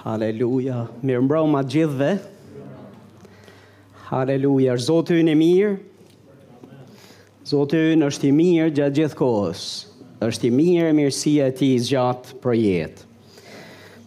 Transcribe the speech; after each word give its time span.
Haleluja. 0.00 0.86
Mirë 1.04 1.20
mbrëmë 1.26 1.58
atë 1.58 1.74
gjithve. 1.74 2.10
Haleluja. 4.08 4.76
Zotë 4.80 5.18
ju 5.18 5.26
në 5.28 5.34
mirë. 5.36 5.72
Zotë 7.50 7.76
ju 7.82 7.98
në 8.00 8.08
është 8.08 8.26
i 8.30 8.30
mirë 8.40 8.70
gjatë 8.78 9.00
gjithë 9.02 9.18
kohës. 9.20 9.66
është 10.20 10.46
i 10.46 10.50
mirë 10.52 10.90
mirësia 10.92 11.46
ti 11.56 11.68
gjatë 11.80 12.34
për 12.42 12.54
jetë. 12.60 13.04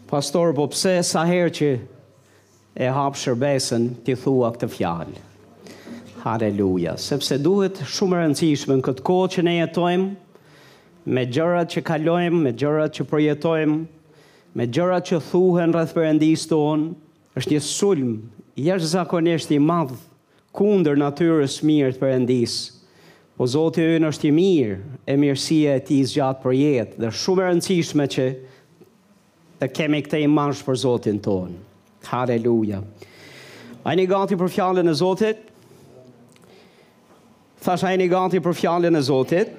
Pastor, 0.10 0.52
po 0.54 0.68
pëse 0.70 1.00
sa 1.10 1.24
herë 1.26 1.50
që 1.58 1.70
e 2.86 2.90
hapë 2.98 3.18
shërbesën, 3.18 3.88
ti 4.06 4.14
thua 4.22 4.52
këtë 4.54 4.68
fjalë. 4.76 5.24
Haleluja. 6.26 6.94
Sepse 7.02 7.38
duhet 7.42 7.82
shumë 7.82 8.20
rëndësishme 8.22 8.78
në 8.78 8.86
këtë 8.90 9.02
kohë 9.10 9.32
që 9.34 9.44
ne 9.48 9.56
jetojmë, 9.58 10.12
me 11.18 11.26
gjërat 11.34 11.74
që 11.74 11.82
kalojmë, 11.90 12.44
me 12.46 12.52
gjërat 12.62 12.94
që 13.00 13.10
përjetojmë, 13.10 13.82
me 14.58 14.68
gjërat 14.70 15.08
që 15.10 15.20
thuhen 15.32 15.74
rreth 15.74 15.94
Perëndisë 15.98 16.50
tonë, 16.54 16.90
është 17.40 17.54
një 17.56 17.62
sulm 17.66 18.12
jashtëzakonisht 18.62 19.52
i 19.56 19.60
madh 19.64 19.96
kundër 20.54 21.00
natyrës 21.02 21.56
mirë 21.66 21.96
të 21.96 22.02
Perëndisë. 22.04 22.68
Po 23.34 23.48
Zoti 23.50 23.82
ynë 23.96 24.12
është 24.12 24.28
i 24.30 24.32
mirë, 24.38 24.76
e 25.10 25.16
mirësia 25.18 25.78
e 25.80 25.86
tij 25.88 26.04
zgjat 26.12 26.44
për 26.44 26.54
jetë 26.60 27.02
dhe 27.02 27.10
shumë 27.18 27.42
e 27.42 27.48
rëndësishme 27.50 28.06
që 28.16 28.28
të 29.64 29.72
kemi 29.74 30.04
këtë 30.06 30.22
imazh 30.28 30.62
për 30.68 30.78
Zotin 30.84 31.18
tonë. 31.26 31.58
Halleluja. 32.12 32.84
A 33.84 33.96
një 33.98 34.06
gati 34.12 34.38
për 34.40 34.54
fjallën 34.54 34.90
e 34.90 34.94
Zotit? 35.00 35.42
Thash 37.64 37.88
a 37.88 37.96
një 37.98 38.10
gati 38.12 38.44
për 38.44 38.58
fjallën 38.62 38.96
e 38.96 39.02
Zotit? 39.08 39.56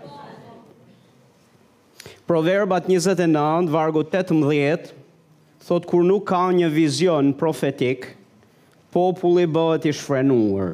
Proverbat 2.28 2.87
29, 2.87 3.69
vargu 3.69 4.01
18, 4.05 4.92
thot 5.60 5.84
kur 5.84 6.02
nuk 6.09 6.24
ka 6.30 6.46
një 6.56 6.70
vizion 6.73 7.28
profetik, 7.37 8.15
populli 8.95 9.45
bëhet 9.48 9.85
i 9.90 9.93
shfrenuar. 9.93 10.73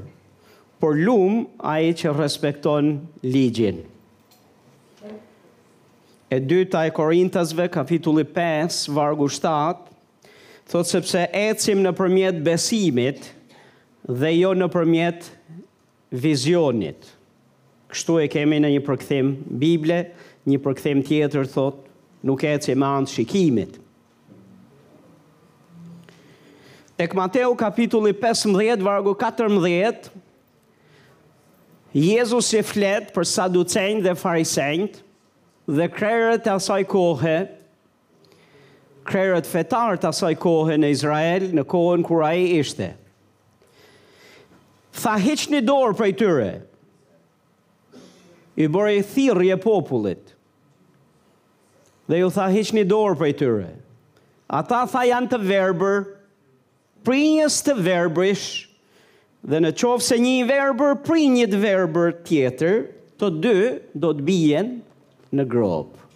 Por 0.81 0.95
lum 0.95 1.49
ai 1.59 1.91
që 1.99 2.13
respekton 2.15 2.93
ligjin. 3.27 3.83
E 6.31 6.39
dyta 6.39 6.85
e 6.87 6.93
Korintasve 6.95 7.67
kapitulli 7.75 8.23
5 8.31 8.85
vargu 8.95 9.27
7, 9.27 9.91
thot 10.71 10.87
sepse 10.87 11.27
ecim 11.35 11.83
nëpërmjet 11.83 12.39
besimit 12.47 13.27
dhe 14.07 14.31
jo 14.37 14.55
nëpërmjet 14.55 15.27
vizionit. 16.15 17.11
Kështu 17.91 18.21
e 18.23 18.31
kemi 18.31 18.63
në 18.63 18.71
një 18.77 18.85
përkthim 18.87 19.35
Bible, 19.59 20.05
një 20.49 20.61
përkthem 20.65 21.03
tjetër 21.05 21.49
thot, 21.53 21.83
nuk 22.25 22.43
e 22.49 22.55
që 22.63 22.77
manë 22.79 23.11
shikimit. 23.13 23.77
Tek 27.01 27.15
Mateo 27.17 27.53
kapitulli 27.57 28.13
15, 28.17 28.81
vargu 28.85 29.15
14, 29.21 30.09
Jezus 31.97 32.53
e 32.55 32.61
flet 32.63 33.09
për 33.13 33.27
saducenjt 33.27 34.05
dhe 34.05 34.13
farisenjt 34.21 35.01
dhe 35.75 35.89
krerët 35.91 36.47
e 36.47 36.53
asaj 36.53 36.85
kohë, 36.91 37.35
krerët 39.11 39.49
fetar 39.51 39.99
të 39.99 40.11
asaj 40.13 40.33
kohë 40.43 40.77
në 40.81 40.91
Izrael 40.95 41.49
në 41.57 41.65
kohën 41.73 42.03
kura 42.07 42.31
i 42.39 42.45
ishte. 42.61 42.93
Tha 45.01 45.15
heq 45.25 45.49
një 45.57 45.61
dorë 45.67 45.97
për 45.99 46.09
e 46.13 46.17
tyre, 46.21 46.49
i 48.59 48.67
bërë 48.71 48.95
i 48.99 49.03
thirje 49.07 49.57
popullit, 49.63 50.33
dhe 52.11 52.23
ju 52.25 52.31
tha 52.35 52.49
hiq 52.51 52.73
një 52.75 52.87
dorë 52.91 53.19
për 53.21 53.29
e 53.33 53.37
tyre. 53.43 53.69
Ata 54.51 54.83
tha 54.91 55.05
janë 55.07 55.31
të 55.31 55.39
verber, 55.47 56.01
prinjës 57.07 57.61
të 57.67 57.77
verberish, 57.87 58.49
dhe 59.47 59.61
në 59.63 59.71
qovë 59.81 60.05
se 60.09 60.19
një 60.21 60.39
verber, 60.51 60.97
prinjët 61.07 61.55
verber 61.63 62.17
tjetër, 62.27 62.81
të 63.21 63.31
dy 63.39 63.57
do 64.03 64.15
të 64.17 64.25
bijen 64.27 64.71
në 65.37 65.47
grobë. 65.47 66.07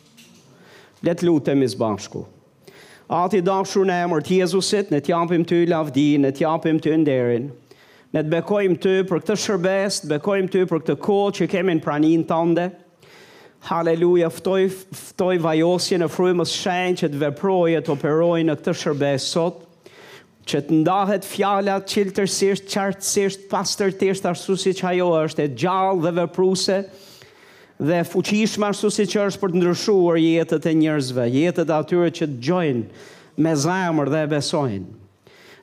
Letë 1.04 1.26
lutëm 1.28 1.62
i 1.62 1.68
zbashku. 1.68 2.24
Ati 3.12 3.42
dashur 3.44 3.84
në 3.86 3.98
emër 4.06 4.22
të 4.24 4.38
Jezusit, 4.40 4.88
në 4.90 5.02
t'japim 5.04 5.42
ty 5.46 5.62
lavdi, 5.68 6.14
në 6.18 6.30
t'japim 6.38 6.78
ty 6.82 6.94
nderin, 6.96 7.50
ne 8.14 8.22
të 8.22 8.30
bekojmë 8.30 8.76
ty 8.78 8.90
për 9.08 9.18
këtë 9.24 9.34
shërbes, 9.42 9.96
të 10.04 10.08
bekojmë 10.14 10.50
ty 10.54 10.60
për 10.70 10.82
këtë 10.84 10.94
kohë 11.02 11.32
që 11.38 11.48
kemi 11.50 11.74
në 11.74 11.82
pranin 11.82 12.22
të 12.28 12.36
ndë. 12.52 12.66
Haleluja, 13.70 14.28
ftoj, 14.30 14.66
ftoj 14.94 15.34
vajosje 15.42 15.98
në 16.02 16.08
frujmës 16.12 16.52
shenë 16.60 16.98
që 17.00 17.08
të 17.14 17.20
veprojë, 17.24 17.80
të 17.86 17.94
operojë 17.96 18.46
në 18.50 18.56
këtë 18.60 18.74
shërbes 18.84 19.26
sot, 19.32 19.62
që 20.46 20.60
të 20.68 20.78
ndahet 20.84 21.26
fjala 21.26 21.78
tërsisht, 21.88 22.68
qartësisht, 22.74 23.48
pastërtisht, 23.50 24.28
ashtu 24.30 24.58
si 24.60 24.76
që 24.78 24.90
ajo 24.92 25.10
është 25.24 25.46
e 25.48 25.50
gjallë 25.64 26.04
dhe 26.06 26.14
vepruse, 26.20 26.78
dhe 27.82 28.02
fuqishme 28.06 28.68
ashtu 28.68 28.92
si 28.94 29.08
që 29.10 29.26
është 29.30 29.42
për 29.42 29.54
të 29.56 29.62
ndryshuar 29.62 30.20
jetët 30.22 30.68
e 30.70 30.76
njerëzve, 30.82 31.26
jetët 31.40 31.74
atyre 31.80 32.12
që 32.20 32.30
të 32.34 32.38
gjojnë 32.46 33.08
me 33.46 33.56
zemër 33.66 34.12
dhe 34.14 34.26
besojnë 34.36 34.86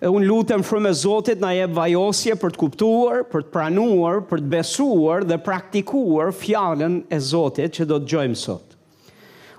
unë 0.09 0.25
lutem 0.25 0.63
frëmë 0.65 0.89
e 0.89 0.95
Zotit 0.97 1.41
na 1.43 1.51
jep 1.53 1.75
vajosje 1.77 2.33
për 2.41 2.55
të 2.55 2.59
kuptuar, 2.63 3.19
për 3.29 3.43
të 3.45 3.51
pranuar, 3.53 4.23
për 4.31 4.41
të 4.41 4.49
besuar 4.55 5.25
dhe 5.29 5.37
praktikuar 5.45 6.31
fjallën 6.33 6.95
e 7.13 7.19
Zotit 7.21 7.77
që 7.77 7.85
do 7.91 7.99
të 8.01 8.09
gjojmë 8.09 8.39
sot. 8.41 8.73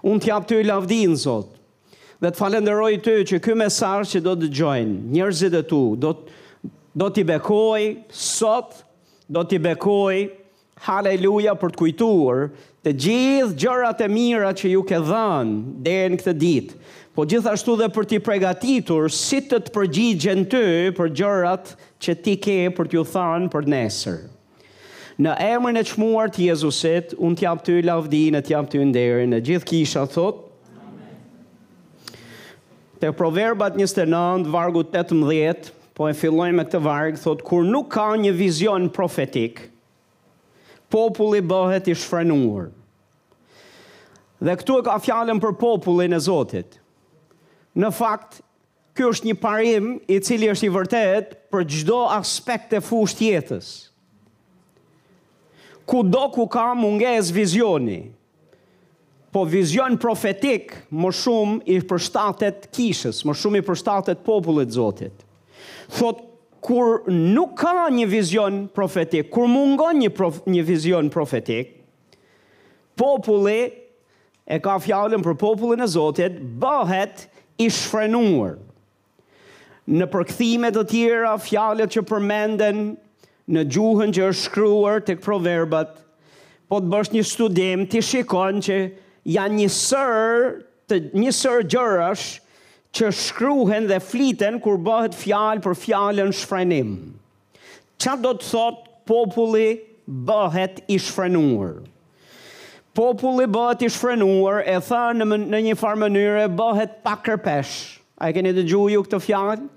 Unë 0.03 0.25
të 0.25 0.41
ty 0.51 0.59
lavdin, 0.67 1.15
Zot, 1.15 1.53
dhe 2.19 2.33
të 2.33 2.35
falenderoj 2.41 2.91
ty 3.05 3.15
që 3.31 3.39
kjo 3.45 3.55
mesar 3.61 4.03
që 4.03 4.21
do 4.25 4.33
të 4.41 4.49
gjojmë, 4.51 4.99
njërzit 5.15 5.55
e 5.55 5.63
tu, 5.71 5.83
do, 5.95 6.11
do 6.99 7.09
t'i 7.15 7.23
bekoj 7.23 8.11
sot, 8.11 8.81
do 9.31 9.45
t'i 9.47 9.61
bekoj, 9.63 10.17
haleluja 10.91 11.55
për 11.55 11.71
të 11.71 11.79
kujtuar, 11.85 12.49
të 12.83 12.95
gjithë 13.05 13.55
gjërat 13.63 14.03
e 14.03 14.11
mira 14.11 14.51
që 14.59 14.73
ju 14.73 14.83
ke 14.91 14.99
dhënë, 14.99 15.55
dhe 15.87 15.95
në 16.11 16.19
këtë 16.19 16.35
ditë, 16.35 16.81
po 17.13 17.25
gjithashtu 17.29 17.75
dhe 17.77 17.89
për 17.93 18.07
t'i 18.09 18.19
pregatitur 18.25 19.11
si 19.13 19.43
të 19.45 19.59
të 19.67 19.73
përgjigjen 19.75 20.47
ty 20.53 20.63
për 20.97 21.11
gjërat 21.21 21.75
që 22.03 22.15
ti 22.25 22.37
ke 22.41 22.55
për 22.73 22.89
t'ju 22.89 23.03
thanë 23.13 23.51
për 23.53 23.67
nesër. 23.69 24.23
Në 25.23 25.35
emrin 25.45 25.77
e 25.77 25.83
qmuar 25.91 26.31
të 26.33 26.47
Jezusit, 26.49 27.13
unë 27.21 27.39
t'jap 27.43 27.61
t'y 27.67 27.83
lavdi 27.85 28.23
në 28.33 28.41
t'jap 28.49 28.71
t'y 28.73 28.81
nderi 28.81 29.27
në 29.29 29.43
gjithë 29.45 29.69
kisha 29.69 30.07
thot. 30.15 30.39
Te 33.03 33.11
proverbat 33.19 33.77
29, 33.77 34.49
vargu 34.55 34.81
18, 34.89 35.69
po 35.93 36.09
e 36.09 36.17
fillojnë 36.17 36.57
me 36.57 36.65
këtë 36.65 36.81
vargë, 36.85 37.21
thot, 37.27 37.45
kur 37.45 37.67
nuk 37.67 37.91
ka 37.93 38.07
një 38.23 38.33
vizion 38.39 38.89
profetik, 38.95 39.67
populli 40.93 41.43
bëhet 41.45 41.93
i 41.93 41.95
shfrenuar. 41.99 42.71
Dhe 44.43 44.55
këtu 44.63 44.81
e 44.81 44.85
ka 44.89 44.97
fjallën 45.03 45.39
për 45.45 45.59
popullin 45.61 46.17
e 46.17 46.21
Zotit. 46.25 46.79
Në 47.81 47.89
fakt, 47.97 48.41
kjo 48.99 49.11
është 49.15 49.31
një 49.31 49.37
parim 49.41 49.87
i 50.13 50.19
cili 50.21 50.51
është 50.53 50.67
i 50.69 50.73
vërtet 50.75 51.31
për 51.53 51.63
gjdo 51.73 52.03
aspekt 52.13 52.75
e 52.77 52.83
fusht 52.85 53.23
jetës. 53.25 53.69
Ku 55.89 56.03
do 56.07 56.27
ku 56.35 56.45
ka 56.53 56.75
munges 56.77 57.31
vizioni, 57.35 58.03
po 59.33 59.47
vizion 59.49 59.97
profetik 59.97 60.75
më 60.93 61.11
shumë 61.17 61.57
i 61.73 61.79
përstatet 61.89 62.69
kishës, 62.77 63.23
më 63.25 63.35
shumë 63.41 63.63
i 63.63 63.67
përstatet 63.67 64.21
popullet 64.29 64.75
zotit. 64.77 65.17
Thot, 65.97 66.21
kur 66.63 67.01
nuk 67.11 67.57
ka 67.59 67.89
një 67.91 68.07
vizion 68.13 68.61
profetik, 68.77 69.31
kur 69.35 69.49
mungon 69.51 70.03
një, 70.05 70.13
prof, 70.15 70.43
një 70.45 70.61
vizion 70.69 71.09
profetik, 71.11 71.73
popullet, 73.01 73.79
e 74.45 74.61
ka 74.63 74.77
fjallën 74.83 75.23
për 75.23 75.37
popullin 75.39 75.81
e 75.83 75.87
Zotit, 75.91 76.37
bëhet 76.61 77.25
i 77.63 77.71
shfrenuar. 77.71 78.55
Në 79.93 80.07
përkthime 80.13 80.71
të 80.75 80.83
tjera 80.93 81.33
fjalët 81.43 81.93
që 81.97 82.03
përmenden 82.09 82.83
në 83.53 83.65
gjuhën 83.75 84.13
që 84.15 84.27
është 84.31 84.45
shkruar 84.49 85.03
tek 85.07 85.23
proverbat, 85.25 85.97
po 86.71 86.79
të 86.81 86.93
bësh 86.93 87.13
një 87.17 87.25
studim 87.29 87.83
ti 87.93 88.01
shikon 88.07 88.61
që 88.65 88.79
janë 89.37 89.59
një 89.61 89.69
sër 89.77 90.47
të 90.91 90.99
një 91.23 91.33
sër 91.37 91.67
gjërash 91.75 92.27
që 92.97 93.11
shkruhen 93.25 93.89
dhe 93.91 93.99
fliten 94.05 94.61
kur 94.65 94.79
bëhet 94.89 95.17
fjalë 95.19 95.65
për 95.67 95.77
fjalën 95.85 96.33
shfrenim. 96.39 96.95
Çfarë 97.99 98.25
do 98.29 98.35
të 98.41 98.49
thotë 98.53 98.95
populli 99.11 99.69
bëhet 100.31 100.83
i 100.91 100.99
shfrenuar? 101.01 101.83
populli 102.97 103.47
bëhet 103.49 103.85
i 103.87 103.91
shfrenuar, 103.93 104.59
e 104.69 104.75
tha 104.85 105.03
në, 105.17 105.27
në 105.49 105.61
një 105.69 105.77
farë 105.81 106.01
mënyre, 106.05 106.43
bëhet 106.59 106.99
pa 107.05 107.15
kërpesh. 107.25 107.75
A 108.23 108.29
e 108.31 108.35
keni 108.37 108.53
të 108.55 108.67
gju 108.69 108.83
ju 108.93 109.05
këtë 109.07 109.21
fjallë? 109.27 109.69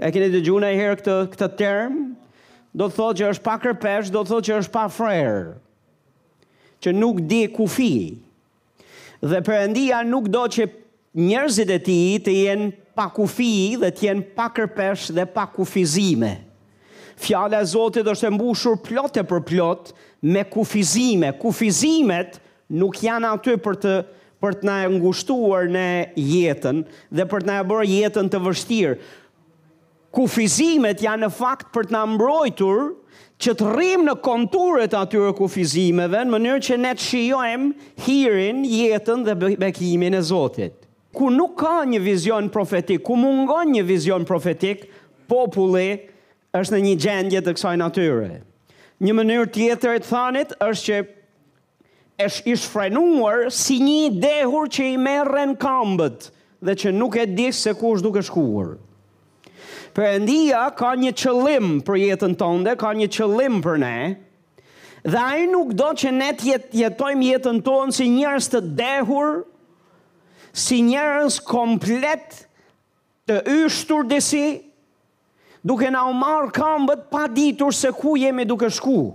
A 0.00 0.08
e 0.08 0.12
keni 0.14 0.28
të 0.32 0.40
gju 0.46 0.56
në 0.62 0.72
e 0.74 0.78
herë 0.80 0.98
këtë, 1.00 1.16
këtë 1.36 1.48
termë? 1.60 2.04
Do 2.80 2.86
të 2.88 2.96
thotë 2.96 3.18
që 3.20 3.30
është 3.34 3.46
pa 3.46 3.56
kërpesh, 3.62 4.10
do 4.14 4.22
të 4.22 4.32
thotë 4.32 4.46
që 4.48 4.60
është 4.62 4.74
pa 4.78 4.84
frerë. 4.90 5.50
Që 6.82 6.92
nuk 6.96 7.20
di 7.30 7.42
ku 7.54 7.66
fi. 7.70 7.90
Dhe 9.22 9.42
përëndia 9.46 10.00
nuk 10.08 10.24
do 10.34 10.46
që 10.56 10.66
njerëzit 11.28 11.70
e 11.70 11.78
ti 11.86 11.98
të 12.24 12.36
jenë 12.38 12.72
pa 12.96 13.06
kufi 13.14 13.52
dhe 13.82 13.92
të 13.94 14.08
jenë 14.08 14.26
pa 14.36 14.48
kërpesh 14.56 15.12
dhe 15.16 15.28
pa 15.36 15.44
kufizime. 15.52 16.32
Dhe 16.32 16.50
fjala 17.20 17.56
e 17.62 17.66
Zotit 17.66 18.06
është 18.08 18.28
e 18.28 18.32
mbushur 18.36 18.78
plot 18.84 19.18
e 19.20 19.24
për 19.26 19.42
plot 19.48 19.92
me 20.24 20.44
kufizime. 20.50 21.32
Kufizimet 21.40 22.38
nuk 22.78 23.00
janë 23.04 23.32
aty 23.36 23.56
për 23.64 23.80
të 23.84 23.96
për 24.42 24.56
të 24.58 24.66
na 24.66 24.76
ngushtuar 24.90 25.68
në 25.70 25.86
jetën 26.18 26.80
dhe 27.14 27.26
për 27.30 27.44
të 27.44 27.48
na 27.52 27.60
bërë 27.68 27.84
jetën 27.86 28.30
të 28.32 28.38
vështirë. 28.42 28.94
Kufizimet 30.12 30.98
janë 31.04 31.28
në 31.28 31.34
fakt 31.36 31.68
për 31.72 31.86
të 31.86 31.94
na 31.94 32.00
mbrojtur 32.10 32.80
që 33.42 33.54
të 33.58 33.68
rrim 33.70 34.02
në 34.08 34.16
konturet 34.24 34.96
atyre 34.98 35.30
kufizimeve 35.38 36.24
në 36.26 36.34
mënyrë 36.34 36.64
që 36.68 36.80
ne 36.82 36.90
të 36.98 37.06
shijojmë 37.06 37.68
hirin, 38.06 38.64
jetën 38.66 39.22
dhe 39.28 39.52
bekimin 39.62 40.18
e 40.18 40.24
Zotit. 40.26 40.74
Ku 41.14 41.30
nuk 41.30 41.54
ka 41.60 41.84
një 41.86 42.00
vizion 42.02 42.50
profetik, 42.50 43.04
ku 43.06 43.14
mungon 43.20 43.70
një 43.76 43.86
vizion 43.88 44.24
profetik, 44.26 44.88
populli 45.30 46.00
është 46.58 46.76
në 46.76 46.80
një 46.86 46.94
gjendje 47.00 47.40
të 47.46 47.54
kësaj 47.56 47.76
natyre. 47.80 48.26
Një 49.02 49.12
mënyrë 49.18 49.50
tjetër 49.54 49.96
e 49.96 50.00
të 50.04 50.08
thanit 50.10 50.50
është 50.62 50.84
që 50.84 51.02
është 52.26 52.52
ish 52.52 52.64
frenuar 52.70 53.46
si 53.56 53.78
një 53.82 54.10
dehur 54.22 54.68
që 54.70 54.90
i 54.92 54.98
merren 55.00 55.54
këmbët 55.58 56.26
dhe 56.62 56.74
që 56.82 56.90
nuk 56.94 57.16
e 57.18 57.24
di 57.34 57.48
se 57.56 57.72
ku 57.74 57.94
është 57.96 58.04
duke 58.06 58.22
shkuar. 58.28 58.74
Për 59.96 60.74
ka 60.78 60.92
një 61.00 61.12
qëllim 61.20 61.72
për 61.84 61.96
jetën 62.00 62.34
tënde, 62.40 62.76
ka 62.80 62.92
një 62.96 63.08
qëllim 63.12 63.58
për 63.64 63.76
ne, 63.82 63.96
dhe 65.04 65.18
a 65.20 65.34
i 65.42 65.48
nuk 65.50 65.72
do 65.76 65.88
që 65.98 66.10
ne 66.20 66.30
tjet, 66.40 66.68
jetojmë 66.76 67.28
jetën 67.32 67.58
tonë 67.66 67.92
si 67.96 68.06
njërës 68.14 68.46
të 68.54 68.60
dehur, 68.76 69.44
si 70.52 70.78
njërës 70.86 71.40
komplet 71.48 72.44
të 73.28 73.40
yshtur 73.58 74.04
disi, 74.08 74.46
duke 75.62 75.88
na 75.94 76.04
u 76.10 76.14
marr 76.14 76.50
këmbët 76.54 77.06
pa 77.10 77.26
ditur 77.30 77.72
se 77.74 77.90
ku 77.94 78.16
jemi 78.18 78.44
duke 78.44 78.68
shku. 78.70 79.14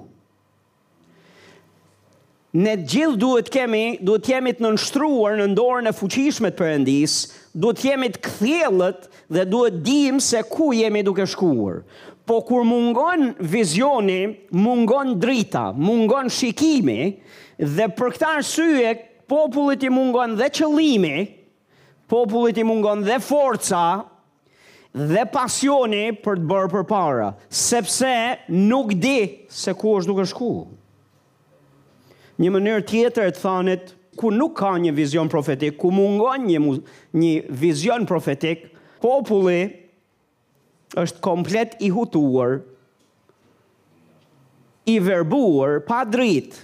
Ne 2.58 2.74
gjithë 2.80 3.20
duhet 3.22 3.50
kemi, 3.54 3.98
duhet 4.02 4.30
jemi 4.32 4.54
të 4.56 4.64
nënshtruar 4.66 5.36
në 5.38 5.50
dorën 5.58 5.90
e 5.92 5.94
fuqishme 5.94 6.50
të 6.50 6.58
Perëndis, 6.58 7.18
duhet 7.54 7.84
jemi 7.86 8.08
të 8.16 8.22
kthjellët 8.24 9.10
dhe 9.36 9.44
duhet 9.52 9.82
dim 9.86 10.22
se 10.24 10.40
ku 10.48 10.70
jemi 10.74 11.04
duke 11.06 11.28
shkuar. 11.30 11.82
Po 12.28 12.40
kur 12.48 12.64
mungon 12.68 13.28
vizioni, 13.40 14.48
mungon 14.52 15.14
drita, 15.22 15.68
mungon 15.76 16.32
shikimi 16.32 17.20
dhe 17.60 17.90
për 17.98 18.16
këtë 18.16 18.28
arsye 18.38 18.96
popullit 19.30 19.84
i 19.88 19.92
mungon 19.94 20.34
dhe 20.40 20.50
qëllimi, 20.58 21.18
popullit 22.10 22.58
i 22.58 22.66
mungon 22.68 23.04
dhe 23.08 23.20
forca, 23.24 23.84
dhe 24.96 25.24
pasioni 25.32 26.06
për 26.24 26.40
të 26.40 26.48
bërë 26.50 26.70
për 26.72 26.86
para, 26.90 27.28
sepse 27.50 28.12
nuk 28.50 28.94
di 29.02 29.18
se 29.52 29.74
ku 29.76 29.96
është 30.00 30.12
duke 30.12 30.26
shku. 30.30 30.52
Një 32.38 32.52
mënyrë 32.54 32.86
tjetër 32.92 33.32
e 33.32 33.34
të 33.34 33.42
thanit, 33.42 33.94
ku 34.18 34.32
nuk 34.34 34.56
ka 34.60 34.74
një 34.82 34.92
vizion 34.98 35.30
profetik, 35.30 35.78
ku 35.82 35.92
mungon 35.94 36.46
një, 36.50 36.60
një 37.22 37.34
vizion 37.62 38.06
profetik, 38.10 38.68
populli 39.02 39.68
është 40.98 41.22
komplet 41.22 41.76
i 41.84 41.92
hutuar, 41.94 42.60
i 44.88 44.96
verbuar, 45.04 45.82
pa 45.86 46.04
dritë, 46.08 46.62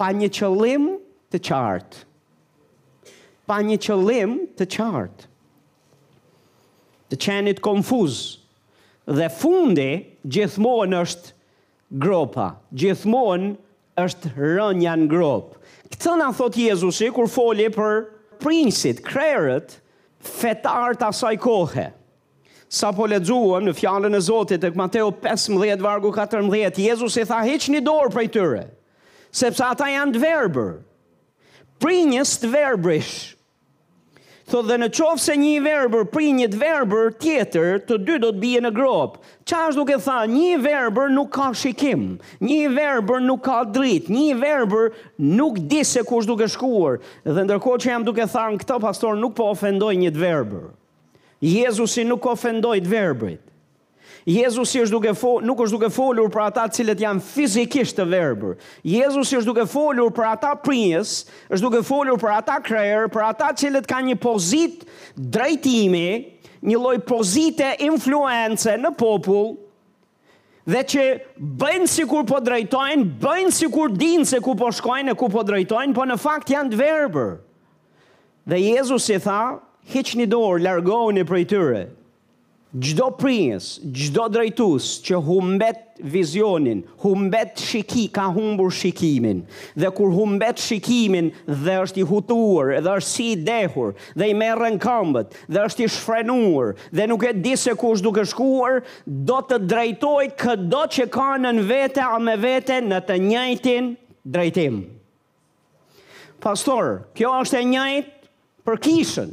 pa 0.00 0.08
një 0.16 0.30
qëllim 0.32 0.86
të 1.34 1.40
qartë, 1.50 2.04
pa 3.46 3.60
një 3.62 3.76
qëllim 3.84 4.38
të 4.58 4.68
qartë 4.72 5.28
të 7.10 7.18
qenit 7.22 7.60
konfuz. 7.64 8.16
Dhe 9.06 9.28
fundi 9.30 9.90
gjithmonë 10.26 11.02
është 11.04 11.34
gropa, 12.02 12.48
gjithmonë 12.74 13.52
është 14.02 14.32
rënja 14.34 14.96
në 14.98 15.08
grop. 15.12 15.52
Këtë 15.92 16.16
na 16.18 16.32
thot 16.34 16.56
Jezusi 16.58 17.12
kur 17.14 17.28
foli 17.30 17.68
për 17.70 18.00
prinsit, 18.42 19.04
krerët, 19.06 19.76
fetar 20.40 20.96
të 20.98 21.12
asaj 21.12 21.36
kohë. 21.42 21.86
Sa 22.66 22.90
po 22.90 23.06
ledzuëm 23.06 23.68
në 23.68 23.76
fjallën 23.78 24.18
e 24.18 24.22
Zotit 24.26 24.64
e 24.66 24.72
këmateo 24.74 25.12
15, 25.22 25.78
vargu 25.86 26.10
14, 26.16 26.82
Jezus 26.82 27.14
i 27.22 27.26
tha 27.30 27.38
heq 27.46 27.68
një 27.70 27.84
dorë 27.86 28.10
prej 28.16 28.26
tyre, 28.34 28.64
sepse 29.30 29.62
ata 29.68 29.86
janë 29.92 30.16
të 30.16 30.22
verbër, 30.24 30.72
prinjës 31.84 32.34
të 32.42 32.50
verbërishë, 32.56 33.35
Tho 34.46 34.60
dhe 34.62 34.76
në 34.78 34.86
qofë 34.94 35.18
se 35.18 35.34
një 35.42 35.52
verbër 35.64 36.04
pri 36.14 36.28
një 36.36 36.46
të 36.52 36.58
verbër 36.60 37.08
tjetër, 37.22 37.80
të 37.88 37.96
dy 38.06 38.18
do 38.22 38.28
të 38.30 38.42
bije 38.44 38.60
në 38.62 38.70
gropë. 38.76 39.18
Qa 39.50 39.62
është 39.72 39.80
duke 39.80 39.96
tha, 40.04 40.18
një 40.34 40.52
verbër 40.62 41.10
nuk 41.16 41.32
ka 41.34 41.48
shikim, 41.62 42.04
një 42.46 42.60
verbër 42.76 43.24
nuk 43.26 43.42
ka 43.48 43.56
drit, 43.74 44.06
një 44.14 44.36
verbër 44.44 44.92
nuk 45.40 45.58
di 45.72 45.82
se 45.90 46.04
ku 46.06 46.20
është 46.20 46.30
duke 46.30 46.48
shkuar, 46.54 47.00
dhe 47.26 47.46
ndërko 47.48 47.74
që 47.82 47.90
jam 47.90 48.06
duke 48.06 48.28
tha 48.30 48.46
në 48.52 48.62
këta 48.62 48.78
pastor 48.86 49.18
nuk 49.18 49.34
po 49.38 49.50
ofendoj 49.50 49.96
një 50.04 50.14
të 50.14 50.22
verbër. 50.28 50.70
Jezusi 51.42 52.06
nuk 52.06 52.30
ofendoj 52.36 52.78
të 52.86 52.94
verbërit. 52.94 53.45
Jezusi 54.26 54.80
është 54.82 54.90
duke 54.96 55.12
fol, 55.14 55.36
nuk 55.46 55.60
është 55.62 55.76
duke 55.76 55.88
folur 55.94 56.28
për 56.34 56.40
ata 56.48 56.64
cilët 56.74 56.98
janë 56.98 57.22
fizikisht 57.22 57.94
të 58.00 58.06
verbër. 58.10 58.56
Jezusi 58.82 59.36
është 59.38 59.46
duke 59.52 59.66
folur 59.70 60.10
për 60.16 60.24
ata 60.32 60.50
prinjës, 60.64 61.12
është 61.46 61.62
duke 61.68 61.82
folur 61.86 62.16
për 62.18 62.32
ata 62.34 62.56
krer, 62.66 63.04
për 63.14 63.22
ata 63.28 63.52
cilët 63.60 63.86
kanë 63.86 64.08
një 64.10 64.16
pozit 64.24 64.82
drejtimi, 65.14 66.34
një 66.66 66.80
lloj 66.80 66.96
pozite 67.06 67.68
influence 67.86 68.74
në 68.82 68.90
popull 68.98 69.52
dhe 70.66 70.80
që 70.90 71.04
bëjnë 71.62 71.86
si 71.94 72.02
kur 72.10 72.24
po 72.26 72.40
drejtojnë, 72.42 73.06
bëjnë 73.22 73.52
si 73.54 73.68
kur 73.70 73.94
dinë 73.94 74.26
se 74.26 74.40
ku 74.42 74.56
po 74.58 74.72
shkojnë 74.74 75.14
e 75.14 75.18
ku 75.20 75.28
po 75.30 75.44
drejtojnë, 75.46 75.94
po 75.94 76.02
në 76.10 76.18
fakt 76.18 76.50
janë 76.50 76.72
të 76.74 76.80
verëbër. 76.82 77.30
Dhe 78.50 78.58
Jezus 78.64 79.06
i 79.14 79.20
tha, 79.22 79.38
hiq 79.94 80.16
një 80.18 80.26
dorë, 80.34 80.64
largohu 80.66 81.14
një 81.14 81.22
prej 81.30 81.44
tyre, 81.54 81.84
gjdo 82.74 83.10
prins, 83.14 83.76
gjdo 83.82 84.26
drejtus 84.30 84.86
që 85.06 85.20
humbet 85.22 85.84
vizionin, 86.02 86.82
humbet 87.00 87.60
shiki, 87.62 88.06
ka 88.12 88.24
humbur 88.34 88.72
shikimin, 88.74 89.44
dhe 89.78 89.90
kur 89.96 90.10
humbet 90.12 90.58
shikimin 90.60 91.30
dhe 91.46 91.76
është 91.84 92.02
i 92.02 92.06
hutuar, 92.10 92.74
dhe 92.84 92.90
është 92.98 93.08
si 93.08 93.28
i 93.36 93.38
dehur, 93.46 93.92
dhe 94.18 94.28
i 94.32 94.34
merën 94.36 94.76
kambët, 94.82 95.36
dhe 95.46 95.62
është 95.68 95.84
i 95.86 95.92
shfrenuar, 95.94 96.74
dhe 96.90 97.06
nuk 97.08 97.24
e 97.24 97.32
di 97.32 97.54
se 97.56 97.74
kush 97.78 98.02
duke 98.04 98.24
shkuar, 98.28 98.82
do 99.30 99.38
të 99.46 99.60
drejtojt 99.70 100.36
këdo 100.44 100.82
që 100.98 101.08
ka 101.14 101.30
në 101.46 101.54
vete 101.70 102.02
a 102.04 102.18
me 102.18 102.36
vete 102.40 102.80
në 102.84 103.00
të 103.08 103.20
njëjtin 103.30 103.92
drejtim. 104.26 104.82
Pastor, 106.42 107.04
kjo 107.16 107.30
është 107.40 107.62
e 107.62 107.70
njëjt 107.70 108.12
për 108.66 108.82
kishën. 108.84 109.30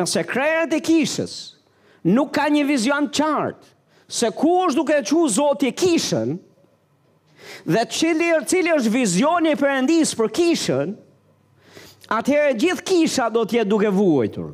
Nëse 0.00 0.20
krejët 0.28 0.72
e 0.76 0.82
kishës, 0.84 1.32
nuk 2.06 2.32
ka 2.34 2.46
një 2.48 2.64
vizion 2.68 3.08
qartë 3.12 3.68
se 4.10 4.30
ku 4.36 4.50
është 4.66 4.76
duke 4.78 4.96
e 4.98 5.04
quajë 5.06 5.30
Zoti 5.34 5.70
kishën 5.72 6.32
dhe 7.68 7.84
cili, 7.90 8.30
cili 8.48 8.72
është 8.74 8.92
vizioni 8.94 9.52
i 9.54 9.58
Perëndis 9.60 10.14
për 10.18 10.32
kishën 10.38 10.94
atëherë 12.16 12.56
gjithë 12.58 12.86
kisha 12.90 13.28
do 13.32 13.44
të 13.44 13.60
jetë 13.60 13.70
duke 13.70 13.92
vuajtur 13.94 14.50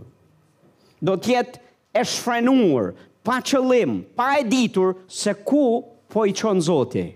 do 1.06 1.14
të 1.16 1.34
jetë 1.34 1.60
e 2.00 2.04
shfrenuar 2.04 2.90
pa 3.26 3.38
qëllim 3.44 4.00
pa 4.18 4.34
e 4.40 4.44
ditur 4.48 4.98
se 5.08 5.34
ku 5.46 5.84
po 6.12 6.26
i 6.28 6.34
çon 6.36 6.60
Zoti 6.62 7.06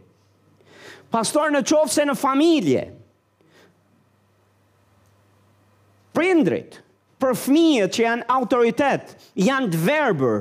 pastor 1.10 1.50
në 1.50 1.64
se 1.90 2.06
në 2.06 2.14
familje 2.16 2.86
prindrit 6.14 6.78
për 7.20 7.34
fëmijët 7.42 7.94
që 7.98 8.04
janë 8.06 8.26
autoritet, 8.32 9.12
janë 9.38 9.70
të 9.74 9.80
verbër. 9.84 10.40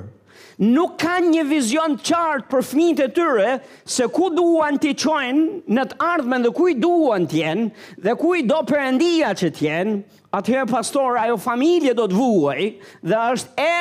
Nuk 0.60 0.98
kanë 1.00 1.30
një 1.36 1.44
vizion 1.48 1.94
të 2.00 2.06
qartë 2.10 2.50
për 2.52 2.66
fëmijët 2.70 3.02
e 3.06 3.10
tyre 3.16 3.52
se 3.96 4.08
ku 4.12 4.28
duan 4.36 4.76
të 4.84 4.92
qojnë 5.00 5.46
në 5.76 5.86
të 5.92 6.00
ardhmen 6.04 6.44
dhe 6.44 6.52
ku 6.58 6.66
i 6.72 6.76
duan 6.84 7.28
të 7.32 7.40
jenë 7.42 8.02
dhe 8.08 8.16
ku 8.20 8.34
i 8.36 8.44
do 8.48 8.58
përëndia 8.68 9.32
që 9.40 9.52
të 9.56 9.66
jenë. 9.70 9.96
Atëherë 10.40 10.68
pastor, 10.70 11.18
ajo 11.24 11.38
familje 11.42 11.96
do 11.98 12.06
të 12.12 12.20
vuajë 12.20 12.70
dhe 13.08 13.22
është 13.38 13.64
e 13.64 13.74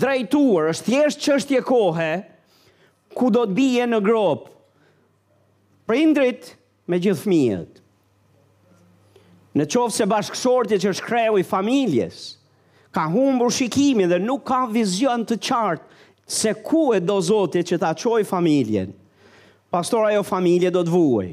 drejtuar, 0.00 0.70
është 0.72 0.88
thjesht 0.88 1.22
çështje 1.26 1.60
kohe 1.68 2.10
ku 3.14 3.28
do 3.36 3.44
të 3.46 3.58
bije 3.60 3.86
në 3.92 4.00
grop. 4.08 4.48
Prindrit 5.86 6.54
me 6.88 6.96
gjithë 7.04 7.20
fëmijët 7.26 7.73
në 9.58 9.66
qovë 9.70 9.94
se 9.94 10.06
bashkësortje 10.10 10.80
që 10.82 10.92
është 10.92 11.06
kreu 11.08 11.38
i 11.38 11.46
familjes, 11.46 12.20
ka 12.94 13.06
humbur 13.10 13.52
shikimin 13.54 14.10
dhe 14.10 14.18
nuk 14.22 14.44
ka 14.46 14.64
vizion 14.70 15.24
të 15.26 15.38
qartë 15.48 16.02
se 16.34 16.54
ku 16.64 16.88
e 16.96 17.00
do 17.04 17.20
zotje 17.22 17.62
që 17.66 17.78
ta 17.82 17.92
qoj 17.98 18.22
familjen, 18.26 18.92
pastora 19.70 20.12
jo 20.16 20.24
familje 20.26 20.70
do 20.74 20.84
të 20.86 20.94
vuaj. 20.94 21.30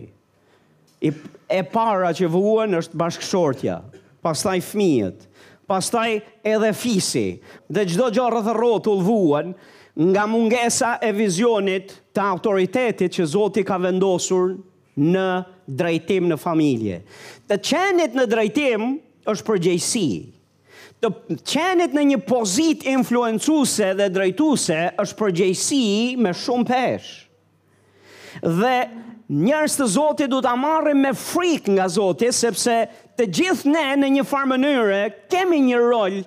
E 1.50 1.62
para 1.74 2.12
që 2.16 2.30
vuën 2.30 2.78
është 2.82 3.00
bashkësortja, 3.02 3.78
pastaj 4.24 4.60
fmijët, 4.70 5.24
pastaj 5.70 6.20
edhe 6.46 6.74
fisi, 6.78 7.28
dhe 7.70 7.86
gjdo 7.90 8.12
dhe 8.14 8.54
rotu 8.58 8.90
të 8.92 8.98
lëvuën 9.00 9.54
nga 10.14 10.28
mungesa 10.32 10.94
e 11.04 11.10
vizionit 11.12 11.94
të 12.16 12.22
autoritetit 12.32 13.14
që 13.18 13.26
Zoti 13.34 13.64
ka 13.68 13.80
vendosur 13.84 14.54
në 15.02 15.26
drejtim 15.76 16.28
në 16.32 16.38
familje. 16.40 17.02
Të 17.50 17.58
qenit 17.68 18.16
në 18.18 18.28
drejtim 18.32 18.90
është 19.32 19.48
përgjegjësi. 19.50 20.08
Të 21.02 21.12
qenit 21.50 21.96
në 21.98 22.04
një 22.14 22.20
pozit 22.30 22.84
influencuse 22.92 23.94
dhe 23.98 24.10
drejtuse 24.14 24.80
është 25.02 25.20
përgjegjësi 25.22 25.84
me 26.22 26.34
shumë 26.38 26.70
peshë. 26.72 27.14
Dhe 28.46 28.76
njerës 29.32 29.76
të 29.80 29.88
zotit 29.94 30.30
du 30.32 30.38
të 30.44 30.52
amare 30.54 30.94
me 30.96 31.12
frik 31.18 31.68
nga 31.74 31.88
zotit, 31.92 32.36
sepse 32.38 32.74
të 33.20 33.26
gjithë 33.38 33.72
ne 33.74 33.84
në 34.02 34.10
një 34.16 34.24
farë 34.28 34.50
mënyre 34.54 35.02
kemi 35.32 35.60
një 35.70 35.82
rol, 35.84 36.20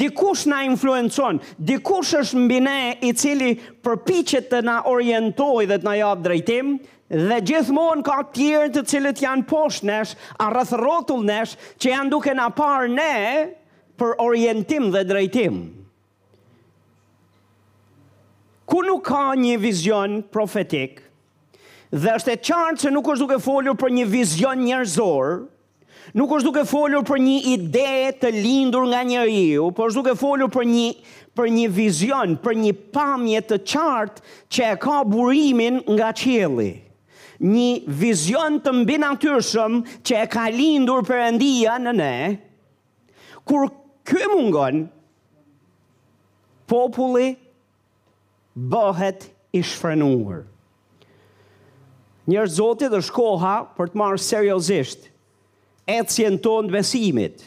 dikush 0.00 0.44
na 0.50 0.60
influencon, 0.68 1.40
dikush 1.68 2.14
është 2.20 2.44
mbine 2.44 2.76
i 3.04 3.10
cili 3.18 3.56
përpichet 3.84 4.46
të 4.52 4.62
na 4.68 4.78
orientoj 4.88 5.66
dhe 5.70 5.80
të 5.82 5.88
na 5.88 5.96
jabë 5.98 6.24
drejtim, 6.28 6.76
dhe 7.10 7.38
gjithmonë 7.44 8.04
ka 8.06 8.14
të 8.24 8.34
tjerë 8.38 8.68
të 8.72 8.82
cilët 8.88 9.20
janë 9.22 9.44
poshtë 9.50 9.86
nesh, 9.88 10.14
a 10.40 10.46
rreth 10.48 11.12
nesh, 11.28 11.56
që 11.80 11.92
janë 11.92 12.10
duke 12.12 12.32
na 12.34 12.48
parë 12.56 12.88
ne 12.88 13.54
për 14.00 14.14
orientim 14.24 14.88
dhe 14.94 15.04
drejtim. 15.06 15.58
Ku 18.64 18.80
nuk 18.82 19.04
ka 19.04 19.34
një 19.36 19.58
vizion 19.60 20.22
profetik, 20.32 21.02
dhe 21.92 22.14
është 22.16 22.32
e 22.32 22.38
qartë 22.40 22.80
se 22.80 22.90
nuk 22.90 23.06
është 23.12 23.24
duke 23.26 23.38
folur 23.44 23.76
për 23.78 23.92
një 23.92 24.06
vizion 24.10 24.64
njerëzor, 24.64 25.44
nuk 26.16 26.32
është 26.38 26.48
duke 26.48 26.64
folur 26.66 27.04
për 27.06 27.20
një 27.22 27.36
ide 27.52 27.90
të 28.22 28.32
lindur 28.34 28.88
nga 28.90 29.02
njeriu, 29.06 29.68
por 29.76 29.92
është 29.92 30.00
duke 30.00 30.16
folur 30.16 30.48
për 30.56 30.66
një 30.72 30.88
për 31.36 31.48
një 31.50 31.68
vizion, 31.74 32.34
për 32.44 32.54
një 32.62 32.72
pamje 32.94 33.40
të 33.52 33.56
qartë 33.66 34.22
që 34.54 34.66
e 34.70 34.74
ka 34.84 35.00
burimin 35.10 35.80
nga 35.92 36.10
qielli 36.14 36.74
një 37.42 37.84
vizion 37.90 38.60
të 38.62 38.72
mbi 38.82 38.98
natyrshëm 39.02 39.78
që 40.06 40.18
e 40.22 40.26
ka 40.30 40.48
lindur 40.54 41.02
Perëndia 41.08 41.76
në 41.80 41.92
ne. 41.98 42.12
Kur 43.44 43.68
ky 44.06 44.28
mungon, 44.30 44.84
populli 46.70 47.34
bëhet 48.56 49.26
i 49.56 49.62
shfrenuar. 49.66 50.44
Njërë 52.24 52.54
zotit 52.56 52.88
dhe 52.92 53.02
shkoha 53.04 53.56
për 53.76 53.90
të 53.92 54.00
marë 54.00 54.20
seriosisht, 54.24 55.10
ecjen 55.92 56.38
tonë 56.40 56.72
besimit 56.72 57.42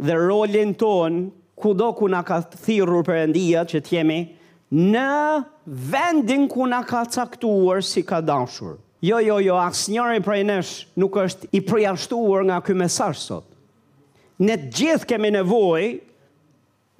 dhe 0.00 0.14
rolin 0.16 0.72
tonë 0.80 1.26
ku 1.58 1.74
do 1.76 1.90
ku 1.94 2.08
na 2.08 2.22
ka 2.26 2.40
thirur 2.64 3.04
për 3.06 3.20
endia 3.26 3.66
që 3.68 3.82
t'jemi 3.86 4.20
në 4.74 5.10
vendin 5.92 6.48
ku 6.50 6.64
na 6.66 6.80
ka 6.88 7.04
caktuar 7.04 7.84
si 7.84 8.00
ka 8.02 8.20
dashur. 8.24 8.78
Jo, 9.04 9.18
jo, 9.20 9.36
jo, 9.44 9.56
asë 9.60 9.90
njëri 9.92 10.20
prej 10.24 10.42
nesh 10.48 10.70
nuk 10.96 11.16
është 11.20 11.50
i 11.52 11.60
përjashtuar 11.68 12.46
nga 12.48 12.56
këj 12.64 12.76
mesaj 12.84 13.12
sot. 13.20 13.44
Ne 14.40 14.54
të 14.56 14.70
gjithë 14.78 15.08
kemi 15.10 15.28
nevoj 15.34 15.82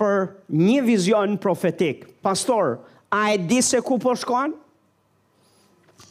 për 0.03 0.19
një 0.59 0.83
vizion 0.85 1.39
profetik. 1.41 2.03
Pastor, 2.27 2.75
a 3.09 3.23
e 3.33 3.39
di 3.49 3.63
se 3.65 3.81
ku 3.87 3.97
po 4.03 4.13
shkon? 4.21 4.53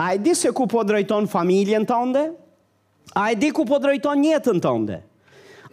A 0.02 0.16
e 0.16 0.22
di 0.24 0.34
se 0.36 0.50
ku 0.58 0.66
po 0.68 0.82
drejton 0.88 1.30
familjen 1.30 1.86
tënde? 1.86 2.26
A 3.14 3.28
e 3.32 3.38
di 3.38 3.52
ku 3.54 3.66
po 3.70 3.78
drejton 3.84 4.24
njetën 4.26 4.64
tënde? 4.66 4.98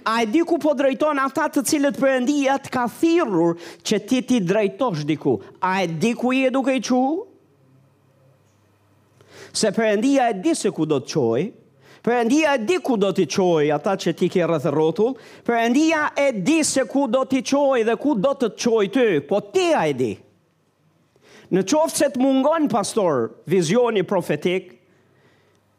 A 0.05 0.19
e 0.21 0.29
di 0.29 0.45
ku 0.45 0.61
po 0.61 0.75
drejton 0.77 1.17
ata 1.25 1.49
të 1.57 1.65
cilët 1.65 1.97
e 1.97 2.59
të 2.67 2.75
ka 2.77 2.85
thirur 2.99 3.57
që 3.83 4.05
ti 4.09 4.21
ti 4.29 4.41
drejtosh 4.45 5.01
diku? 5.09 5.39
A 5.65 5.79
e 5.83 5.87
di 5.89 6.13
ku 6.13 6.29
i 6.37 6.45
e 6.45 6.51
duke 6.53 6.77
i 6.77 6.81
quë? 6.85 7.30
se 9.53 9.71
përëndia 9.75 10.31
e 10.33 10.39
di 10.43 10.55
se 10.55 10.71
ku 10.75 10.85
do 10.89 11.01
të 11.05 11.11
qoj, 11.15 11.43
përëndia 12.07 12.55
e 12.57 12.63
di 12.65 12.77
ku 12.85 12.97
do 13.01 13.11
të 13.15 13.27
qoj, 13.29 13.69
ata 13.75 13.95
që 14.01 14.13
ti 14.17 14.29
ke 14.33 14.45
rrëthë 14.47 14.73
rotull, 14.75 15.15
përëndia 15.47 16.07
e 16.17 16.31
di 16.41 16.61
se 16.65 16.87
ku 16.89 17.07
do 17.13 17.25
të 17.29 17.43
qoj 17.51 17.83
dhe 17.89 17.97
ku 18.01 18.15
do 18.17 18.35
të 18.41 18.53
qoj 18.57 18.85
ty, 18.95 19.09
po 19.27 19.41
ti 19.53 19.67
a 19.77 19.85
e 19.91 19.95
di. 19.99 20.13
Në 21.51 21.65
qoftë 21.67 21.97
se 21.99 22.09
të 22.15 22.21
mungon, 22.23 22.69
pastor, 22.71 23.31
vizioni 23.51 24.05
profetik, 24.07 24.71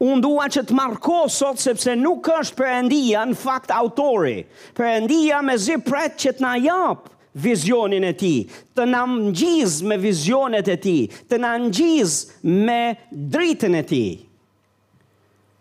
unë 0.03 0.21
dua 0.25 0.49
që 0.51 0.65
të 0.67 0.75
marko 0.75 1.23
sot 1.31 1.61
sepse 1.61 1.93
nuk 1.95 2.27
është 2.35 2.59
përëndia 2.59 3.23
në 3.31 3.37
fakt 3.39 3.71
autori, 3.71 4.41
përëndia 4.77 5.39
me 5.45 5.55
zi 5.61 5.79
pret 5.85 6.17
që 6.21 6.35
të 6.37 6.43
na 6.43 6.55
japë, 6.59 7.10
vizionin 7.35 8.03
e 8.07 8.11
ti, 8.17 8.33
të 8.75 8.85
në 8.89 9.01
ngjiz 9.29 9.77
me 9.87 9.97
vizionet 10.01 10.67
e 10.67 10.75
ti, 10.83 10.97
të 11.29 11.39
në 11.39 11.51
ngjiz 11.67 12.15
me 12.67 12.81
dritën 13.31 13.75
e 13.79 13.83
ti. 13.91 14.03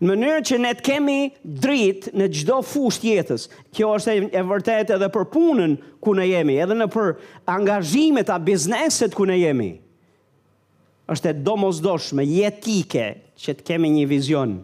Në 0.00 0.08
mënyrë 0.16 0.44
që 0.48 0.56
ne 0.64 0.70
të 0.76 0.84
kemi 0.86 1.18
dritë 1.60 2.14
në 2.16 2.26
gjdo 2.32 2.60
fusht 2.64 3.02
jetës, 3.04 3.48
kjo 3.76 3.90
është 3.98 4.14
e 4.32 4.42
vërtet 4.48 4.94
edhe 4.96 5.10
për 5.12 5.26
punën 5.34 5.74
ku 6.02 6.14
në 6.16 6.24
jemi, 6.30 6.54
edhe 6.64 6.74
në 6.78 6.86
për 6.94 7.10
angazhimet 7.52 8.32
a 8.32 8.38
bizneset 8.40 9.12
ku 9.14 9.26
në 9.28 9.36
jemi, 9.42 9.68
është 11.12 11.32
e 11.32 11.36
domozdoshme, 11.44 12.24
jetike 12.24 13.04
që 13.40 13.56
të 13.58 13.66
kemi 13.72 13.92
një 14.00 14.08
vizion. 14.14 14.58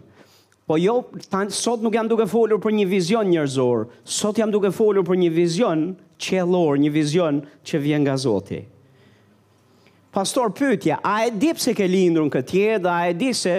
Po 0.67 0.75
jo, 0.81 0.97
sot 1.55 1.79
nuk 1.85 1.93
jam 1.95 2.09
duke 2.09 2.25
folur 2.27 2.59
për 2.59 2.73
një 2.81 2.87
vizion 2.89 3.29
njërzor, 3.29 3.85
sot 4.03 4.41
jam 4.41 4.51
duke 4.51 4.73
folur 4.75 5.05
për 5.07 5.21
një 5.21 5.31
vizion 5.37 5.85
njërzor, 5.93 6.03
qelor, 6.21 6.77
një 6.81 6.91
vizion 6.93 7.41
që 7.67 7.81
vjen 7.83 8.03
nga 8.05 8.17
Zoti. 8.19 8.61
Pastor 10.13 10.51
pyetja, 10.55 10.99
a 11.05 11.19
e 11.27 11.33
di 11.37 11.51
pse 11.53 11.75
ke 11.77 11.85
lindur 11.89 12.25
në 12.25 12.33
këtë 12.37 12.61
jetë 12.63 12.83
dhe 12.85 12.93
a 12.93 13.01
e 13.11 13.15
di 13.19 13.29
se 13.37 13.57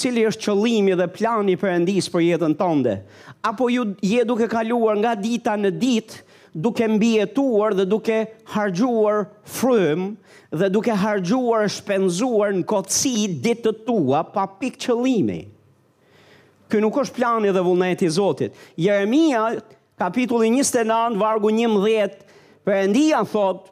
cili 0.00 0.22
është 0.28 0.46
qëllimi 0.48 0.94
dhe 0.96 1.08
plani 1.12 1.54
i 1.56 1.60
Perëndis 1.60 2.08
për 2.12 2.24
jetën 2.30 2.54
tënde? 2.56 2.94
Apo 3.44 3.66
ju 3.72 3.84
je 4.00 4.22
duke 4.24 4.48
kaluar 4.48 4.96
nga 5.02 5.12
dita 5.18 5.56
në 5.60 5.72
ditë, 5.82 6.22
duke 6.64 6.86
mbijetuar 6.94 7.76
dhe 7.76 7.84
duke 7.88 8.18
harxhuar 8.54 9.26
frym 9.48 10.10
dhe 10.52 10.66
duke 10.68 10.92
harxhuar 11.00 11.64
shpenzuar 11.72 12.52
në 12.56 12.64
kotësi 12.68 13.26
ditët 13.44 13.84
tua 13.88 14.22
pa 14.32 14.46
pikë 14.60 14.80
qëllimi? 14.86 15.42
Ky 16.72 16.80
nuk 16.80 16.96
është 17.02 17.18
plani 17.18 17.52
dhe 17.52 17.62
vullneti 17.66 18.08
i 18.08 18.12
Zotit. 18.14 18.56
Jeremia 18.80 19.50
Kapitulli 20.02 20.48
29, 20.50 21.14
vargu 21.22 21.48
11, 21.52 22.24
për 22.66 22.78
endia 22.88 23.20
thot, 23.30 23.68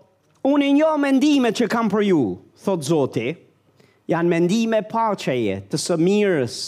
unë 0.47 0.69
një 0.77 0.91
mendime 1.03 1.51
që 1.59 1.67
kam 1.73 1.91
për 1.91 2.05
ju, 2.07 2.21
thot 2.63 2.87
Zoti, 2.87 3.27
janë 4.13 4.31
mendime 4.31 4.85
paqeje, 4.93 5.59
të 5.73 5.81
së 5.89 5.97
mirës, 6.07 6.61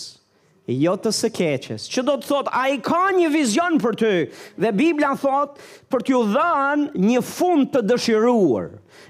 jo 0.67 0.93
të 0.97 1.11
së 1.15 1.31
keqes. 1.35 1.87
Që 1.91 2.05
do 2.07 2.15
të 2.21 2.29
thot, 2.29 2.51
a 2.55 2.69
i 2.71 2.77
ka 2.85 3.01
një 3.17 3.31
vizion 3.35 3.79
për 3.83 3.97
ty, 3.99 4.13
dhe 4.63 4.71
Biblia 4.77 5.15
thot, 5.19 5.57
për 5.91 6.05
t'ju 6.07 6.21
dhan 6.35 6.87
një 6.99 7.23
fund 7.27 7.73
të 7.75 7.83
dëshiruar, 7.91 8.69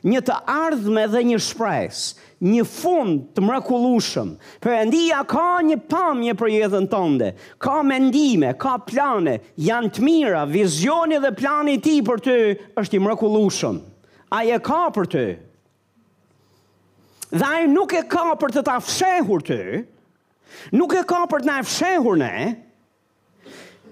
një 0.08 0.22
të 0.26 0.38
ardhme 0.50 1.04
dhe 1.12 1.24
një 1.32 1.40
shpres, 1.44 2.02
një 2.42 2.64
fund 2.66 3.26
të 3.36 3.44
mrakulushëm, 3.46 4.30
për 4.64 4.78
endia 4.80 5.20
ka 5.30 5.44
një 5.62 5.76
pamje 5.92 6.34
për 6.40 6.52
jetën 6.56 6.88
tënde, 6.90 7.32
ka 7.62 7.76
mendime, 7.86 8.54
ka 8.58 8.78
plane, 8.88 9.36
janë 9.62 9.92
të 9.94 10.04
mira, 10.08 10.42
vizioni 10.50 11.20
dhe 11.22 11.34
plani 11.38 11.76
ti 11.84 11.98
për 12.06 12.24
ty 12.26 12.38
është 12.82 12.98
i 12.98 13.02
mrakulushëm. 13.06 13.78
A 14.32 14.46
e 14.48 14.56
ka 14.64 14.86
për 14.96 15.08
ty? 15.12 15.26
Dhe 17.32 17.44
a 17.46 17.66
nuk 17.68 17.92
e 17.96 18.00
ka 18.12 18.30
për 18.40 18.52
të 18.56 18.62
ta 18.66 18.78
fshehur 18.84 19.44
të 19.44 19.60
nuk 20.76 20.94
e 20.98 21.04
ka 21.08 21.22
për 21.30 21.44
të 21.44 21.48
na 21.50 21.58
fshehur 21.66 22.18
ne. 22.20 22.32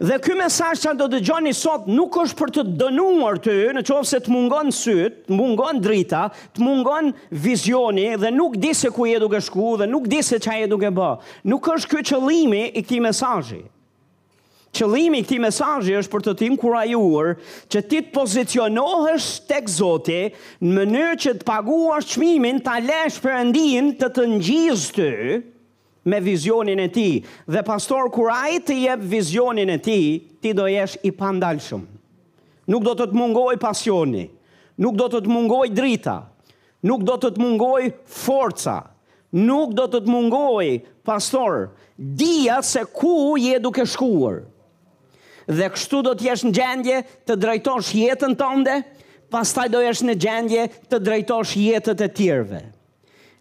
Dhe 0.01 0.17
ky 0.25 0.33
mesazh 0.33 0.81
që 0.81 0.95
do 0.97 1.05
të 1.11 1.19
dëgjoni 1.21 1.51
sot 1.57 1.89
nuk 1.93 2.15
është 2.23 2.37
për 2.39 2.53
të 2.57 2.63
dënuar 2.81 3.37
ty, 3.45 3.57
në 3.77 3.83
çonse 3.85 4.15
se 4.15 4.21
të 4.25 4.33
mungon 4.33 4.71
syt, 4.73 5.19
të 5.27 5.37
mungon 5.37 5.81
drita, 5.85 6.23
të 6.57 6.65
mungon 6.65 7.11
vizioni 7.45 8.07
dhe 8.23 8.31
nuk 8.33 8.57
di 8.63 8.71
se 8.81 8.89
ku 8.97 9.05
je 9.11 9.19
duke 9.21 9.43
shku 9.45 9.75
dhe 9.83 9.91
nuk 9.91 10.09
di 10.09 10.23
se 10.25 10.41
çfarë 10.41 10.65
je 10.65 10.71
duke 10.73 10.89
bë. 10.97 11.11
Nuk 11.53 11.69
është 11.75 11.93
ky 11.93 12.05
qëllimi 12.15 12.63
i 12.71 12.81
këtij 12.87 13.03
mesazhi. 13.11 13.61
Qëllimi 14.73 15.21
i 15.21 15.27
këtij 15.27 15.43
mesazhi 15.45 15.99
është 16.01 16.15
për 16.17 16.25
të 16.29 16.33
të 16.41 16.49
inkurajuar 16.49 17.35
që 17.69 17.85
ti 17.93 18.01
të 18.07 18.15
pozicionohesh 18.17 19.29
tek 19.51 19.69
Zoti 19.77 20.23
në 20.65 20.75
mënyrë 20.79 21.21
që 21.27 21.37
të 21.39 21.45
paguash 21.53 22.15
çmimin, 22.15 22.63
ta 22.65 22.81
lësh 22.89 23.21
Perëndin 23.21 23.93
të 24.01 24.15
të 24.17 24.31
ngjizë 24.39 24.95
ty, 24.97 25.11
me 26.05 26.21
vizionin 26.21 26.81
e 26.81 26.89
ti. 26.89 27.09
Dhe 27.49 27.63
pastor, 27.67 28.09
kur 28.13 28.31
i 28.51 28.61
të 28.61 28.77
jep 28.85 29.03
vizionin 29.11 29.71
e 29.75 29.79
ti, 29.83 29.99
ti 30.41 30.53
do 30.57 30.67
jesh 30.71 30.99
i 31.07 31.13
pandalshëm. 31.13 31.83
Nuk 32.71 32.85
do 32.87 32.95
të 32.95 33.07
të 33.11 33.19
mungoj 33.19 33.57
pasioni, 33.61 34.27
nuk 34.81 34.95
do 35.01 35.09
të 35.11 35.23
të 35.25 35.33
mungoj 35.33 35.65
drita, 35.75 36.19
nuk 36.87 37.03
do 37.09 37.17
të 37.19 37.31
të 37.35 37.43
mungoj 37.43 37.91
forca, 38.07 38.79
nuk 39.35 39.75
do 39.75 39.89
të 39.91 40.05
të 40.05 40.11
mungoj, 40.15 40.69
pastor, 41.07 41.69
dia 41.99 42.61
se 42.65 42.83
ku 42.87 43.35
je 43.39 43.59
duke 43.61 43.85
shkuar. 43.91 44.43
Dhe 45.51 45.67
kështu 45.75 46.03
do 46.07 46.13
të 46.15 46.27
jesh 46.31 46.47
në 46.47 46.53
gjendje 46.61 46.99
të 47.27 47.37
drejtosh 47.43 47.91
jetën 47.99 48.35
tënde, 48.39 48.79
pastaj 49.35 49.67
do 49.75 49.81
jesh 49.83 50.03
në 50.07 50.17
gjendje 50.25 50.67
të 50.91 50.99
drejtosh 51.07 51.57
jetët 51.59 52.03
e 52.03 52.09
tjerëve 52.19 52.63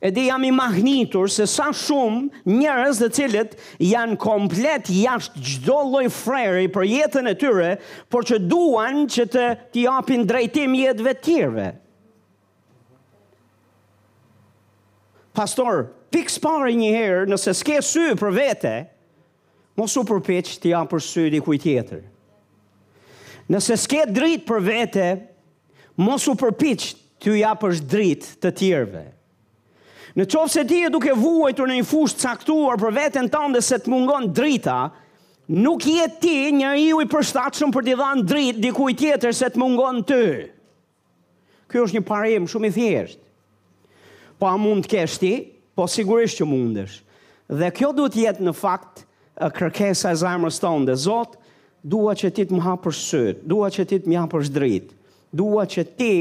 edhe 0.01 0.23
jam 0.29 0.43
i 0.47 0.51
mahnitur 0.55 1.27
se 1.31 1.45
sa 1.49 1.69
shumë 1.75 2.43
njërës 2.47 2.99
dhe 3.03 3.09
cilët 3.15 3.55
janë 3.83 4.17
komplet 4.21 4.87
jashtë 4.95 5.43
gjdo 5.43 5.77
loj 5.93 6.05
freri 6.13 6.69
për 6.71 6.87
jetën 6.87 7.29
e 7.31 7.35
tyre, 7.41 7.71
por 8.11 8.27
që 8.27 8.39
duan 8.47 9.05
që 9.11 9.27
të 9.33 9.47
t'i 9.75 9.85
apin 9.91 10.23
drejtim 10.29 10.75
jetëve 10.79 11.15
tjerve. 11.25 11.69
Pastor, 15.35 15.85
pikës 16.11 16.39
pare 16.43 16.71
njëherë 16.75 17.27
nëse 17.31 17.53
s'ke 17.59 17.79
sy 17.85 18.09
për 18.19 18.31
vete, 18.35 18.75
mos 19.79 19.93
u 19.99 20.03
përpich 20.07 20.57
t'i 20.63 20.73
apër 20.75 21.03
sy 21.05 21.27
di 21.31 21.39
kuj 21.45 21.59
tjetër. 21.63 22.01
Nëse 23.49 23.77
s'ke 23.81 24.03
dritë 24.13 24.47
për 24.49 24.63
vete, 24.65 25.05
mos 25.99 26.25
u 26.29 26.35
përpich 26.39 26.91
t'i 27.21 27.39
apër 27.49 27.79
dritë 27.89 28.35
të 28.43 28.51
tjerve. 28.51 28.51
Nëse 28.51 28.53
s'ke 28.53 28.53
për 28.55 28.91
vete, 28.95 29.15
Në 30.19 30.25
qovë 30.27 30.51
se 30.51 30.63
ti 30.67 30.81
e 30.83 30.89
duke 30.91 31.13
vuajtur 31.15 31.69
në 31.69 31.75
një 31.79 31.85
fushë 31.87 32.17
caktuar 32.19 32.75
për 32.81 32.91
vetën 32.97 33.27
tanë 33.31 33.55
dhe 33.55 33.59
se 33.63 33.77
të 33.79 33.91
mungon 33.93 34.25
drita, 34.35 34.75
nuk 35.63 35.85
je 35.87 36.07
ti 36.19 36.33
një 36.55 36.71
i 36.83 36.87
u 36.95 36.99
i 36.99 37.05
për 37.07 37.23
t'i 37.85 37.93
dhanë 38.01 38.25
dritë 38.27 38.73
i 38.91 38.95
tjetër 38.99 39.31
se 39.39 39.47
të 39.53 39.61
mungon 39.61 40.01
të. 40.09 40.19
Kjo 41.71 41.85
është 41.85 41.97
një 41.99 42.03
parim 42.09 42.49
shumë 42.51 42.67
i 42.67 42.73
thjeshtë. 42.75 43.23
Po 44.39 44.49
a 44.49 44.57
mund 44.57 44.83
të 44.87 44.91
keshti, 44.95 45.31
po 45.77 45.85
sigurisht 45.87 46.35
që 46.41 46.49
mundesh. 46.51 46.97
Dhe 47.47 47.69
kjo 47.75 47.93
duhet 47.95 48.17
jetë 48.25 48.43
në 48.47 48.53
fakt 48.59 49.05
kërkesa 49.55 50.11
e 50.15 50.19
zajmërës 50.23 50.59
tonë 50.63 50.89
dhe 50.89 50.97
Zotë, 51.05 51.37
dua 51.91 52.11
që 52.17 52.33
ti 52.35 52.43
të 52.49 52.57
më 52.59 52.65
hapër 52.67 52.97
sëtë, 53.03 53.45
dua 53.51 53.69
që 53.71 53.87
ti 53.91 54.01
të 54.03 54.11
më 54.11 54.19
hapër 54.25 54.51
dritë, 54.51 54.95
dua 55.43 55.63
që 55.73 55.87
ti 55.99 56.11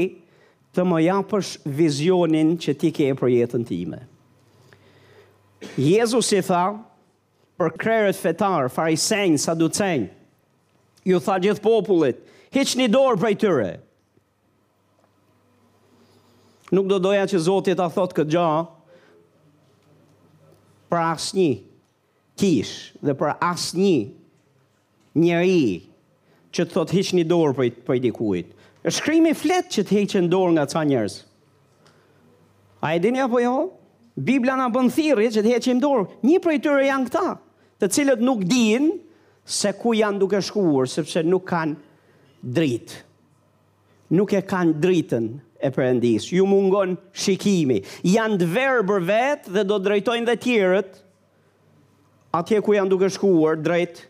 të 0.75 0.83
më 0.85 0.99
japësh 1.07 1.53
vizionin 1.79 2.53
që 2.61 2.75
ti 2.81 2.91
ke 2.93 3.07
për 3.17 3.31
jetën 3.33 3.63
time. 3.67 4.01
Jezus 5.79 6.29
i 6.37 6.41
tha, 6.45 6.65
për 7.59 7.73
krerët 7.81 8.19
fetar, 8.19 8.69
farisen, 8.71 9.33
saducen, 9.41 10.05
ju 11.03 11.17
tha 11.25 11.39
gjithë 11.43 11.63
popullit, 11.65 12.21
heq 12.55 12.75
një 12.79 12.89
dorë 12.93 13.19
prej 13.19 13.35
tyre. 13.41 13.71
Nuk 16.71 16.85
do 16.91 16.99
doja 17.01 17.25
që 17.25 17.41
Zotit 17.47 17.79
ta 17.79 17.89
thot 17.89 18.13
këtë 18.13 18.29
gja, 18.29 18.49
për 20.89 21.01
asë 21.09 21.37
një 21.39 21.49
kish 22.39 22.75
dhe 23.03 23.13
për 23.19 23.33
asë 23.43 23.77
një 23.81 23.97
njëri 25.19 25.63
që 26.55 26.65
të 26.65 26.73
thot 26.77 26.93
hiq 26.95 27.11
një 27.17 27.25
dorë 27.29 27.57
për 27.83 27.97
i 27.99 28.03
dikujtë. 28.05 28.58
Është 28.87 28.99
shkrimi 29.01 29.33
flet 29.35 29.67
që 29.75 29.83
të 29.89 29.95
heqen 29.99 30.29
dorë 30.31 30.53
nga 30.55 30.63
ca 30.71 30.83
njerëz. 30.87 31.15
A 32.87 32.93
e 32.95 33.01
dini 33.03 33.19
apo 33.19 33.41
jo? 33.43 33.53
Bibla 34.15 34.55
na 34.59 34.69
bën 34.71 34.87
thirrje 34.91 35.31
që 35.35 35.41
të 35.43 35.51
hiqim 35.51 35.81
dorë 35.83 36.05
një 36.27 36.37
prej 36.43 36.59
tyre 36.63 36.85
janë 36.87 37.09
këta, 37.09 37.23
të 37.83 37.89
cilët 37.95 38.23
nuk 38.23 38.45
dinë 38.47 38.95
se 39.57 39.71
ku 39.79 39.93
janë 39.95 40.19
duke 40.21 40.39
shkuar 40.43 40.87
sepse 40.91 41.23
nuk 41.27 41.45
kanë 41.47 41.75
dritë. 42.57 43.01
Nuk 44.15 44.31
e 44.33 44.41
kanë 44.49 44.75
dritën 44.83 45.27
e 45.59 45.71
Perëndisë. 45.75 46.33
Ju 46.39 46.47
mungon 46.47 46.95
shikimi. 47.19 47.81
Janë 48.13 48.39
të 48.41 48.47
verbër 48.55 49.05
vetë 49.11 49.55
dhe 49.57 49.63
do 49.69 49.77
drejtojnë 49.83 50.27
dhe 50.31 50.35
tjerët 50.45 50.99
atje 52.39 52.59
ku 52.63 52.75
janë 52.77 52.91
duke 52.95 53.11
shkuar 53.11 53.59
drejt 53.59 54.05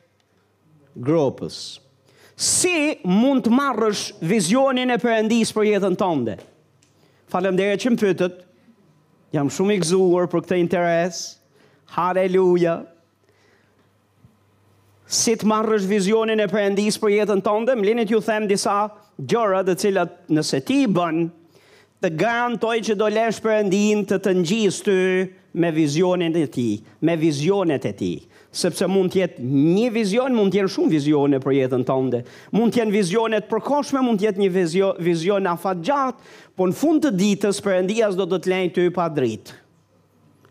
gropës 0.96 1.60
si 2.40 2.96
mund 3.04 3.44
të 3.46 3.52
marrësh 3.52 4.04
vizionin 4.24 4.94
e 4.96 4.98
përëndis 5.02 5.50
për 5.52 5.68
jetën 5.74 5.98
tënde. 6.00 6.38
Falem 7.30 7.58
dhe 7.60 7.66
e 7.74 7.78
që 7.82 7.92
më 7.94 8.00
pytët, 8.02 8.38
jam 9.36 9.50
shumë 9.52 9.76
i 9.76 9.82
gzuar 9.84 10.30
për 10.32 10.46
këtë 10.48 10.60
interes, 10.64 11.20
Haleluja. 11.90 12.78
Si 15.10 15.34
të 15.42 15.48
marrësh 15.50 15.88
vizionin 15.90 16.40
e 16.40 16.48
përëndis 16.52 17.00
për 17.02 17.18
jetën 17.18 17.44
tënde, 17.44 17.76
më 17.76 17.90
linit 17.92 18.14
ju 18.14 18.22
them 18.24 18.48
disa 18.48 18.78
gjëra 19.20 19.64
dhe 19.68 19.76
cilat 19.82 20.16
nëse 20.32 20.62
ti 20.70 20.84
bën, 20.94 21.26
të 22.00 22.14
garantoj 22.16 22.78
që 22.88 22.96
do 23.02 23.12
lesh 23.12 23.42
përëndin 23.44 24.06
të 24.08 24.22
të 24.24 24.36
ngjisë 24.46 24.86
të 24.88 24.98
me 25.60 25.74
vizionin 25.76 26.38
e 26.40 26.46
ti, 26.54 26.70
me 27.04 27.18
vizionet 27.20 27.84
e 27.84 27.92
ti. 27.92 27.92
Me 27.92 27.92
vizionet 27.92 27.92
e 27.92 27.96
ti 28.06 28.12
sepse 28.50 28.86
mund 28.90 29.14
të 29.14 29.20
jetë 29.22 29.44
një 29.46 29.90
vizion, 29.94 30.34
mund 30.34 30.54
të 30.54 30.60
jenë 30.62 30.72
shumë 30.74 30.94
vizione 30.94 31.40
për 31.42 31.56
jetën 31.58 31.84
tënde. 31.86 32.22
Mund 32.56 32.74
të 32.74 32.82
jenë 32.82 32.96
vizionet 32.96 33.50
përkohshme, 33.50 34.02
mund 34.04 34.22
të 34.22 34.28
jetë 34.30 34.44
një 34.44 34.50
vizion 34.56 35.04
vizion 35.06 35.50
afatgjat, 35.52 36.18
por 36.58 36.72
në 36.72 36.78
fund 36.80 37.06
të 37.06 37.12
ditës 37.20 37.62
Perëndia 37.64 38.10
do 38.18 38.26
të 38.32 38.40
të 38.46 38.52
lejë 38.54 38.74
ty 38.80 38.88
pa 38.96 39.06
dritë. 39.14 39.60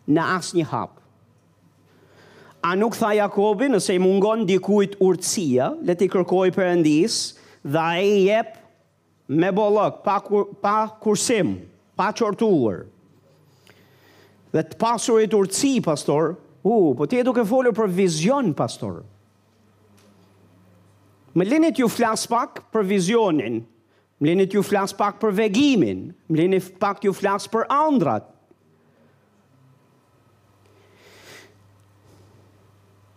Në 0.09 0.29
asnjë 0.39 0.69
hap. 0.71 0.95
A 2.69 2.73
nuk 2.79 2.97
tha 2.99 3.13
Jakobi 3.15 3.69
nëse 3.71 3.95
i 3.95 4.01
mungon 4.03 4.47
dikujt 4.49 4.97
urtësia, 5.05 5.73
le 5.83 5.95
ti 5.95 6.09
kërkoj 6.11 6.49
Perëndis 6.57 7.19
dhe 7.63 7.83
ai 7.83 8.25
jep 8.31 8.55
me 9.29 9.51
bollok, 9.55 10.01
pa 10.03 10.17
kur, 10.25 10.49
pa 10.63 10.89
kursim, 11.03 11.57
pa 11.99 12.09
çortuar. 12.17 12.87
Dhe 14.55 14.63
të 14.65 14.79
pasurit 14.81 15.35
urtësi, 15.37 15.77
pastor, 15.85 16.35
U, 16.62 16.71
uh, 16.71 16.88
po 16.97 17.07
ti 17.07 17.18
e 17.21 17.25
duke 17.27 17.44
folur 17.47 17.75
për 17.77 17.90
vizion, 17.94 18.51
pastor. 18.57 19.03
Më 21.38 21.47
lini 21.47 21.71
t'ju 21.77 21.87
flas 21.92 22.25
pak 22.27 22.64
për 22.75 22.87
vizionin. 22.88 23.61
Më 24.18 24.31
lini 24.33 24.47
t'ju 24.51 24.62
flas 24.66 24.94
pak 24.99 25.21
për 25.23 25.37
vegimin. 25.38 26.09
Më 26.31 26.40
lini 26.40 26.59
pak 26.83 27.03
t'ju 27.03 27.12
flas 27.14 27.47
për 27.53 27.68
andrat. 27.71 28.27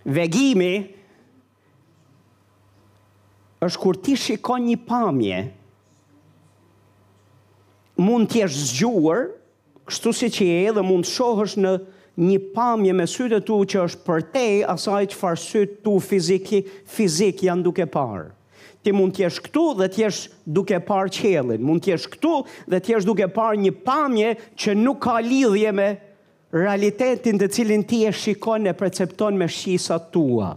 Vegimi 0.05 0.73
është 3.61 3.81
kur 3.81 3.97
ti 4.05 4.15
shikon 4.17 4.67
një 4.67 4.77
pamje. 4.85 5.41
Mund 8.01 8.29
t'jesh 8.33 8.61
zgjuar, 8.71 9.25
kështu 9.89 10.13
si 10.17 10.29
që 10.37 10.45
e 10.53 10.61
edhe 10.69 10.85
mund 10.85 11.09
shohësh 11.09 11.57
në 11.57 11.73
vizion 11.79 11.97
një 12.19 12.39
pamje 12.55 12.91
me 12.95 13.05
sytë 13.07 13.39
tu 13.47 13.61
që 13.71 13.83
është 13.87 14.01
për 14.07 14.21
te, 14.33 14.45
asaj 14.73 15.01
që 15.13 15.17
farë 15.19 15.41
sytë 15.45 15.77
tu 15.85 15.93
fiziki, 16.03 16.61
fizik 16.91 17.43
janë 17.47 17.63
duke 17.67 17.85
parë. 17.93 18.25
Ti 18.81 18.93
mund 18.97 19.13
t'jesh 19.13 19.37
këtu 19.45 19.63
dhe 19.77 19.87
t'jesh 19.93 20.23
duke 20.45 20.79
parë 20.87 21.11
qëllin, 21.13 21.61
mund 21.61 21.83
t'jesh 21.85 22.07
këtu 22.09 22.31
dhe 22.73 22.79
t'jesh 22.81 23.05
duke 23.05 23.27
parë 23.35 23.59
një 23.61 23.73
pamje 23.85 24.31
që 24.57 24.75
nuk 24.79 24.99
ka 25.05 25.19
lidhje 25.21 25.71
me 25.77 25.89
realitetin 26.51 27.37
të 27.39 27.49
cilin 27.53 27.83
ti 27.87 28.01
e 28.07 28.11
shikon 28.11 28.65
e 28.67 28.73
precepton 28.75 29.37
me 29.39 29.47
shisa 29.53 29.99
tua. 30.11 30.51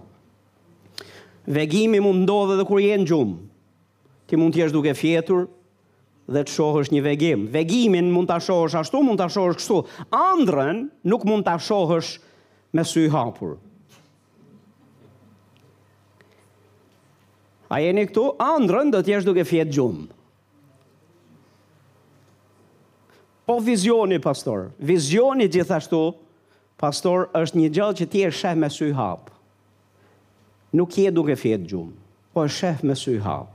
Vegimi 1.44 2.00
mund 2.00 2.24
ndodhe 2.24 2.56
dhe 2.56 2.64
kur 2.64 2.80
jenë 2.80 3.04
gjumë, 3.10 3.36
ti 4.26 4.40
mund 4.40 4.56
t'jesh 4.56 4.72
duke 4.74 4.96
fjetur, 4.96 5.44
dhe 6.28 6.42
të 6.44 6.54
shohësh 6.56 6.90
një 6.92 7.02
vegim. 7.04 7.44
Vegimin 7.52 8.08
mund 8.12 8.30
ta 8.30 8.38
shohësh 8.40 8.76
ashtu, 8.80 9.02
mund 9.04 9.20
ta 9.20 9.26
shohësh 9.30 9.58
kështu. 9.60 9.80
Andrën 10.16 10.84
nuk 11.10 11.26
mund 11.28 11.44
ta 11.44 11.56
shohësh 11.60 12.14
me 12.72 12.84
sy 12.86 13.06
hapur. 13.12 13.58
A 17.72 17.80
jeni 17.82 18.04
këtu? 18.06 18.28
Andrën 18.44 18.92
do 18.94 19.00
të 19.02 19.14
jesh 19.16 19.26
duke 19.28 19.44
fjetë 19.48 19.72
gjumë. 19.72 20.06
Po 23.44 23.58
vizioni, 23.60 24.16
pastor. 24.24 24.70
Vizioni 24.80 25.50
gjithashtu, 25.52 26.04
pastor, 26.80 27.26
është 27.36 27.58
një 27.60 27.72
gjallë 27.76 27.98
që 28.02 28.06
ti 28.12 28.22
e 28.24 28.54
me 28.62 28.70
sy 28.72 28.88
hap. 28.96 29.28
Nuk 30.74 30.96
je 30.98 31.10
duke 31.14 31.36
fjetë 31.38 31.68
gjumë, 31.70 31.92
po 32.34 32.46
e 32.48 32.72
me 32.82 32.96
sy 32.98 33.18
hap 33.22 33.53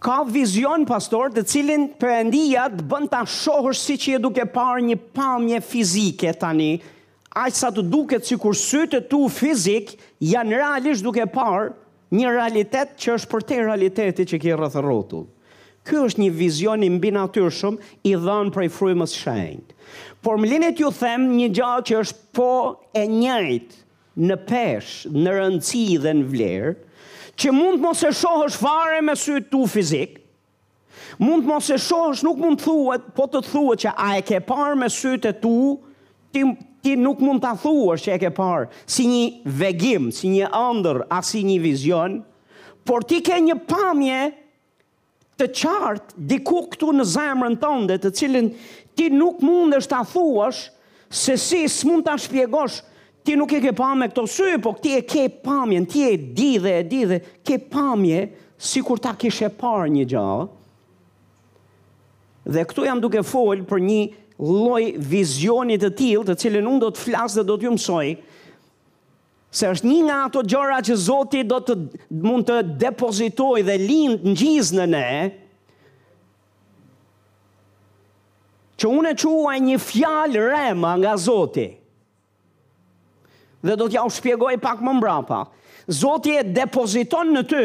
ka 0.00 0.22
vizion 0.24 0.86
pastor 0.88 1.28
të 1.34 1.42
cilin 1.48 1.82
përëndia 2.00 2.62
të 2.72 2.84
bënd 2.88 3.10
të 3.12 3.18
shohër 3.36 3.76
si 3.76 3.98
që 4.00 4.14
e 4.16 4.20
duke 4.24 4.46
parë 4.54 4.84
një 4.88 4.96
pamje 5.16 5.58
fizike 5.72 6.32
tani, 6.40 6.70
aqë 7.36 7.58
sa 7.58 7.68
të 7.74 7.84
duket 7.92 8.24
si 8.26 8.38
kur 8.40 8.56
sytë 8.56 8.88
të 9.02 9.10
tu 9.12 9.20
fizik 9.30 9.92
janë 10.24 10.62
realisht 10.62 11.04
duke 11.04 11.28
parë 11.36 11.68
një 12.16 12.32
realitet 12.38 12.96
që 13.02 13.18
është 13.18 13.30
për 13.34 13.44
te 13.50 13.58
realiteti 13.60 14.26
që 14.32 14.40
ki 14.42 14.56
rrëthë 14.56 14.84
rotu. 14.86 15.20
Ky 15.86 16.00
është 16.06 16.20
një 16.24 16.32
vizion 16.36 16.82
i 16.86 16.90
mbi 16.96 17.12
natyrshëm 17.16 17.76
i 18.10 18.16
dhënë 18.24 18.54
prej 18.56 18.68
frymës 18.74 19.14
shenjtë. 19.20 19.76
Por 20.24 20.40
më 20.40 20.50
linit 20.54 20.80
ju 20.80 20.90
them 20.96 21.28
një 21.36 21.52
gjallë 21.56 21.86
që 21.90 22.00
është 22.04 22.32
po 22.36 22.50
e 23.00 23.04
njëjtë 23.08 23.78
në 24.28 24.36
peshë, 24.48 25.10
në 25.24 25.36
rëndësi 25.36 25.84
dhe 26.04 26.12
në 26.18 26.26
vlerë, 26.34 26.72
që 27.40 27.52
mund 27.56 27.80
mos 27.80 28.02
e 28.04 28.10
shohësh 28.14 28.58
fare 28.60 28.98
me 29.04 29.14
sy 29.16 29.38
tu 29.50 29.62
fizik, 29.70 30.18
mund 31.20 31.46
mos 31.48 31.70
e 31.72 31.78
shohësh 31.80 32.20
nuk 32.26 32.40
mund 32.42 32.58
të 32.60 32.66
thuhet, 32.68 33.06
po 33.16 33.26
të 33.32 33.42
thuhet 33.48 33.84
që 33.86 33.94
a 33.96 34.08
e 34.18 34.24
ke 34.28 34.40
parë 34.48 34.76
me 34.82 34.90
sy 34.92 35.14
të 35.22 35.32
tu, 35.40 35.54
ti, 36.34 36.44
ti 36.84 36.96
nuk 37.00 37.22
mund 37.24 37.40
ta 37.44 37.54
thuash 37.62 38.04
që 38.04 38.16
e 38.16 38.20
ke 38.26 38.32
parë 38.36 38.68
si 38.90 39.06
një 39.08 39.24
vegim, 39.62 40.10
si 40.14 40.28
një 40.34 40.50
ëndër, 40.58 41.00
as 41.16 41.32
si 41.32 41.40
një 41.48 41.56
vizion, 41.64 42.18
por 42.86 43.06
ti 43.08 43.22
ke 43.24 43.40
një 43.48 43.56
pamje 43.68 44.20
të 45.40 45.46
qartë 45.62 46.20
diku 46.30 46.60
këtu 46.74 46.92
në 46.98 47.08
zemrën 47.14 47.56
tënde, 47.62 47.96
të 48.02 48.12
cilën 48.20 48.52
ti 48.98 49.08
nuk 49.16 49.40
është 49.78 49.94
ta 49.94 50.02
thuash 50.12 50.66
se 51.08 51.36
si 51.40 51.64
s'mund 51.72 52.04
ta 52.06 52.18
shpjegosh 52.20 52.82
ti 53.24 53.34
nuk 53.36 53.52
e 53.54 53.60
ke 53.62 53.72
pamë 53.76 54.10
këto 54.12 54.24
sy, 54.30 54.54
po 54.62 54.72
ti 54.80 54.94
e 54.98 55.02
ke 55.08 55.26
pamjen, 55.44 55.86
ti 55.90 56.04
e 56.08 56.14
di 56.16 56.54
dhe 56.62 56.74
e 56.78 56.84
di 56.88 57.02
dhe 57.08 57.18
ke 57.46 57.58
pamje 57.58 58.26
si 58.58 58.82
kur 58.84 59.00
ta 59.02 59.14
kishe 59.16 59.50
parë 59.60 59.92
një 59.96 60.06
gjallë. 60.14 60.48
Dhe 62.50 62.64
këtu 62.66 62.86
jam 62.88 63.00
duke 63.04 63.22
folë 63.24 63.66
për 63.68 63.82
një 63.84 64.00
loj 64.40 64.84
vizionit 65.10 65.82
të 65.84 65.92
tilë, 65.96 66.26
të 66.30 66.36
cilën 66.40 66.66
unë 66.70 66.82
do 66.82 66.88
të 66.94 67.02
flasë 67.06 67.40
dhe 67.42 67.48
do 67.50 67.56
të 67.60 67.66
ju 67.68 67.74
mësoj, 67.76 68.06
se 69.50 69.66
është 69.66 69.88
një 69.90 70.00
nga 70.06 70.16
ato 70.28 70.42
gjëra 70.46 70.76
që 70.86 70.96
Zoti 71.02 71.40
do 71.50 71.58
të 71.66 71.74
mund 72.22 72.46
të 72.46 72.58
depozitoj 72.80 73.64
dhe 73.66 73.74
lind 73.82 74.24
në 74.28 74.34
gjizë 74.40 74.78
në 74.78 74.84
ne, 74.94 75.08
që 78.80 78.88
unë 78.96 79.12
e 79.12 79.16
quaj 79.20 79.56
një 79.66 79.76
fjalë 79.84 80.46
rema 80.48 80.94
nga 81.02 81.12
Zoti 81.20 81.66
dhe 83.64 83.76
do 83.78 83.88
t'ja 83.88 84.04
u 84.06 84.10
shpjegoj 84.12 84.58
pak 84.60 84.80
më 84.84 84.94
mbrapa. 84.98 85.40
Zoti 85.88 86.36
e 86.38 86.44
depoziton 86.44 87.32
në 87.34 87.42
ty 87.50 87.64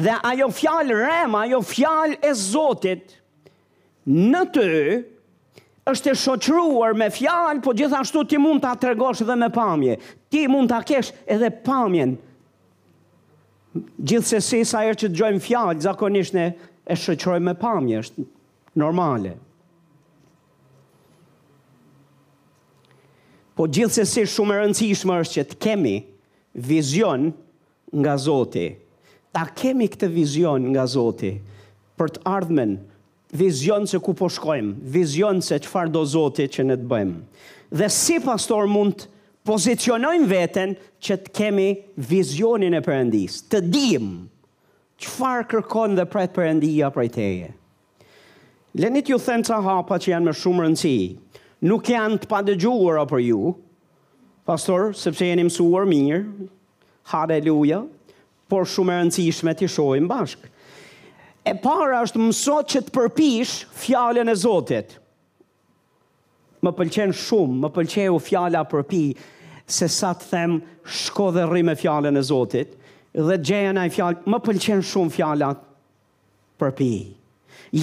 dhe 0.00 0.16
ajo 0.32 0.48
fjalë 0.54 0.98
rem, 1.04 1.34
ajo 1.34 1.60
fjalë 1.66 2.20
e 2.30 2.34
Zotit 2.36 3.16
në 4.06 4.42
ty 4.54 4.68
është 5.90 6.12
e 6.12 6.16
shoqëruar 6.22 6.94
me 6.96 7.08
fjalë, 7.12 7.60
po 7.64 7.74
gjithashtu 7.74 8.22
ti 8.30 8.38
mund 8.38 8.62
ta 8.62 8.76
tregosh 8.78 9.22
edhe 9.24 9.36
me 9.36 9.50
pamje. 9.52 9.98
Ti 10.30 10.44
mund 10.48 10.70
ta 10.70 10.80
kesh 10.86 11.12
edhe 11.26 11.50
pamjen. 11.64 12.16
Gjithsesi 13.98 14.62
sa 14.66 14.84
herë 14.86 14.98
që 15.04 15.10
dëgjojmë 15.14 15.44
fjalë, 15.44 15.82
zakonisht 15.84 16.36
ne 16.38 16.52
e 16.90 16.96
shoqërojmë 16.98 17.50
me 17.50 17.56
pamje, 17.60 18.00
është 18.04 18.28
normale. 18.80 19.34
Po 23.60 23.66
gjithë 23.68 23.90
se 23.92 24.04
si 24.08 24.22
shumë 24.24 24.54
rëndësishmë 24.56 25.14
është 25.20 25.34
që 25.36 25.42
të 25.50 25.56
kemi 25.60 25.90
vizion 26.64 27.26
nga 28.00 28.14
Zoti. 28.22 28.62
Ta 29.36 29.42
kemi 29.52 29.88
këtë 29.92 30.08
vizion 30.14 30.64
nga 30.72 30.86
Zoti 30.88 31.34
për 32.00 32.14
të 32.14 32.22
ardhmen 32.38 32.72
vizion 33.36 33.84
se 33.86 34.00
ku 34.00 34.14
po 34.16 34.30
shkojmë, 34.32 34.78
vizion 34.96 35.42
se 35.44 35.58
qëfar 35.60 35.92
do 35.92 36.06
Zoti 36.08 36.46
që 36.54 36.64
ne 36.70 36.78
të 36.80 36.88
bëjmë. 36.88 37.20
Dhe 37.76 37.90
si 37.92 38.16
pastor 38.24 38.64
mund 38.64 39.02
të 39.04 39.12
pozicionojmë 39.50 40.30
veten 40.32 40.72
që 41.04 41.20
të 41.26 41.36
kemi 41.36 41.68
vizionin 42.00 42.78
e 42.78 42.80
përëndis, 42.86 43.42
të 43.52 43.60
dim 43.72 44.08
qëfar 45.04 45.44
kërkon 45.52 46.00
dhe 46.00 46.08
pret 46.12 46.32
përëndia 46.36 46.88
prej 46.96 47.10
teje. 47.18 47.52
Lenit 48.80 49.12
ju 49.12 49.20
thënë 49.20 49.50
të 49.50 49.60
hapa 49.68 50.00
që 50.00 50.14
janë 50.14 50.30
me 50.30 50.36
shumë 50.40 50.64
rëndësi, 50.64 50.96
nuk 51.66 51.88
janë 51.92 52.20
të 52.22 52.28
pandëgjuara 52.30 53.02
për 53.10 53.22
ju 53.24 53.50
pastor 54.48 54.94
sepse 54.96 55.26
jeni 55.28 55.44
mësuar 55.46 55.84
mirë 55.88 56.22
haleluja 57.12 57.82
por 58.50 58.64
shumë 58.68 58.94
e 58.96 59.00
rëndësishme 59.02 59.52
ti 59.60 59.68
shohim 59.70 60.08
bashkë 60.10 60.48
e 61.50 61.54
para 61.62 62.00
është 62.06 62.30
që 62.72 62.82
të 62.88 62.94
përpish 62.96 63.52
fjalën 63.82 64.32
e 64.32 64.36
Zotit 64.40 64.96
më 66.64 66.72
pëlqen 66.78 67.12
shumë 67.16 67.60
më 67.66 67.72
pëlqeu 67.76 68.16
fjala 68.24 68.64
përpi 68.68 69.02
se 69.70 69.86
sa 69.88 70.14
të 70.18 70.30
them 70.32 70.56
shko 70.84 71.28
dhe 71.36 71.44
me 71.64 71.76
fjalën 71.78 72.16
e 72.20 72.24
Zotit 72.30 72.72
dhe 73.12 73.36
gjëja 73.42 73.76
në 73.76 73.84
fjalë 73.94 74.24
më 74.32 74.40
pëlqen 74.48 74.82
shumë 74.86 75.14
fjalat 75.18 75.60
përpi 76.60 76.92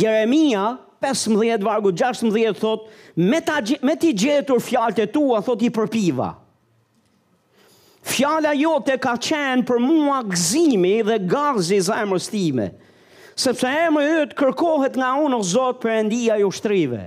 Jeremia 0.02 0.68
15 0.99 1.57
vargu 1.63 1.91
16 1.91 2.57
thot 2.60 2.89
me 3.15 3.39
ta 3.41 3.60
me 3.83 3.95
ti 4.01 4.12
gjetur 4.17 4.62
fjalët 4.62 4.99
e 5.05 5.07
tua 5.13 5.41
thot 5.45 5.62
i 5.62 5.69
përpiva. 5.75 6.31
Fjala 8.07 8.53
jote 8.57 8.97
ka 9.03 9.17
qenë 9.19 9.65
për 9.67 9.81
mua 9.83 10.21
gëzimi 10.31 10.95
dhe 11.05 11.17
gazi 11.29 11.75
i 11.77 11.83
zemrës 11.86 12.29
time. 12.31 12.69
Sepse 13.38 13.67
emri 13.83 14.05
yt 14.23 14.33
kërkohet 14.39 14.95
nga 14.97 15.12
unë 15.21 15.38
o 15.38 15.43
Zot 15.45 15.81
për 15.83 15.91
endija 15.97 16.38
e 16.39 16.45
ushtrive. 16.47 17.03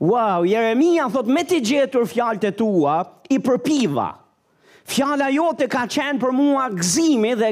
Wow, 0.00 0.46
Jeremia 0.48 1.08
thot 1.12 1.28
me 1.28 1.42
ti 1.44 1.58
gjetur 1.60 2.06
fjalët 2.08 2.46
e 2.48 2.52
tua 2.56 3.00
i 3.34 3.40
përpiva. 3.42 4.12
Fjala 4.86 5.28
jote 5.34 5.66
ka 5.68 5.82
qenë 5.90 6.22
për 6.22 6.32
mua 6.32 6.70
gëzimi 6.78 7.34
dhe 7.42 7.50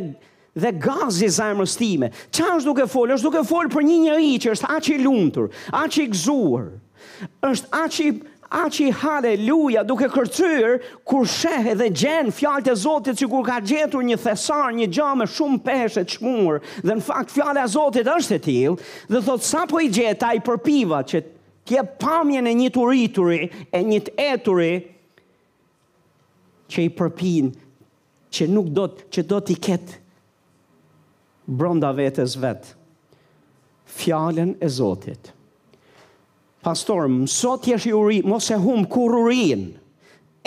dhe 0.59 0.71
gazi 0.79 1.29
zemrës 1.35 1.75
time. 1.79 2.09
Çfarë 2.33 2.61
është 2.61 2.71
duke 2.71 2.87
folë? 2.91 3.17
është 3.17 3.29
duke 3.29 3.43
folë 3.49 3.73
për 3.75 3.87
një 3.89 3.97
njëri 4.05 4.33
që 4.45 4.53
është 4.57 4.71
aq 4.77 4.91
i 4.95 4.99
lumtur, 5.03 5.49
aq 5.83 5.99
i 6.05 6.07
gëzuar, 6.13 6.69
është 7.51 7.77
aq 7.83 7.99
i 8.05 8.09
aq 8.55 8.77
i 8.85 8.89
haleluja 9.01 9.81
duke 9.89 10.07
kërcyr 10.13 10.77
kur 11.09 11.25
sheh 11.27 11.73
dhe 11.81 11.89
gjen 11.99 12.29
fjalët 12.37 12.69
e 12.71 12.75
Zotit 12.79 13.19
sikur 13.19 13.43
ka 13.47 13.57
gjetur 13.67 14.05
një 14.07 14.19
thesar, 14.23 14.69
një 14.79 14.87
gjë 14.95 15.09
me 15.19 15.27
shumë 15.27 15.59
peshë 15.65 16.05
të 16.05 16.13
çmuar 16.13 16.61
dhe 16.85 16.95
në 16.95 17.03
fakt 17.09 17.35
fjala 17.35 17.65
e 17.67 17.73
Zotit 17.73 18.07
është 18.13 18.37
e 18.37 18.43
tillë 18.47 18.77
dhe 19.11 19.23
thot 19.27 19.43
sapo 19.49 19.83
i 19.83 19.91
gjet 19.97 20.23
ai 20.29 20.39
përpiva 20.47 21.01
që 21.09 21.25
ke 21.67 21.83
pamjen 22.05 22.47
e 22.47 22.55
një 22.61 22.71
turituri 22.77 23.51
e 23.75 23.83
një 23.91 24.01
eturi 24.29 24.71
që 26.71 26.85
i 26.87 26.93
përpin 27.01 27.51
që 28.35 28.51
nuk 28.55 28.71
do 28.79 28.87
që 29.11 29.27
do 29.35 29.43
i 29.51 29.59
ketë 29.69 30.04
brënda 31.49 31.91
vetës 31.93 32.37
vetë, 32.41 32.73
fjallën 33.99 34.55
e 34.65 34.69
Zotit. 34.73 35.33
Pastor, 36.65 37.09
mësot 37.13 37.67
jeshi 37.69 37.93
uri, 37.93 38.23
mos 38.25 38.47
e 38.51 38.57
hum 38.59 38.87
kur 38.89 39.19
urin, 39.21 39.67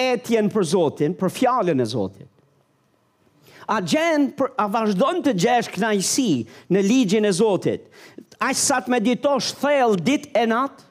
etjen 0.01 0.47
për 0.49 0.65
Zotin, 0.73 1.13
për 1.19 1.33
fjallën 1.36 1.79
e 1.79 1.86
Zotit. 1.88 2.29
A 3.67 3.81
gjenë, 3.83 4.31
për, 4.39 4.51
a 4.55 4.65
vazhdojnë 4.71 5.23
të 5.27 5.31
gjesh 5.43 5.69
Knajsi 5.75 6.31
në 6.73 6.83
ligjin 6.88 7.25
e 7.29 7.33
Zotit, 7.38 7.88
a 8.41 8.49
shë 8.49 8.63
satë 8.63 8.93
me 8.93 9.01
ditosh 9.01 9.53
dit 10.07 10.29
e 10.33 10.45
natë, 10.49 10.86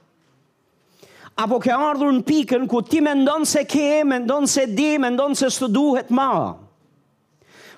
apo 1.42 1.58
ke 1.60 1.72
ardhur 1.74 2.12
në 2.16 2.22
pikën 2.24 2.66
ku 2.70 2.82
ti 2.86 3.00
me 3.04 3.14
ndonë 3.18 3.46
se 3.50 3.64
ke, 3.68 3.88
me 4.08 4.18
ndonë 4.24 4.46
se 4.48 4.66
di, 4.76 4.92
me 5.00 5.10
ndonë 5.12 5.36
se 5.42 5.50
së 5.52 5.68
duhet 5.72 6.10
maë 6.16 6.46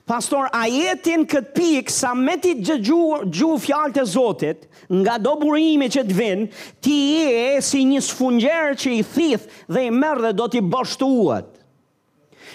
pastor, 0.08 0.48
a 0.56 0.64
jetin 0.72 1.26
këtë 1.28 1.52
pikë 1.54 1.92
sa 1.92 2.14
me 2.16 2.34
ti 2.40 2.54
gjëgju 2.62 3.28
gju 3.34 3.50
fjallë 3.60 3.96
të 3.98 4.04
Zotit, 4.08 4.64
nga 5.02 5.18
do 5.20 5.34
burimi 5.40 5.90
që 5.92 6.06
të 6.08 6.16
vinë, 6.16 6.48
ti 6.84 6.96
je 7.18 7.60
si 7.64 7.84
një 7.90 8.00
sfungjerë 8.08 8.78
që 8.80 8.94
i 8.96 9.04
thith 9.12 9.46
dhe 9.68 9.84
i 9.84 9.92
mërë 9.94 10.24
dhe 10.28 10.32
do 10.40 10.48
t'i 10.50 10.64
bështuat. 10.72 11.54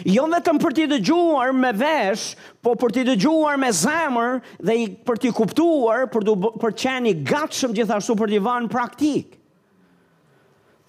Jo 0.10 0.24
vetëm 0.26 0.58
për 0.58 0.74
t'i 0.74 0.88
dëgjuar 0.90 1.52
me 1.54 1.70
vesh, 1.78 2.32
po 2.66 2.74
për 2.82 2.96
t'i 2.96 3.04
dëgjuar 3.12 3.60
me 3.62 3.70
zemër 3.78 4.40
dhe 4.66 4.78
i 4.82 4.88
për 5.06 5.20
t'i 5.22 5.32
kuptuar, 5.38 6.08
për, 6.10 6.26
du, 6.26 6.34
për 6.64 6.74
qeni 6.82 7.14
gatshëm 7.30 7.76
gjithashtu 7.78 8.16
për 8.24 8.34
t'i 8.34 8.42
vanë 8.50 8.72
praktikë. 8.74 9.38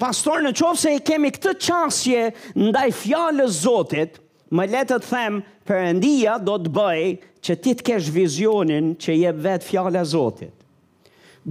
Pastor, 0.01 0.41
në 0.43 0.55
qovë 0.59 0.81
se 0.81 0.93
i 0.97 1.05
kemi 1.07 1.31
këtë 1.37 1.53
qasje 1.65 2.25
ndaj 2.59 2.89
fjallës 3.03 3.61
Zotit, 3.67 4.17
më 4.55 4.69
le 4.73 4.85
të 4.87 5.01
them 5.09 5.41
Perëndia 5.65 6.35
do 6.45 6.59
të 6.61 6.71
bëj 6.77 7.03
që 7.47 7.55
ti 7.65 7.73
të 7.79 7.85
kesh 7.87 8.09
vizionin 8.13 8.91
që 9.01 9.15
jep 9.23 9.39
vetë 9.47 9.67
fjala 9.71 10.03
e 10.05 10.07
Zotit. 10.11 10.51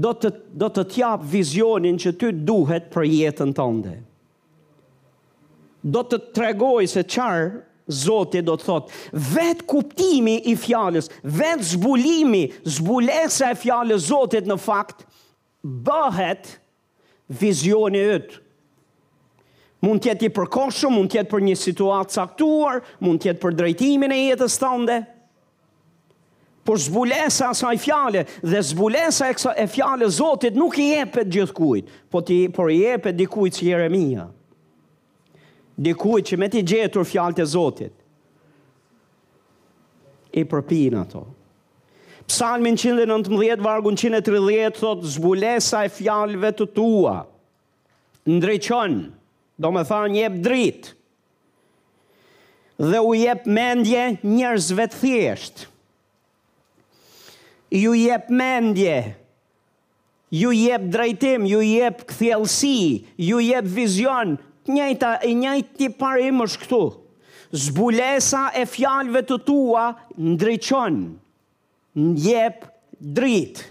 Do 0.04 0.12
të 0.14 0.30
do 0.62 0.68
të 0.70 0.84
të 0.92 1.00
jap 1.02 1.24
vizionin 1.36 1.98
që 2.02 2.14
ty 2.22 2.30
duhet 2.50 2.92
për 2.94 3.06
jetën 3.10 3.54
tënde. 3.58 3.96
Do 5.96 6.02
të 6.06 6.20
tregoj 6.38 6.86
se 6.94 7.04
çfarë 7.10 7.48
Zoti 8.04 8.40
do 8.48 8.54
të 8.56 8.64
thotë, 8.70 8.94
vet 9.34 9.66
kuptimi 9.68 10.38
i 10.48 10.54
fjalës, 10.56 11.10
vet 11.36 11.60
zbulimi, 11.74 12.46
zbulesa 12.78 13.50
e 13.52 13.58
fjalës 13.60 14.06
Zotit 14.12 14.48
në 14.48 14.56
fakt 14.64 15.02
bëhet 15.84 16.48
vizioni 17.42 18.00
ytë 18.16 18.43
Mund 19.84 20.00
të 20.00 20.14
jetë 20.14 20.28
i 20.30 20.32
përkohshëm, 20.32 20.94
mund 20.96 21.12
të 21.12 21.18
jetë 21.20 21.32
për 21.34 21.42
një 21.44 21.56
situatë 21.60 22.16
saktuar, 22.16 22.78
mund 23.04 23.20
të 23.20 23.28
jetë 23.34 23.42
për 23.44 23.56
drejtimin 23.60 24.14
e 24.16 24.20
jetës 24.30 24.56
tande. 24.62 25.02
Por 26.64 26.78
zbulesa 26.80 27.50
sa 27.60 27.72
i 27.76 27.80
fjale 27.84 28.22
dhe 28.48 28.62
zbulesa 28.64 29.28
e 29.28 29.34
kësaj 29.36 29.66
fjale 29.74 30.08
Zotit 30.16 30.56
nuk 30.56 30.78
i 30.80 30.86
jepet 30.94 31.28
gjithkujt, 31.36 31.90
po 32.14 32.22
ti 32.24 32.38
por 32.56 32.72
i 32.72 32.78
jepet 32.86 33.18
dikujt 33.20 33.60
si 33.60 33.68
Jeremia. 33.74 34.30
Dikujt 35.76 36.30
që 36.32 36.40
me 36.40 36.48
ti 36.54 36.62
gjetur 36.64 37.04
fjale 37.10 37.44
e 37.44 37.48
Zotit. 37.52 37.98
E 40.34 40.46
përpina 40.50 41.02
ato. 41.04 41.26
Psalmin 42.32 42.80
119 42.80 43.60
vargu 43.62 43.92
130 44.00 44.80
thot 44.80 45.04
zbulesa 45.18 45.84
e 45.84 45.92
fjalëve 45.98 46.54
të 46.62 46.70
tua 46.78 47.18
ndriçon 48.32 48.96
do 49.62 49.72
me 49.74 49.84
thanë 49.88 50.18
jep 50.22 50.38
dritë, 50.48 50.94
dhe 52.90 53.02
u 53.06 53.12
jep 53.16 53.44
mendje 53.54 54.06
njerëzve 54.26 54.88
të 54.90 55.00
thjeshtë. 55.04 55.68
Ju 57.74 57.94
jep 57.98 58.28
mendje, 58.30 58.96
ju 60.30 60.52
jep 60.54 60.84
drejtim, 60.94 61.46
ju 61.50 61.62
jep 61.66 62.04
këthjelsi, 62.10 62.76
ju 63.28 63.40
jep 63.42 63.70
vizion, 63.78 64.36
njëjta 64.70 65.16
njëjtë 65.26 65.78
ti 65.80 65.88
parim 66.00 66.42
është 66.46 66.62
këtu. 66.66 66.82
Zbulesa 67.64 68.44
e 68.58 68.66
fjalëve 68.70 69.22
të 69.28 69.38
tua 69.48 69.88
ndryqon, 70.18 71.00
njep 72.14 72.64
dritë. 73.02 73.66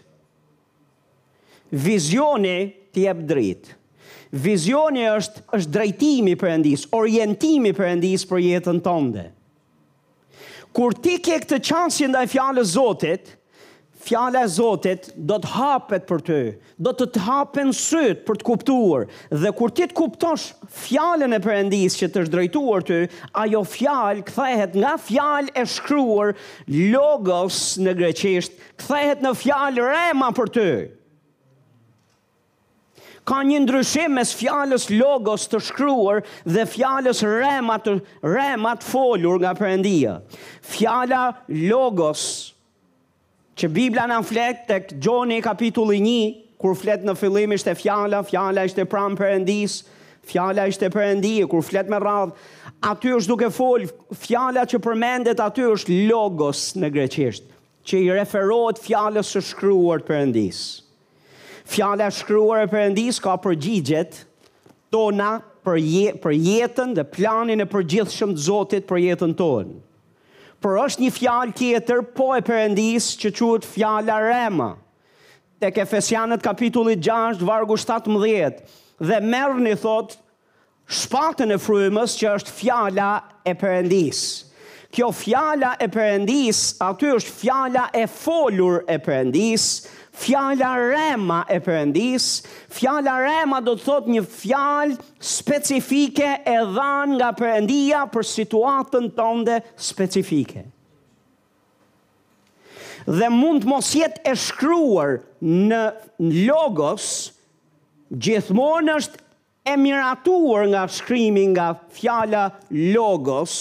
Vizioni 1.72 2.58
ti 2.92 3.06
jep 3.08 3.22
dritë. 3.30 3.78
Vizioni 4.32 5.02
është 5.12 5.42
është 5.58 5.70
drejtimi 5.74 6.32
për 6.40 6.46
Perëndis, 6.46 6.86
orientimi 6.96 7.72
për 7.76 7.82
Perëndis 7.82 8.22
për 8.30 8.38
jetën 8.40 8.78
tënde. 8.80 9.26
Kur 10.72 10.94
ti 11.04 11.18
ke 11.20 11.34
këtë 11.42 11.58
chans 11.68 11.98
që 12.00 12.08
ndaj 12.08 12.22
fjalës 12.32 12.70
Zotit, 12.72 13.28
fjala 14.06 14.46
e 14.46 14.48
Zotit 14.50 15.10
do 15.28 15.36
të 15.42 15.50
hapet 15.52 16.06
për 16.08 16.22
ty, 16.30 16.38
do 16.82 16.94
të 16.96 17.10
të 17.12 17.26
hapen 17.26 17.74
syt 17.76 18.22
për 18.26 18.40
të 18.40 18.48
kuptuar, 18.48 19.04
dhe 19.44 19.52
kur 19.60 19.68
ti 19.76 19.84
të 19.90 19.98
kuptosh 20.00 20.48
fjalën 20.86 21.36
e 21.36 21.40
Perëndis 21.44 21.98
që 22.00 22.08
të 22.14 22.24
është 22.24 22.36
drejtuar 22.38 22.88
ty, 22.88 23.02
ajo 23.44 23.60
fjalë 23.76 24.24
kthehet 24.32 24.80
nga 24.80 24.94
fjala 25.10 25.52
e 25.52 25.68
shkruar, 25.76 26.32
Logos 26.72 27.60
në 27.84 27.94
greqisht, 28.00 28.56
kthehet 28.80 29.20
në 29.28 29.36
fjalë 29.44 29.88
rema 29.92 30.32
për 30.40 30.52
ty 30.56 30.68
ka 33.28 33.42
një 33.46 33.58
ndryshim 33.66 34.16
mes 34.18 34.32
fjalës 34.34 34.86
logos 34.90 35.44
të 35.50 35.60
shkruar 35.68 36.22
dhe 36.46 36.64
fjalës 36.68 37.22
rema 37.28 37.76
të 37.84 37.96
rema 38.26 38.72
të 38.80 38.88
folur 38.88 39.38
nga 39.42 39.54
Perëndia. 39.58 40.16
Fjala 40.74 41.24
logos 41.68 42.24
që 43.60 43.70
Bibla 43.70 44.08
na 44.10 44.20
flet 44.26 44.64
tek 44.70 44.94
Gjoni 44.98 45.42
kapitulli 45.44 46.00
1 46.02 46.40
kur 46.62 46.74
flet 46.78 47.02
në 47.02 47.16
fillim 47.18 47.54
ishte 47.56 47.74
fjala, 47.74 48.20
fjala 48.26 48.64
ishte 48.68 48.84
pranë 48.86 49.18
Perëndis, 49.18 49.80
fjala 50.30 50.68
ishte 50.70 50.90
Perëndia 50.94 51.48
kur 51.50 51.64
flet 51.66 51.90
me 51.90 51.98
radhë, 52.02 52.36
aty 52.90 53.14
është 53.18 53.30
duke 53.32 53.50
fol 53.54 53.86
fjala 54.24 54.66
që 54.70 54.82
përmendet 54.86 55.42
aty 55.42 55.66
është 55.72 56.02
logos 56.10 56.68
në 56.78 56.92
greqisht 56.98 57.50
që 57.84 57.98
i 57.98 58.12
referohet 58.16 58.78
fjalës 58.82 59.30
së 59.34 59.42
shkruar 59.48 60.02
të 60.04 60.10
Perëndis 60.12 60.62
fjala 61.72 62.10
shkruar 62.12 62.64
e 62.66 62.68
Perëndis 62.70 63.20
ka 63.24 63.32
përgjigjet 63.40 64.20
tona 64.92 65.38
për 65.64 65.78
je, 65.80 66.12
për 66.20 66.34
jetën 66.34 66.90
dhe 66.98 67.04
planin 67.14 67.64
e 67.64 67.68
përgjithshëm 67.72 68.34
të 68.36 68.44
Zotit 68.46 68.88
për 68.88 69.00
jetën 69.06 69.32
tonë. 69.38 69.74
Por 70.62 70.76
është 70.84 71.04
një 71.06 71.12
fjalë 71.16 71.56
tjetër 71.58 72.02
po 72.16 72.28
e 72.36 72.42
Perëndis 72.46 73.08
që 73.20 73.32
quhet 73.38 73.66
fjala 73.72 74.18
Rema. 74.22 74.72
Tek 75.62 75.80
Efesianët 75.86 76.42
kapitulli 76.44 76.96
6 76.98 77.42
vargu 77.46 77.76
17 77.78 78.64
dhe 79.06 79.18
merrni 79.22 79.74
thot 79.78 80.16
shpatën 80.92 81.54
e 81.54 81.58
frymës 81.62 82.16
që 82.18 82.34
është 82.36 82.54
fjala 82.60 83.10
e 83.46 83.54
Perëndis. 83.58 84.22
Kjo 84.92 85.08
fjala 85.16 85.72
e 85.80 85.86
Perëndis 85.90 86.60
aty 86.84 87.14
është 87.16 87.34
fjala 87.42 87.86
e 87.96 88.04
folur 88.12 88.82
e 88.92 88.98
Perëndis, 89.02 89.68
fjala 90.12 90.74
rema 90.76 91.40
e 91.50 91.58
përëndis, 91.64 92.26
fjala 92.72 93.14
rema 93.24 93.60
do 93.64 93.74
të 93.76 93.84
thot 93.86 94.10
një 94.12 94.22
fjalë 94.28 94.98
specifike 95.24 96.28
e 96.48 96.56
dhan 96.74 97.16
nga 97.18 97.30
përëndia 97.38 98.04
për 98.12 98.28
situatën 98.32 99.10
tënde 99.16 99.58
specifike. 99.76 100.66
Dhe 103.02 103.28
mund 103.34 103.64
të 103.64 103.70
mos 103.72 103.88
jetë 103.98 104.22
e 104.30 104.36
shkruar 104.38 105.16
në 105.42 105.80
logos, 106.46 107.06
gjithmonë 108.22 108.98
është 109.00 109.20
e 109.72 109.74
miratuar 109.78 110.68
nga 110.70 110.84
shkrymi 110.90 111.48
nga 111.56 111.72
fjala 111.96 112.44
logos, 112.94 113.56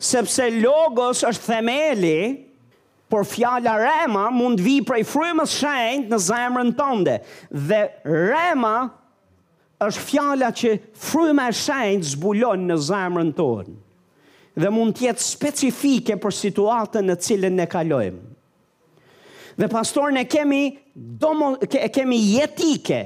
sepse 0.00 0.48
logos 0.58 1.22
është 1.28 1.46
themeli, 1.46 2.18
por 3.10 3.24
fjala 3.26 3.74
rema 3.76 4.30
mund 4.30 4.62
vi 4.62 4.76
prej 4.86 5.02
frymës 5.10 5.52
shenjt 5.58 6.08
në 6.12 6.18
zemrën 6.30 6.70
tënde, 6.78 7.16
Dhe 7.50 7.80
rema 8.06 8.76
është 9.82 10.04
fjala 10.12 10.52
që 10.54 10.74
fryma 10.94 11.48
e 11.50 11.56
shenjt 11.58 12.12
zbulon 12.14 12.68
në 12.70 12.76
zemrën 12.86 13.32
tonë. 13.34 13.74
Dhe 14.60 14.70
mund 14.74 14.94
tjetë 14.98 15.24
specifike 15.24 16.16
për 16.22 16.36
situatën 16.38 17.06
në 17.10 17.16
cilën 17.26 17.58
ne 17.58 17.66
kalojmë. 17.70 18.20
Dhe 19.60 19.68
pastor 19.72 20.12
ne 20.14 20.22
kemi, 20.30 20.62
domo, 21.20 21.54
ke, 21.60 21.82
kemi 21.94 22.18
jetike 22.36 23.00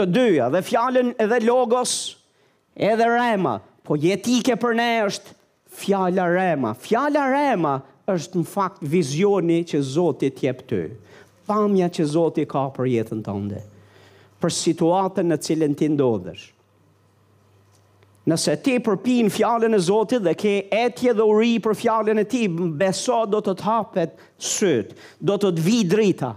të 0.00 0.06
dyja 0.14 0.48
dhe 0.54 0.62
fjallën 0.66 1.12
edhe 1.24 1.40
logos 1.44 1.92
edhe 2.76 3.04
rema. 3.12 3.58
Po 3.84 3.96
jetike 4.00 4.56
për 4.62 4.74
ne 4.78 4.90
është 5.08 5.36
fjalla 5.82 6.26
rema. 6.32 6.72
Fjalla 6.88 7.26
rema 7.34 7.76
është 7.80 7.89
është 8.08 8.40
në 8.40 8.48
fakt 8.48 8.84
vizioni 8.92 9.60
që 9.68 9.80
Zoti 9.84 10.30
të 10.34 10.46
jep 10.46 10.62
ty. 10.70 10.82
Pamja 11.48 11.90
që 11.90 12.06
Zoti 12.12 12.44
ka 12.48 12.64
për 12.76 12.88
jetën 12.92 13.24
tënde. 13.26 13.60
Për 14.40 14.54
situatën 14.56 15.28
në 15.28 15.38
cilën 15.44 15.74
ti 15.76 15.88
ndodhesh. 15.92 16.46
Nëse 18.30 18.54
ti 18.62 18.76
përpin 18.84 19.30
fjallën 19.32 19.74
e 19.74 19.78
Zotit 19.82 20.22
dhe 20.22 20.36
ke 20.38 20.50
etje 20.76 21.14
dhe 21.16 21.24
uri 21.24 21.54
për 21.64 21.76
fjallën 21.80 22.20
e 22.20 22.24
ti, 22.28 22.42
beso 22.78 23.22
do 23.32 23.40
të 23.42 23.54
të 23.58 23.64
hapet 23.64 24.12
sëtë, 24.36 24.96
do 25.18 25.36
të 25.40 25.50
të 25.56 25.64
vi 25.66 25.78
drita. 25.88 26.34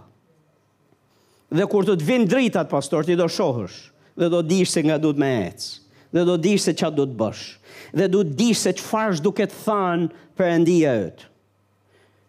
Dhe 1.53 1.67
kur 1.69 1.85
të 1.85 1.97
të 1.99 2.07
vinë 2.07 2.29
dritat, 2.31 2.71
pastor, 2.71 3.05
ti 3.05 3.15
do 3.19 3.27
shohësh 3.29 3.75
dhe 4.17 4.27
do 4.31 4.39
dish 4.45 4.69
se 4.73 4.83
nga 4.87 4.95
du 5.01 5.09
të 5.13 5.17
me 5.25 5.31
ecë 5.51 5.69
dhe 6.13 6.23
do 6.29 6.35
dish 6.37 6.61
se 6.69 6.73
qa 6.77 6.91
du 6.93 7.07
të 7.09 7.15
bësh 7.17 7.43
dhe 7.97 8.05
du 8.13 8.19
dish 8.37 8.59
se 8.61 8.69
që 8.77 8.83
farsh 8.85 9.21
duke 9.25 9.47
të 9.49 9.61
thanë 9.65 10.35
për 10.37 10.49
endia 10.55 10.91
të 11.09 11.31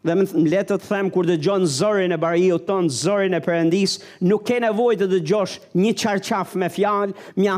dhe 0.05 0.14
më 0.17 0.45
letë 0.53 0.77
të 0.83 0.88
them 0.88 1.09
kur 1.12 1.27
dhe 1.29 1.38
gjonë 1.40 1.69
zërin 1.79 2.12
e 2.14 2.19
bariu 2.21 2.59
tonë, 2.69 2.90
zërin 2.93 3.37
e 3.38 3.40
përëndis, 3.45 3.99
nuk 4.29 4.45
ke 4.51 4.59
nevoj 4.64 4.95
të 5.01 5.09
dhe 5.14 5.21
gjosh 5.31 5.59
një 5.81 5.95
qarqaf 6.03 6.55
me 6.61 6.69
fjalë, 6.73 7.14
mi 7.40 7.49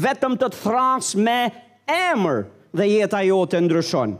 vetëm 0.00 0.36
të 0.40 0.50
të 0.50 0.62
thras 0.64 1.12
me 1.22 1.38
emër 1.90 2.42
dhe 2.78 2.86
jeta 2.90 3.20
jo 3.26 3.42
të 3.50 3.60
ndryshon. 3.64 4.16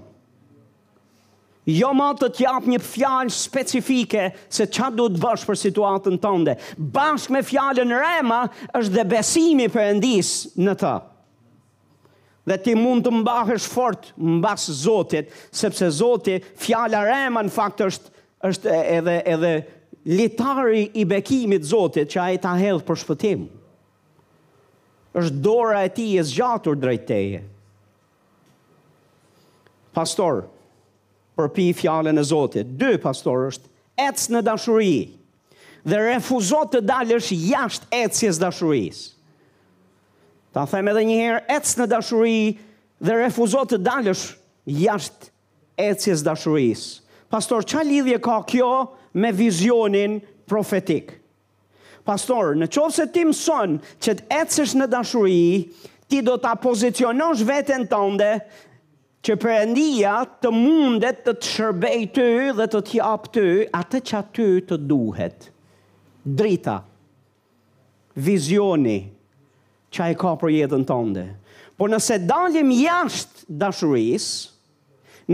Jo 1.71 1.91
ma 1.95 2.07
të 2.19 2.31
t'jap 2.35 2.65
një 2.67 2.81
fjalë 2.83 3.31
specifike 3.35 4.23
se 4.51 4.65
qa 4.75 4.89
du 4.91 5.05
të 5.13 5.21
bësh 5.23 5.45
për 5.47 5.59
situatën 5.61 6.17
tënde. 6.23 6.55
Bashk 6.95 7.31
me 7.35 7.43
fjalën 7.47 7.93
rema 7.95 8.41
është 8.81 8.95
dhe 8.97 9.05
besimi 9.13 9.69
përëndis 9.75 10.33
në 10.67 10.75
të 10.83 10.95
dhe 12.49 12.57
ti 12.65 12.75
mund 12.77 13.05
të 13.05 13.13
mbahesh 13.21 13.67
fort 13.71 14.11
mbas 14.17 14.69
Zotit, 14.83 15.29
sepse 15.55 15.89
Zoti 15.99 16.39
fjala 16.63 17.03
rema 17.07 17.43
në 17.47 17.53
fakt 17.55 17.85
është 17.89 18.17
është 18.49 18.77
edhe 18.97 19.15
edhe 19.29 19.49
litari 20.09 20.87
i 20.97 21.05
bekimit 21.05 21.67
Zotit 21.69 22.09
që 22.15 22.23
ai 22.23 22.39
ta 22.41 22.55
hedh 22.57 22.81
për 22.89 22.99
shpëtim. 23.03 23.43
Është 25.21 25.43
dora 25.45 25.83
e 25.85 25.91
tij 25.93 26.15
e 26.23 26.25
zgjatur 26.25 26.79
drejt 26.81 27.05
teje. 27.11 27.43
Pastor, 29.93 30.45
përpi 31.37 31.69
fjallën 31.83 32.17
e 32.17 32.25
Zotit. 32.31 32.73
Dy, 32.81 32.95
pastor, 33.03 33.51
është 33.51 33.69
ecë 34.09 34.33
në 34.39 34.43
dashuri 34.47 34.95
dhe 35.89 36.01
refuzot 36.09 36.71
të 36.73 36.81
dalësh 36.89 37.35
jashtë 37.37 37.93
ecës 38.05 38.39
dashurisë. 38.41 39.09
Ta 40.53 40.67
them 40.67 40.89
edhe 40.91 41.03
një 41.07 41.17
herë, 41.19 41.41
ecë 41.57 41.77
në 41.81 41.87
dashuri 41.93 42.39
dhe 43.07 43.19
refuzo 43.23 43.61
të 43.71 43.79
dalësh 43.87 44.23
jashtë 44.81 45.29
ecjes 45.89 46.25
dashurisë. 46.27 46.89
Pastor, 47.31 47.63
qa 47.71 47.85
lidhje 47.87 48.17
ka 48.25 48.41
kjo 48.51 48.71
me 49.23 49.31
vizionin 49.39 50.17
profetik? 50.51 51.13
Pastor, 52.07 52.57
në 52.59 52.67
qovë 52.75 52.97
se 52.97 53.07
ti 53.15 53.23
mëson 53.29 53.77
që 54.03 54.17
të 54.19 54.41
ecësh 54.43 54.75
në 54.81 54.89
dashuri, 54.91 55.69
ti 56.11 56.25
do 56.27 56.35
të 56.43 56.51
apozicionosh 56.57 57.45
vetën 57.47 57.87
tënde 57.93 58.33
që 59.27 59.37
endia 59.55 60.17
të 60.43 60.51
mundet 60.57 61.23
të 61.27 61.37
të 61.39 61.51
shërbej 61.53 62.01
ty 62.17 62.27
dhe 62.59 62.67
të 62.73 62.81
t'i 62.89 63.03
apë 63.07 63.33
ty 63.37 63.47
atë 63.83 64.03
që 64.11 64.19
aty 64.23 64.49
të 64.71 64.81
duhet. 64.91 65.51
Drita, 66.41 66.79
vizioni, 68.17 68.99
që 69.91 70.03
a 70.07 70.11
e 70.15 70.19
ka 70.19 70.33
për 70.39 70.53
jetën 70.55 70.85
tënde. 70.87 71.25
Por 71.79 71.91
nëse 71.91 72.19
dalim 72.29 72.71
jashtë 72.77 73.47
dashurisë, 73.61 74.55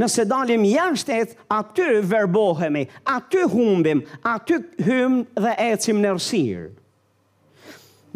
nëse 0.00 0.24
dalim 0.28 0.64
jashtë 0.68 1.18
aty 1.56 1.86
verbohemi, 2.06 2.86
aty 3.16 3.44
humbim, 3.52 4.02
aty 4.28 4.60
hym 4.86 5.22
dhe 5.40 5.54
ecim 5.68 6.00
në 6.04 6.14
rësirë. 6.16 6.66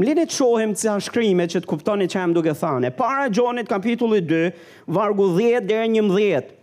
Më 0.00 0.06
lini 0.08 0.22
të 0.24 0.32
shohim 0.32 0.70
të 0.72 0.94
shkrimet 1.04 1.52
që 1.52 1.60
të 1.60 1.68
kuptoni 1.68 2.06
që 2.08 2.22
e 2.22 2.28
më 2.30 2.36
duke 2.38 2.54
thane. 2.56 2.88
Para 2.96 3.26
Gjonit 3.28 3.68
kapitulli 3.68 4.22
2, 4.24 4.54
vargu 4.96 5.26
10 5.36 5.66
dhe 5.68 5.76
11. 6.00 6.54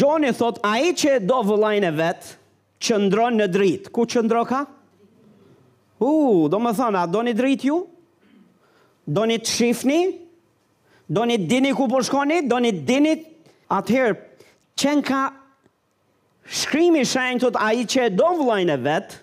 Gjonit 0.00 0.34
thot, 0.40 0.58
a 0.66 0.72
i 0.82 0.90
që 0.96 1.12
e 1.20 1.20
do 1.22 1.38
vëllajnë 1.46 1.86
e 1.86 1.92
vetë, 2.00 2.32
që 2.82 2.98
ndronë 3.04 3.38
në 3.38 3.46
dritë. 3.54 3.92
Ku 3.94 4.08
që 4.10 4.24
ndronë 4.26 4.48
ka? 4.50 4.64
U, 6.02 6.10
do 6.50 6.58
më 6.58 6.74
thana, 6.74 7.04
a 7.06 7.12
do 7.14 7.22
një 7.28 7.36
dritë 7.38 7.70
ju? 7.70 7.78
do 9.06 9.24
një 9.28 9.38
të 9.44 9.50
shifni, 9.52 9.98
do 11.06 11.24
një 11.28 11.36
dini 11.48 11.72
ku 11.76 11.88
po 11.90 12.00
shkoni, 12.04 12.42
do 12.48 12.58
një 12.64 12.70
dini 12.88 13.12
atëherë, 13.74 14.14
qenë 14.80 15.04
ka 15.04 15.24
shkrimi 16.62 17.02
shenjë 17.08 17.50
të 17.54 17.64
aji 17.66 17.84
që 17.92 18.06
e 18.06 18.12
do 18.16 18.30
vlojnë 18.40 18.74
e 18.74 18.80
vetë, 18.86 19.20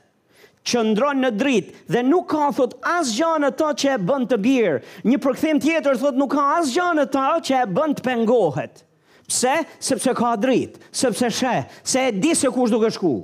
që 0.61 0.81
ndronë 0.91 1.23
në 1.25 1.29
dritë 1.41 1.87
dhe 1.95 2.03
nuk 2.05 2.27
ka 2.35 2.51
thot 2.53 2.75
asgjë 2.85 3.29
në 3.41 3.49
të 3.57 3.67
që 3.81 3.93
e 3.95 3.99
bënd 4.09 4.29
të 4.29 4.37
birë. 4.45 4.75
Një 5.09 5.19
përkëthim 5.23 5.61
tjetër 5.63 5.97
thot 5.97 6.19
nuk 6.21 6.35
ka 6.35 6.43
asgjë 6.59 6.85
në 6.99 7.05
të 7.15 7.23
që 7.49 7.55
e 7.57 7.61
bënd 7.79 7.97
të 7.97 8.05
pengohet. 8.05 8.83
Pse? 9.31 9.55
Sepse 9.81 10.13
ka 10.17 10.35
dritë, 10.43 10.77
sepse 10.93 11.31
she, 11.33 11.55
se 11.81 12.03
e 12.05 12.13
di 12.21 12.35
se 12.37 12.51
kush 12.53 12.69
duke 12.75 12.91
shku. 12.93 13.15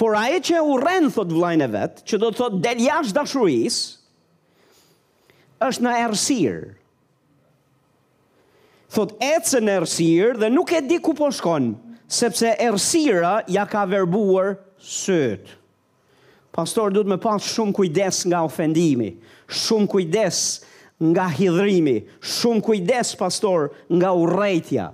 Por 0.00 0.16
aji 0.18 0.40
që 0.50 0.64
u 0.66 0.76
rrenë, 0.80 1.12
thot 1.14 1.30
vlajnë 1.38 1.68
e 1.68 1.72
vetë, 1.78 2.06
që 2.10 2.20
do 2.24 2.32
të 2.32 2.40
thot 2.40 2.58
del 2.64 2.82
dashurisë, 3.14 3.86
është 5.66 5.84
në 5.86 5.94
errësirë. 6.06 6.68
Thot 8.90 9.12
ecë 9.22 9.60
në 9.62 9.74
errësirë 9.78 10.38
dhe 10.40 10.48
nuk 10.54 10.72
e 10.74 10.80
di 10.88 10.96
ku 11.04 11.12
po 11.14 11.28
shkon, 11.36 11.72
sepse 12.10 12.54
errësira 12.56 13.36
ja 13.54 13.66
ka 13.70 13.84
verbuar 13.86 14.56
syt. 14.82 15.52
Pastor 16.50 16.90
duhet 16.90 17.06
me 17.06 17.20
pas 17.22 17.44
shumë 17.46 17.76
kujdes 17.76 18.24
nga 18.32 18.40
ofendimi, 18.42 19.12
shumë 19.46 19.90
kujdes 19.92 20.40
nga 21.12 21.28
hidhrimi, 21.30 22.00
shumë 22.20 22.64
kujdes 22.66 23.12
pastor 23.20 23.68
nga 23.92 24.10
urejtja, 24.18 24.88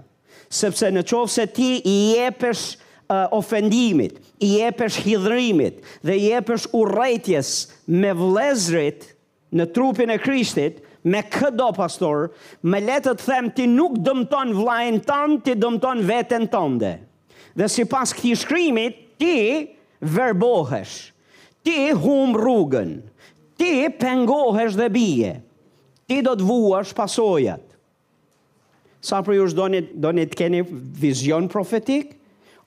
sepse 0.52 0.90
në 0.92 1.06
qovë 1.08 1.32
se 1.38 1.48
ti 1.56 1.70
i 1.80 1.96
jepesh 2.18 2.66
uh, 3.08 3.30
ofendimit, 3.34 4.20
i 4.44 4.52
jepesh 4.60 5.00
hidhrimit 5.06 5.80
dhe 6.04 6.18
i 6.20 6.26
jepesh 6.34 6.68
urrëtjes 6.76 7.54
me 7.88 8.12
vlezrit, 8.20 9.14
në 9.54 9.66
trupin 9.74 10.10
e 10.10 10.18
Krishtit, 10.22 10.80
me 11.06 11.20
këdo 11.30 11.68
pastor, 11.76 12.30
me 12.66 12.80
letë 12.82 13.14
të 13.20 13.26
them 13.28 13.50
ti 13.54 13.66
nuk 13.70 13.98
dëmton 14.06 14.54
vlajnë 14.56 15.02
tanë, 15.06 15.38
ti 15.46 15.54
dëmton 15.60 16.02
vetën 16.08 16.48
tënde. 16.50 16.94
Dhe 17.56 17.68
si 17.70 17.84
pas 17.88 18.10
këti 18.16 18.34
shkrimit, 18.40 18.96
ti 19.20 19.70
verbohesh, 20.02 20.96
ti 21.64 21.76
hum 21.96 22.34
rrugën, 22.36 22.96
ti 23.58 23.70
pengohesh 24.00 24.76
dhe 24.76 24.90
bije, 24.92 25.32
ti 26.10 26.20
do 26.26 26.34
të 26.36 26.46
vuash 26.48 26.92
pasojat. 26.98 27.62
Sa 29.06 29.20
për 29.22 29.36
ju 29.38 29.46
shdo 29.52 29.68
një 29.70 30.26
të 30.26 30.34
keni 30.40 30.64
vizion 30.66 31.46
profetikë, 31.52 32.16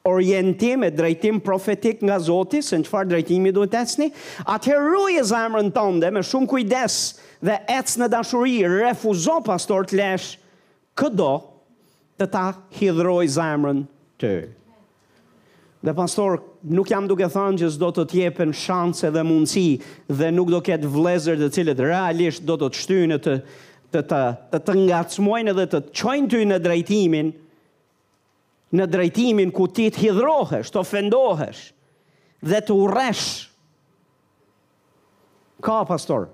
orientim 0.06 0.84
e 0.86 0.92
drejtim 0.92 1.40
profetik 1.40 2.02
nga 2.04 2.20
Zoti, 2.20 2.62
se 2.64 2.78
në 2.80 2.88
qëfar 2.88 3.08
drejtimi 3.10 3.52
duhet 3.54 3.74
esni, 3.76 4.08
atë 4.46 4.78
e 5.18 5.24
zamrën 5.28 5.72
tënde 5.76 6.12
me 6.12 6.22
shumë 6.24 6.48
kujdes 6.48 6.96
dhe 7.42 7.58
ecë 7.68 8.00
në 8.02 8.08
dashuri, 8.14 8.58
refuzo 8.68 9.40
pastor 9.46 9.86
të 9.88 9.96
lesh 10.00 10.30
këdo 11.00 11.32
të 12.20 12.30
ta 12.32 12.46
hidroj 12.80 13.26
zamërën 13.32 13.84
të. 14.20 14.34
Dhe 15.80 15.94
pastor, 15.96 16.42
nuk 16.64 16.90
jam 16.92 17.06
duke 17.08 17.24
thënë 17.32 17.60
që 17.62 17.70
s'do 17.72 17.92
të 17.96 18.04
t'jepen 18.12 18.52
shanse 18.54 19.08
dhe 19.16 19.22
mundësi 19.24 19.68
dhe 20.10 20.32
nuk 20.36 20.50
do 20.52 20.60
ketë 20.60 20.88
vlezër 20.92 21.38
të 21.40 21.52
cilët 21.56 21.84
realisht 21.88 22.44
do 22.48 22.56
të 22.60 22.72
të 22.72 22.82
shtynë 22.84 23.20
të 23.24 23.36
të 23.90 24.02
të 24.10 24.60
të 24.68 24.74
ngacmojnë 24.78 25.54
dhe 25.58 25.68
të 25.72 25.84
të 25.88 25.96
qojnë 25.98 26.30
ty 26.30 26.42
në 26.48 26.58
drejtimin 26.64 27.32
në 28.76 28.86
drejtimin 28.92 29.52
ku 29.56 29.68
ti 29.74 29.88
të 29.94 30.04
hidhrohesh, 30.08 30.72
të 30.74 30.82
ofendohesh 30.84 31.62
dhe 32.48 32.60
të 32.66 32.76
uresh. 32.84 33.32
Ka, 35.64 35.82
pastor, 35.90 36.30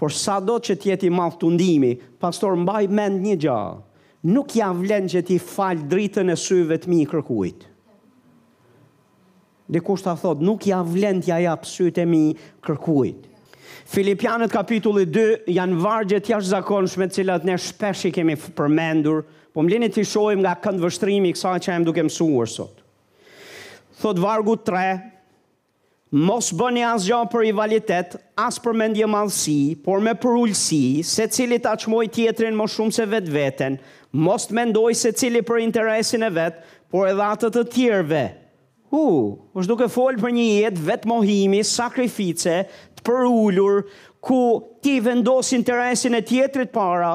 por 0.00 0.10
sa 0.16 0.38
do 0.42 0.56
që 0.58 0.78
tjeti 0.82 1.10
malë 1.14 1.36
të 1.42 1.50
ndimi, 1.54 1.92
pastor, 2.22 2.56
mbaj 2.58 2.86
mend 2.90 3.20
një 3.22 3.36
gjallë, 3.44 3.82
nuk 4.32 4.56
ja 4.58 4.72
vlen 4.74 5.06
që 5.10 5.22
ti 5.28 5.36
falë 5.42 5.86
dritën 5.90 6.32
e 6.34 6.38
syve 6.38 6.78
të 6.80 6.90
mi 6.90 7.04
kërkuit. 7.10 7.68
Dhe 9.72 9.80
kusht 9.80 10.08
thot, 10.24 10.40
nuk 10.44 10.66
ja 10.68 10.80
vlen 10.84 11.20
të 11.22 11.30
ja 11.30 11.36
japë 11.44 11.90
të 11.96 12.06
mi 12.10 12.24
kërkuit. 12.66 13.28
Filipianët 13.92 14.52
kapitulli 14.52 15.04
2 15.08 15.52
janë 15.54 15.78
vargjet 15.80 16.28
jashtë 16.28 16.50
zakonshme 16.50 17.06
cilat 17.14 17.44
ne 17.48 17.54
shpesh 17.58 18.04
i 18.08 18.12
kemi 18.14 18.34
përmendur, 18.58 19.22
Po 19.52 19.60
më 19.60 19.74
lini 19.76 19.88
të 19.92 20.04
shojmë 20.08 20.40
nga 20.46 20.54
këndë 20.64 20.80
vështrimi 20.86 21.30
i 21.30 21.34
kësa 21.36 21.54
që 21.60 21.72
e 21.74 21.80
më 21.82 21.88
duke 21.90 22.02
mësuar 22.08 22.48
sot. 22.48 22.78
Thot 24.00 24.18
vargu 24.22 24.54
3, 24.68 25.00
mos 26.28 26.48
bëni 26.56 26.82
as 26.88 27.04
gjo 27.04 27.18
për 27.30 27.44
rivalitet, 27.46 28.16
as 28.40 28.56
për 28.64 28.78
mendje 28.80 29.08
malësi, 29.14 29.58
por 29.84 30.00
me 30.02 30.14
për 30.22 30.38
ullësi, 30.42 30.80
se 31.04 31.28
cili 31.36 31.60
ta 31.62 31.74
qmoj 31.82 32.06
tjetrin 32.16 32.56
më 32.58 32.68
shumë 32.74 32.96
se 32.96 33.06
vetë 33.12 33.34
vetën, 33.36 33.76
mos 34.24 34.48
të 34.48 34.56
mendoj 34.58 34.88
se 35.04 35.12
cili 35.20 35.44
për 35.46 35.60
interesin 35.66 36.24
e 36.26 36.30
vetë, 36.38 36.64
por 36.92 37.10
edhe 37.12 37.26
atët 37.28 37.52
të 37.58 37.64
tjerve. 37.76 38.24
U, 38.92 39.02
uh, 39.02 39.28
është 39.56 39.70
duke 39.74 39.90
folë 39.92 40.20
për 40.24 40.32
një 40.36 40.46
jetë 40.64 40.86
vetë 40.88 41.08
mohimi, 41.12 41.60
sakrifice, 41.64 42.56
të 42.96 43.04
për 43.06 43.28
ullur, 43.28 43.84
ku 44.22 44.40
ti 44.84 44.96
vendos 45.04 45.52
interesin 45.56 46.18
e 46.18 46.24
tjetrit 46.28 46.72
para, 46.74 47.14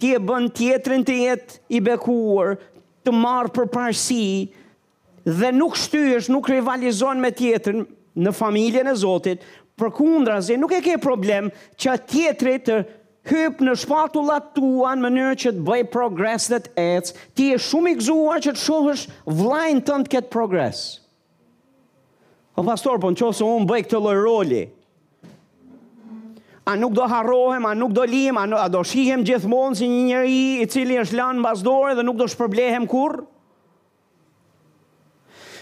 ti 0.00 0.14
e 0.14 0.20
bën 0.22 0.46
tjetrin 0.54 1.02
të 1.06 1.14
jetë 1.22 1.58
i 1.74 1.80
bekuar, 1.82 2.54
të 3.04 3.14
marë 3.14 3.52
për 3.56 3.68
parësi, 3.72 4.26
dhe 5.28 5.50
nuk 5.56 5.76
shtyësh, 5.78 6.30
nuk 6.32 6.50
rivalizon 6.52 7.18
me 7.22 7.32
tjetrin 7.36 7.84
në 8.18 8.32
familjen 8.38 8.88
e 8.92 8.96
Zotit, 8.98 9.42
për 9.78 9.92
kundra 9.94 10.38
zi, 10.42 10.56
nuk 10.58 10.72
e 10.78 10.82
ke 10.82 10.96
problem 11.02 11.50
që 11.74 11.98
tjetri 12.10 12.56
të 12.66 12.78
hypë 13.28 13.66
në 13.66 13.74
shpatullat 13.82 14.52
tua 14.56 14.94
në 14.96 15.04
mënyrë 15.04 15.36
që 15.42 15.52
të 15.58 15.66
bëj 15.66 15.82
progres 15.92 16.48
dhe 16.52 16.62
të 16.64 16.72
ecë, 16.94 17.12
ti 17.36 17.50
e 17.54 17.60
shumë 17.60 17.92
i 17.92 17.98
gzuar 18.00 18.42
që 18.46 18.54
të 18.56 18.62
shohësh 18.66 19.04
vlajnë 19.42 19.84
tënë 19.90 20.06
të 20.08 20.14
këtë 20.16 20.32
progres. 20.34 20.80
O 22.58 22.64
pastor, 22.66 22.98
po 23.02 23.10
në 23.12 23.20
qofë 23.20 23.46
unë 23.52 23.70
bëj 23.70 23.84
këtë 23.86 24.02
lojë 24.06 24.24
roli, 24.24 24.64
a 26.68 26.76
nuk 26.76 26.92
do 26.92 27.02
harrohem, 27.06 27.64
a 27.64 27.74
nuk 27.74 27.92
do 27.94 28.02
lihem, 28.04 28.36
a, 28.36 28.64
a 28.64 28.68
do 28.68 28.82
shihem 28.92 29.24
gjithmonë 29.30 29.78
si 29.78 29.88
një 29.88 30.02
njeri 30.08 30.40
i 30.60 30.68
cili 30.68 30.98
është 31.00 31.16
lanë 31.16 31.40
mbas 31.40 31.62
dore 31.64 31.94
dhe 31.96 32.04
nuk 32.04 32.18
do 32.20 32.26
shpërblehem 32.28 32.86
kur? 32.90 33.22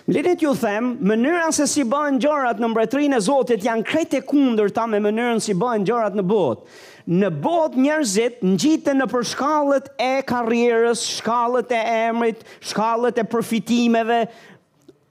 Mlinë 0.06 0.32
ju 0.38 0.52
them, 0.54 0.92
mënyra 1.02 1.48
se 1.54 1.66
si 1.70 1.82
bëhen 1.90 2.18
gjërat 2.22 2.60
në 2.62 2.68
mbretërinë 2.70 3.16
e 3.18 3.22
Zotit 3.26 3.64
janë 3.66 3.86
krejt 3.88 4.12
e 4.18 4.20
kundërta 4.26 4.84
me 4.90 5.00
mënyrën 5.02 5.40
si 5.42 5.54
bëhen 5.58 5.86
gjërat 5.88 6.14
në 6.18 6.24
botë. 6.30 6.76
Në 7.10 7.30
botë 7.42 7.82
njerëzit 7.82 8.40
ngjiten 8.46 8.98
në 9.02 9.06
përshkallët 9.10 9.88
e 10.02 10.12
karrierës, 10.26 11.02
shkallët 11.20 11.74
e 11.74 11.82
emrit, 12.08 12.42
shkallët 12.70 13.18
e 13.22 13.26
përfitimeve. 13.34 14.20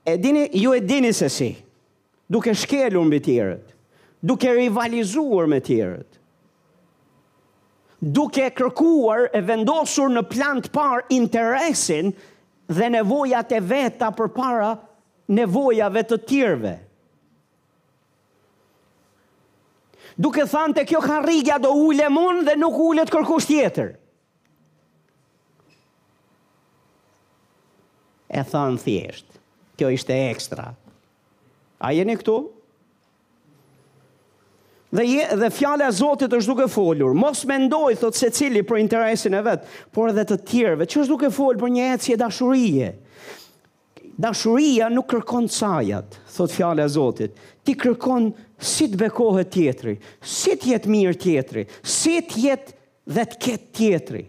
E 0.08 0.16
dini, 0.20 0.48
ju 0.64 0.76
e 0.78 0.82
dini 0.84 1.12
se 1.16 1.28
si. 1.32 1.52
Duke 2.32 2.56
shkelur 2.56 3.08
mbi 3.08 3.20
tjerët 3.28 3.75
duke 4.28 4.50
rivalizuar 4.58 5.46
me 5.50 5.60
tjerët. 5.62 6.20
Duke 8.00 8.50
kërkuar 8.54 9.30
e 9.38 9.42
vendosur 9.48 10.10
në 10.14 10.24
plan 10.30 10.60
të 10.62 10.72
parë 10.74 11.06
interesin 11.16 12.12
dhe 12.70 12.88
nevojat 12.94 13.54
e 13.56 13.62
veta 13.70 14.10
për 14.16 14.32
para 14.36 14.72
nevojave 15.34 16.04
të 16.10 16.20
tjerëve. 16.30 16.74
Duke 20.22 20.46
thanë 20.48 20.78
të 20.80 20.88
kjo 20.90 21.02
karigja 21.04 21.58
do 21.62 21.74
ule 21.90 22.10
mund 22.14 22.46
dhe 22.48 22.58
nuk 22.62 22.78
ule 22.88 23.04
të 23.06 23.14
kërkus 23.18 23.50
tjetër. 23.50 23.94
E 28.36 28.42
thanë 28.48 28.82
thjesht, 28.84 29.28
kjo 29.80 29.90
ishte 29.96 30.16
ekstra. 30.32 30.70
A 31.78 31.94
jeni 31.94 31.94
këtu? 31.94 31.94
A 31.94 31.98
jeni 32.02 32.20
këtu? 32.26 32.38
Dhe 34.96 35.04
je, 35.04 35.24
dhe 35.40 35.50
fjala 35.52 35.90
e 35.90 35.94
Zotit 35.94 36.32
është 36.32 36.54
duke 36.54 36.66
folur. 36.72 37.12
Mos 37.20 37.42
mendoj 37.50 37.98
thotë 38.00 38.20
se 38.22 38.30
cili 38.38 38.62
për 38.64 38.80
interesin 38.84 39.36
e 39.36 39.42
vet, 39.44 39.66
por 39.96 40.12
edhe 40.14 40.24
të 40.30 40.38
tjerëve. 40.48 40.86
që 40.88 41.02
është 41.04 41.12
duke 41.12 41.32
fol 41.36 41.58
për 41.60 41.72
një 41.76 41.88
ecje 41.96 42.16
dashurie. 42.22 42.92
Dashuria 44.24 44.88
nuk 44.94 45.10
kërkon 45.12 45.50
sajat, 45.52 46.16
thotë 46.38 46.56
fjala 46.56 46.86
e 46.86 46.90
Zotit. 46.96 47.34
Ti 47.66 47.76
kërkon 47.82 48.30
si 48.64 48.88
të 48.94 49.00
bekohet 49.02 49.52
tjetri, 49.58 49.98
si 50.22 50.56
të 50.56 50.72
jetë 50.72 50.92
mirë 50.96 51.20
tjetri, 51.26 51.66
si 51.98 52.16
të 52.30 52.44
jetë 52.46 52.78
dhe 53.18 53.26
të 53.34 53.42
ketë 53.50 53.72
tjetri. 53.82 54.24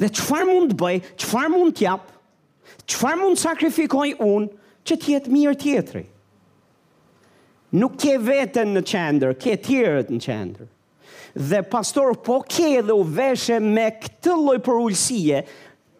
Dhe 0.00 0.08
çfarë 0.16 0.48
mund 0.48 0.72
të 0.72 0.78
bëj, 0.80 0.96
çfarë 1.20 1.52
mund 1.58 1.76
të 1.76 1.84
jap, 1.90 2.08
çfarë 2.88 3.20
mund 3.20 3.36
të 3.36 3.44
sakrifikoj 3.44 4.14
unë 4.16 4.48
që 4.88 4.96
të 5.02 5.12
jetë 5.16 5.34
mirë 5.36 5.58
tjetri. 5.66 6.04
Nuk 7.70 7.94
ke 8.02 8.16
vetën 8.18 8.72
në 8.74 8.80
qendër, 8.88 9.32
ke 9.38 9.52
tjerët 9.62 10.08
në 10.10 10.18
qendër. 10.24 10.68
Dhe 11.38 11.60
pastor, 11.70 12.16
po 12.26 12.40
ke 12.50 12.80
dhe 12.82 12.94
u 12.98 13.04
veshe 13.14 13.60
me 13.62 13.84
këtë 14.02 14.32
loj 14.40 14.56
për 14.66 14.78
ullësie, 14.80 15.42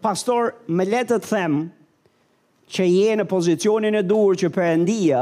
pastor, 0.03 0.57
me 0.67 0.87
letët 0.89 1.23
të 1.23 1.31
them, 1.31 1.61
që 2.71 2.87
je 2.89 3.13
në 3.21 3.27
pozicionin 3.31 3.99
e 3.99 4.03
dur 4.07 4.35
që 4.39 4.51
endia, 4.67 5.21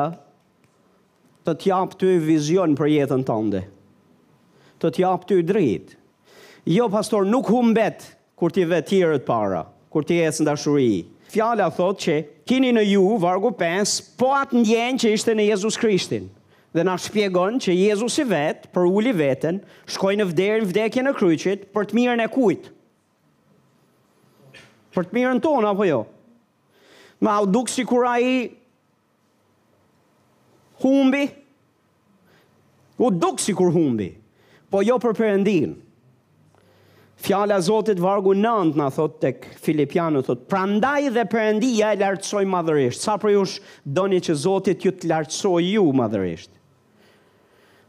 të 1.49 1.55
t'japë 1.67 1.99
ty 2.01 2.15
vizion 2.29 2.75
për 2.77 2.89
jetën 2.97 3.25
tënde. 3.29 3.63
Të 4.81 4.89
t'japë 4.97 5.29
ty 5.31 5.39
dritë. 5.49 5.93
Jo, 6.69 6.89
pastor, 6.93 7.29
nuk 7.29 7.49
humbet 7.53 8.05
kur 8.39 8.51
ti 8.53 8.65
vetë 8.69 8.89
tjerët 8.95 9.29
para, 9.29 9.67
kur 9.93 10.05
ti 10.05 10.17
esë 10.25 10.45
në 10.45 10.49
dashuri. 10.53 10.91
Fjala 11.33 11.69
thot 11.77 12.01
që 12.07 12.17
kini 12.49 12.73
në 12.77 12.87
ju, 12.95 13.05
vargu 13.21 13.53
5, 13.57 13.99
po 14.21 14.33
atë 14.37 14.63
ndjenë 14.63 15.03
që 15.05 15.13
ishte 15.19 15.37
në 15.37 15.49
Jezus 15.51 15.77
Krishtin 15.81 16.31
dhe 16.79 16.85
na 16.87 16.95
shpjegon 17.01 17.57
që 17.63 17.75
Jezusi 17.75 18.23
vetë, 18.29 18.69
për 18.71 18.85
uli 18.87 19.11
vetën, 19.17 19.57
shkoj 19.91 20.13
në 20.21 20.27
vderin 20.31 20.69
vdekje 20.69 21.03
në 21.07 21.15
kryqit 21.19 21.65
për 21.75 21.89
të 21.91 21.97
mirën 21.99 22.23
e 22.23 22.29
kujtë. 22.31 22.73
Për 24.95 25.09
të 25.11 25.17
mirën 25.19 25.41
tonë, 25.45 25.73
apo 25.73 25.87
jo? 25.89 26.01
Ma 27.25 27.41
u 27.43 27.49
dukë 27.51 27.73
si 27.75 27.83
kura 27.89 28.13
i 28.23 28.47
humbi, 30.85 31.25
u 33.03 33.11
duk 33.15 33.43
si 33.43 33.55
kur 33.59 33.73
humbi, 33.75 34.13
po 34.71 34.85
jo 34.87 35.01
për 35.03 35.17
përëndin. 35.19 35.73
Fjala 37.19 37.57
e 37.59 37.65
Zotit 37.67 37.99
vargu 37.99 38.37
9 38.39 38.77
na 38.79 38.87
thot 38.95 39.17
tek 39.19 39.49
Filipianët 39.65 40.29
thot 40.31 40.45
prandaj 40.47 41.09
dhe 41.17 41.25
Perëndia 41.33 41.91
e 41.91 41.99
lartësoj 41.99 42.45
madhërisht. 42.47 43.03
Sa 43.03 43.17
për 43.19 43.33
ju 43.35 43.43
doni 43.99 44.21
që 44.23 44.37
Zoti 44.39 44.77
t'ju 44.79 44.93
lartësoj 45.11 45.65
ju 45.67 45.83
madhërisht. 45.99 46.53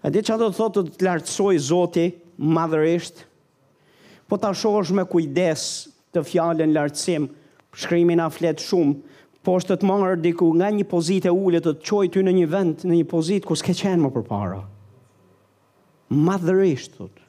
A 0.03 0.09
di 0.13 0.21
që 0.23 0.37
të 0.39 0.47
thotë 0.55 0.81
të 0.87 0.91
të 0.99 1.05
lartësoj 1.07 1.53
zoti, 1.67 2.05
madhërisht, 2.55 3.25
po 4.31 4.37
të 4.39 4.51
shosh 4.55 4.93
me 4.95 5.03
kujdes 5.11 5.63
të 6.15 6.23
fjallën 6.29 6.71
lartësim, 6.75 7.25
shkrymin 7.75 8.21
a 8.23 8.29
fletë 8.31 8.63
shumë, 8.69 8.93
po 9.43 9.57
është 9.59 9.73
të 9.75 9.81
të 9.81 9.89
marë 9.89 10.13
diku 10.23 10.47
nga 10.55 10.69
një 10.71 10.85
pozit 10.91 11.27
e 11.27 11.33
ullet 11.35 11.65
të 11.67 11.73
të 11.81 11.87
qoj 11.89 12.07
ty 12.15 12.23
në 12.23 12.33
një 12.37 12.45
vend, 12.53 12.85
në 12.87 13.01
një 13.01 13.07
pozit 13.11 13.47
ku 13.47 13.57
s'ke 13.59 13.75
qenë 13.81 13.99
më 14.05 14.13
përpara. 14.15 14.61
Madhërisht, 16.29 16.95
thotë. 16.95 17.25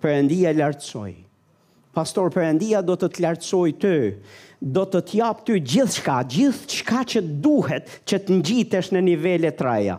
Përëndia 0.00 0.52
lartësoj. 0.56 1.10
Pastor, 1.92 2.30
përëndia 2.32 2.80
do 2.86 2.94
të 2.96 3.08
të 3.16 3.24
lartësoj 3.26 3.72
të, 3.82 3.94
do 4.78 4.86
të 4.86 5.02
t'jap 5.10 5.42
ty 5.46 5.58
gjithë 5.74 5.96
shka, 5.98 6.20
gjithë 6.36 6.78
shka 6.78 7.02
që 7.14 7.24
duhet 7.46 7.90
që 8.08 8.22
të 8.24 8.38
njitesh 8.38 8.92
në 8.94 9.02
nivele 9.10 9.50
raja. 9.58 9.98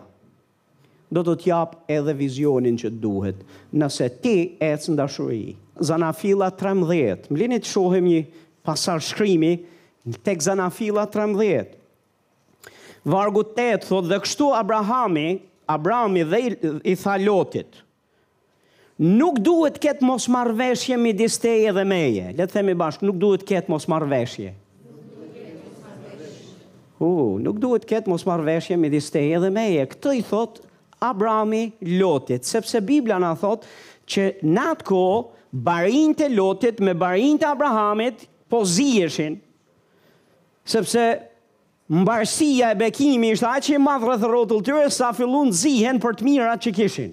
do 1.12 1.22
të 1.28 1.34
t'jap 1.42 1.74
edhe 1.92 2.14
vizionin 2.16 2.78
që 2.80 2.90
duhet, 3.02 3.42
nëse 3.76 4.08
ti 4.24 4.36
e 4.64 4.72
cë 4.80 4.94
ndashuri. 4.94 5.42
Zana 5.84 6.08
fila 6.16 6.48
13, 6.52 7.28
më 7.32 7.38
linit 7.42 7.66
të 7.66 7.72
shohem 7.74 8.08
një 8.08 8.22
pasar 8.64 9.02
shkrimi, 9.04 9.52
tek 10.24 10.42
zana 10.44 10.70
fila 10.72 11.04
13. 11.12 11.76
Vargu 13.12 13.44
8, 13.44 13.84
thot 13.88 14.08
dhe 14.10 14.20
kështu 14.24 14.52
Abrahami, 14.56 15.26
Abrahami 15.74 16.24
dhe 16.32 16.40
i, 16.92 16.96
tha 17.02 17.16
lotit, 17.26 17.82
nuk 19.02 19.40
duhet 19.42 19.78
ketë 19.82 20.06
mos 20.06 20.28
marveshje 20.32 20.96
mi 21.00 21.12
disteje 21.16 21.72
dhe 21.76 21.84
meje. 21.88 22.28
Letë 22.38 22.56
themi 22.60 22.76
bashkë, 22.78 23.08
nuk 23.08 23.18
duhet 23.22 23.44
ketë 23.48 23.72
mos 23.74 23.88
marveshje. 23.90 24.54
Uh, 27.02 27.34
nuk 27.42 27.56
duhet 27.60 27.84
ketë 27.90 28.08
mos 28.12 28.22
marveshje 28.28 28.76
mi 28.78 28.88
disteje 28.92 29.40
dhe 29.42 29.50
meje. 29.52 29.88
Këtë 29.90 30.12
i 30.20 30.28
thotë 30.28 30.70
Abrami 31.02 31.72
Lotit, 31.82 32.44
sepse 32.46 32.78
Biblia 32.86 33.18
na 33.18 33.32
thot 33.40 33.66
që 34.12 34.28
në 34.46 34.66
atë 34.72 34.86
kohë 34.86 36.12
të 36.16 36.28
Lotit 36.32 36.78
me 36.80 36.94
barin 36.96 37.36
të 37.42 37.48
Abrahamit 37.50 38.22
po 38.50 38.62
zieshin. 38.64 39.34
Sepse 40.64 41.04
mbarësia 41.92 42.70
e 42.70 42.78
bekimit 42.78 43.34
ishte 43.34 43.48
aq 43.50 43.70
e 43.74 43.80
madh 43.82 44.06
rreth 44.06 44.22
rrotull 44.30 44.62
tyre 44.64 44.86
sa 44.94 45.10
filluan 45.16 45.50
zihen 45.52 45.98
për 46.00 46.14
të 46.14 46.22
mirat 46.28 46.62
që 46.64 46.72
kishin. 46.78 47.10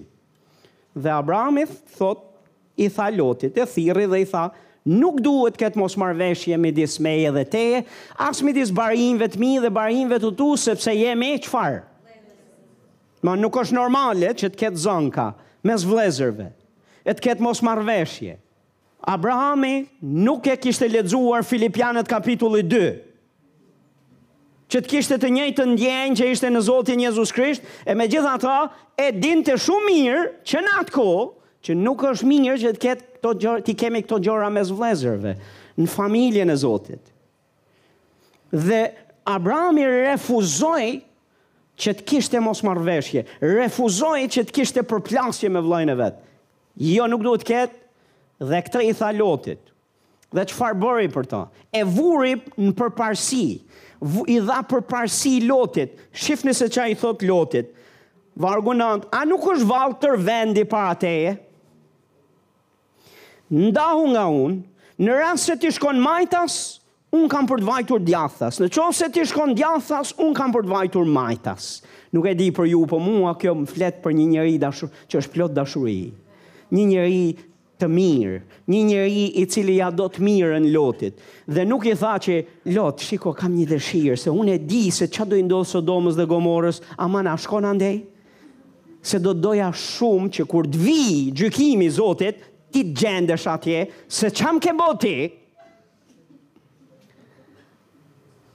Dhe 0.94 1.10
Abrami 1.18 1.66
thot 1.66 2.22
i 2.80 2.86
tha 2.94 3.10
Lotit, 3.12 3.58
e 3.58 3.66
thirri 3.66 4.06
dhe 4.08 4.22
i 4.24 4.30
tha, 4.30 4.46
nuk 4.88 5.18
duhet 5.26 5.58
këtë 5.60 5.76
mos 5.82 5.98
marveshje 6.00 6.54
me 6.58 6.70
disë 6.74 7.02
meje 7.06 7.34
dhe 7.36 7.44
teje, 7.52 7.82
asë 8.28 8.46
me 8.48 8.54
disë 8.56 8.74
barinve 8.78 9.26
të 9.34 9.42
mi 9.42 9.52
dhe 9.58 9.68
barinve 9.76 10.22
të 10.22 10.32
tu, 10.40 10.52
sepse 10.62 10.94
jemi 10.96 11.34
e 11.36 11.42
qëfarë. 11.44 11.88
Ma 13.22 13.36
nuk 13.36 13.56
është 13.60 13.76
normale 13.76 14.30
që 14.36 14.48
të 14.54 14.60
ketë 14.62 14.80
zonka 14.80 15.24
mes 15.68 15.82
vlezërve, 15.84 16.46
e 17.04 17.12
të 17.12 17.24
ketë 17.26 17.44
mos 17.44 17.60
marveshje. 17.66 18.38
Abrahami 19.08 19.72
nuk 20.24 20.48
e 20.48 20.54
kishte 20.60 20.88
ledzuar 20.88 21.44
Filipianet 21.44 22.08
kapitulli 22.08 22.64
2, 22.68 22.82
që 24.72 24.80
të 24.84 24.88
kishte 24.92 25.16
të 25.20 25.30
njëjtë 25.34 25.56
të 25.58 25.66
ndjenjë 25.72 26.18
që 26.20 26.28
ishte 26.32 26.48
në 26.54 26.60
Zotin 26.64 27.00
Jezus 27.04 27.32
Krisht, 27.36 27.64
e 27.84 27.96
me 27.98 28.06
gjitha 28.08 28.36
ta 28.38 28.56
e 28.96 29.10
din 29.12 29.40
të 29.44 29.56
shumë 29.66 29.88
mirë 29.88 30.20
që 30.46 30.62
në 30.64 30.76
atë 30.84 30.94
ko, 30.96 31.06
që 31.66 31.76
nuk 31.76 32.04
është 32.12 32.28
mirë 32.30 32.56
që 32.62 32.72
të 32.76 32.82
ketë 32.84 33.08
këto 33.16 33.34
gjora, 33.42 33.64
ti 33.66 33.74
kemi 33.76 34.04
këto 34.06 34.20
gjora 34.24 34.48
mes 34.54 34.70
vlezërve, 34.72 35.34
në 35.80 35.90
familjen 35.92 36.48
e 36.48 36.56
Zotit. 36.62 37.02
Dhe 38.52 38.80
Abrahami 39.28 39.84
refuzoi 39.90 40.94
që 41.80 41.94
të 41.98 42.04
kishtë 42.10 42.38
e 42.38 42.42
mos 42.44 42.60
marveshje, 42.66 43.22
refuzoj 43.42 44.18
që 44.34 44.44
të 44.48 44.56
kishtë 44.58 44.82
e 44.82 44.88
përplasje 44.90 45.50
me 45.54 45.62
vlajnë 45.64 45.94
e 45.94 45.98
vetë. 46.00 46.24
Jo, 46.90 47.08
nuk 47.10 47.24
duhet 47.24 47.44
ketë, 47.48 47.76
dhe 48.50 48.60
këtë 48.66 48.82
i 48.90 48.94
tha 48.98 49.08
lotit, 49.16 49.60
dhe 50.36 50.44
që 50.48 50.56
farë 50.58 50.80
bëri 50.82 51.10
për 51.14 51.28
ta, 51.30 51.40
e 51.76 51.82
vuri 51.88 52.36
në 52.60 52.72
përparsi, 52.78 53.42
i 54.32 54.38
dha 54.46 54.60
përparsi 54.70 55.34
lotit, 55.44 55.96
shifni 56.16 56.52
nëse 56.52 56.70
qa 56.72 56.86
i 56.88 56.96
thot 57.00 57.22
lotit, 57.28 57.72
vargunant, 58.40 59.06
a 59.12 59.24
nuk 59.28 59.44
është 59.54 59.68
valë 59.68 59.98
tër 60.00 60.18
vendi 60.24 60.64
pa 60.70 60.86
ateje? 60.94 61.34
Ndahu 63.50 64.04
nga 64.14 64.26
unë, 64.32 64.60
në 65.00 65.16
rrasë 65.18 65.50
që 65.52 65.58
ti 65.64 65.72
shkon 65.76 66.00
majtasë, 66.04 66.64
un 67.16 67.26
kam 67.30 67.46
për 67.48 67.60
të 67.62 67.66
vajtur 67.68 68.02
djathas. 68.06 68.60
Në 68.62 68.68
qovë 68.74 68.94
se 68.96 69.08
ti 69.12 69.24
shkon 69.26 69.54
djathas, 69.58 70.12
un 70.22 70.34
kam 70.36 70.52
për 70.54 70.66
të 70.66 70.70
vajtur 70.74 71.06
majtas. 71.10 71.70
Nuk 72.14 72.26
e 72.30 72.34
di 72.38 72.50
për 72.54 72.68
ju, 72.70 72.84
po 72.90 73.00
mua 73.02 73.32
kjo 73.38 73.54
më 73.58 73.70
flet 73.70 73.96
për 74.04 74.14
një 74.16 74.26
njëri 74.34 74.58
dashur, 74.62 74.90
që 75.10 75.18
është 75.22 75.32
plot 75.34 75.54
dashuri. 75.54 76.02
Një 76.70 76.84
njëri 76.90 77.24
të 77.80 77.88
mirë, 77.90 78.36
një 78.70 78.82
njëri 78.90 79.24
i 79.42 79.46
cili 79.50 79.78
ja 79.80 79.88
do 79.90 80.06
të 80.12 80.22
mirë 80.22 80.60
në 80.62 80.70
lotit. 80.74 81.18
Dhe 81.50 81.64
nuk 81.66 81.86
i 81.90 81.96
tha 81.98 82.14
që, 82.22 82.36
lot, 82.76 83.02
shiko, 83.02 83.32
kam 83.40 83.56
një 83.58 83.66
dëshirë, 83.72 84.18
se 84.20 84.30
un 84.30 84.52
e 84.54 84.58
di 84.60 84.84
se 84.94 85.08
që 85.10 85.26
do 85.32 85.38
i 85.40 85.46
ndohë 85.48 85.70
Sodomës 85.72 86.18
dhe 86.18 86.28
Gomorës, 86.30 86.78
a 86.98 87.08
ma 87.10 87.24
na 87.26 87.34
shkon 87.40 87.66
andej? 87.72 88.04
Se 89.02 89.18
do 89.18 89.32
doja 89.32 89.72
shumë 89.72 90.28
që 90.38 90.46
kur 90.46 90.68
të 90.70 90.78
vi 90.84 91.00
gjykimi 91.40 91.88
Zotit, 91.98 92.44
ti 92.70 92.84
gjendesh 92.94 93.48
atje, 93.50 93.86
se 94.06 94.28
qam 94.30 94.60
ke 94.62 94.76
boti, 94.78 95.16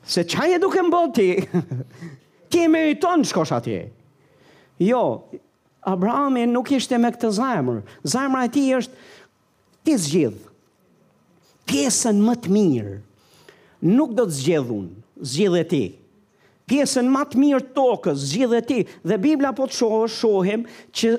se 0.08 0.24
qaj 0.24 0.56
e 0.56 0.60
duke 0.62 0.82
mbëll 0.86 1.10
ti, 1.16 1.28
ti 2.52 2.62
e 2.62 2.70
meriton 2.72 3.24
që 3.26 3.36
kosh 3.36 3.56
atje. 3.58 3.80
Jo, 4.84 5.02
Abrahami 5.86 6.46
nuk 6.50 6.72
ishte 6.78 6.98
me 7.02 7.10
këtë 7.14 7.32
zajmër, 7.40 7.82
zajmëra 8.10 8.48
e 8.48 8.54
ti 8.56 8.64
është 8.78 9.04
ti 9.86 9.98
zgjidh, 10.06 10.40
pjesën 11.70 12.22
më 12.26 12.38
të 12.44 12.54
mirë, 12.56 12.96
nuk 13.96 14.16
do 14.18 14.28
të 14.30 14.40
zgjedhun, 14.40 14.86
e 14.94 14.98
ti. 14.98 15.30
Zgjidh 15.32 15.94
pjesën 16.70 17.06
më 17.14 17.22
të 17.30 17.40
mirë 17.42 17.64
tokës, 17.76 18.22
zgjidhje 18.32 18.60
ti. 18.66 18.78
Dhe 19.08 19.18
Bibla 19.22 19.52
po 19.56 19.68
të 19.70 19.78
shohë, 19.78 20.06
shohim 20.12 20.64
që 20.98 21.12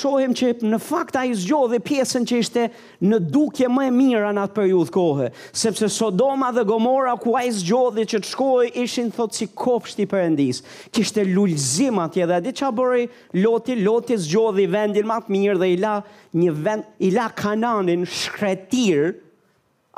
shohim 0.00 0.34
që 0.38 0.52
në 0.72 0.78
fakt 0.80 1.18
ai 1.20 1.32
zgjodhi, 1.36 1.80
pjesën 1.84 2.26
që 2.28 2.38
ishte 2.42 2.66
në 3.04 3.18
dukje 3.34 3.68
më 3.70 3.88
e 3.88 3.90
mirë 3.94 4.30
në 4.36 4.46
atë 4.46 4.56
periudhë 4.56 4.94
kohë, 4.94 5.28
sepse 5.60 5.90
Sodoma 5.92 6.48
dhe 6.56 6.64
Gomora 6.68 7.14
ku 7.20 7.36
ai 7.38 7.50
zgjodhi 7.52 8.06
që 8.14 8.22
të 8.24 8.30
shkoj, 8.32 8.70
ishin 8.84 9.12
thotë 9.16 9.36
si 9.42 9.50
kopshti 9.62 10.06
i 10.06 10.10
Perëndis. 10.10 10.62
Kishte 10.94 11.24
lulzim 11.28 12.00
atje 12.04 12.28
dhe 12.30 12.38
atë 12.40 12.54
çfarë 12.58 12.76
bëri 12.78 13.04
Loti, 13.44 13.76
Loti 13.84 14.16
zgjodhi 14.24 14.66
vendin 14.72 15.06
më 15.10 15.20
të 15.26 15.36
mirë 15.36 15.58
dhe 15.62 15.70
i 15.74 15.78
la 15.84 15.96
një 16.42 16.54
vend 16.64 17.04
i 17.08 17.12
la 17.14 17.28
Kananin 17.36 18.06
shkretir 18.08 19.12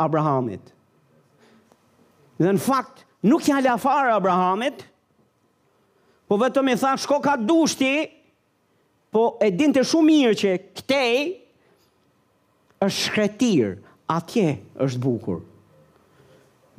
Abrahamit. 0.01 0.75
Dhe 2.41 2.51
në 2.57 2.63
fakt, 2.65 3.05
nuk 3.27 3.43
janë 3.45 3.67
la 3.69 3.77
Abrahamit, 4.17 4.85
po 6.29 6.39
vetëm 6.41 6.69
i 6.73 6.77
tha 6.79 6.95
shko 6.99 7.21
ka 7.23 7.37
dushti, 7.37 8.09
po 9.11 9.37
e 9.43 9.51
din 9.51 9.73
të 9.75 9.83
shumë 9.85 10.07
mirë 10.07 10.39
që 10.39 10.53
këtej 10.79 11.19
është 12.87 13.05
shkretir, 13.05 13.79
atje 14.11 14.57
është 14.83 14.99
bukur. 15.03 15.43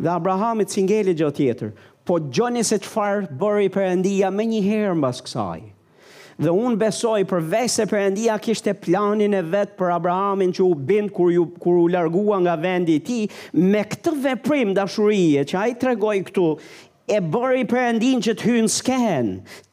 Dhe 0.02 0.10
Abrahamit 0.10 0.74
singeli 0.74 1.14
gjë 1.14 1.32
tjetër, 1.38 1.74
po 2.08 2.18
gjoni 2.34 2.64
se 2.66 2.80
qëfar 2.82 3.28
bëri 3.40 3.70
për 3.72 3.86
endia 3.92 4.32
me 4.34 4.48
një 4.50 4.64
herë 4.66 4.98
mbas 4.98 5.20
kësajë 5.22 5.68
dhe 6.42 6.50
un 6.50 6.74
besoj 6.80 7.22
për 7.30 7.44
se 7.70 7.86
Perëndia 7.92 8.36
kishte 8.42 8.74
planin 8.82 9.34
e 9.38 9.42
vet 9.46 9.76
për 9.78 9.92
Abrahamin 10.00 10.52
që 10.58 10.62
u 10.66 10.74
bind 10.90 11.12
kur 11.14 11.30
ju 11.32 11.46
kur 11.62 11.78
u 11.86 11.88
largua 11.94 12.40
nga 12.42 12.56
vendi 12.58 12.96
i 12.96 13.00
ti, 13.06 13.20
tij 13.30 13.62
me 13.72 13.84
këtë 13.86 14.14
veprim 14.24 14.72
dashurie 14.74 15.44
që 15.46 15.60
ai 15.62 15.76
tregoi 15.82 16.24
këtu 16.26 16.48
e 17.12 17.20
bëri 17.22 17.68
Perëndin 17.70 18.24
që 18.26 18.34
të 18.40 18.48
hynë 18.48 18.72
sken 18.74 19.30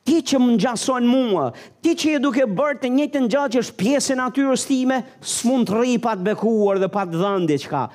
ti 0.08 0.20
që 0.28 0.38
më 0.40 0.52
ngjason 0.58 1.08
mua 1.08 1.46
ti 1.84 1.94
që 1.94 2.16
e 2.16 2.20
duke 2.26 2.44
bërë 2.58 2.82
të 2.84 2.90
njëjtën 2.98 3.28
gjatë 3.32 3.52
që 3.56 3.62
është 3.64 3.76
pjesë 3.80 4.12
e 4.12 4.18
natyrës 4.20 4.66
time 4.68 5.00
s'mund 5.36 5.68
të 5.70 5.78
ri 5.80 5.94
pa 6.04 6.16
të 6.18 6.26
bekuar 6.28 6.82
dhe 6.82 6.90
pa 6.96 7.06
të 7.08 7.22
dhënë 7.22 7.48
diçka 7.54 7.86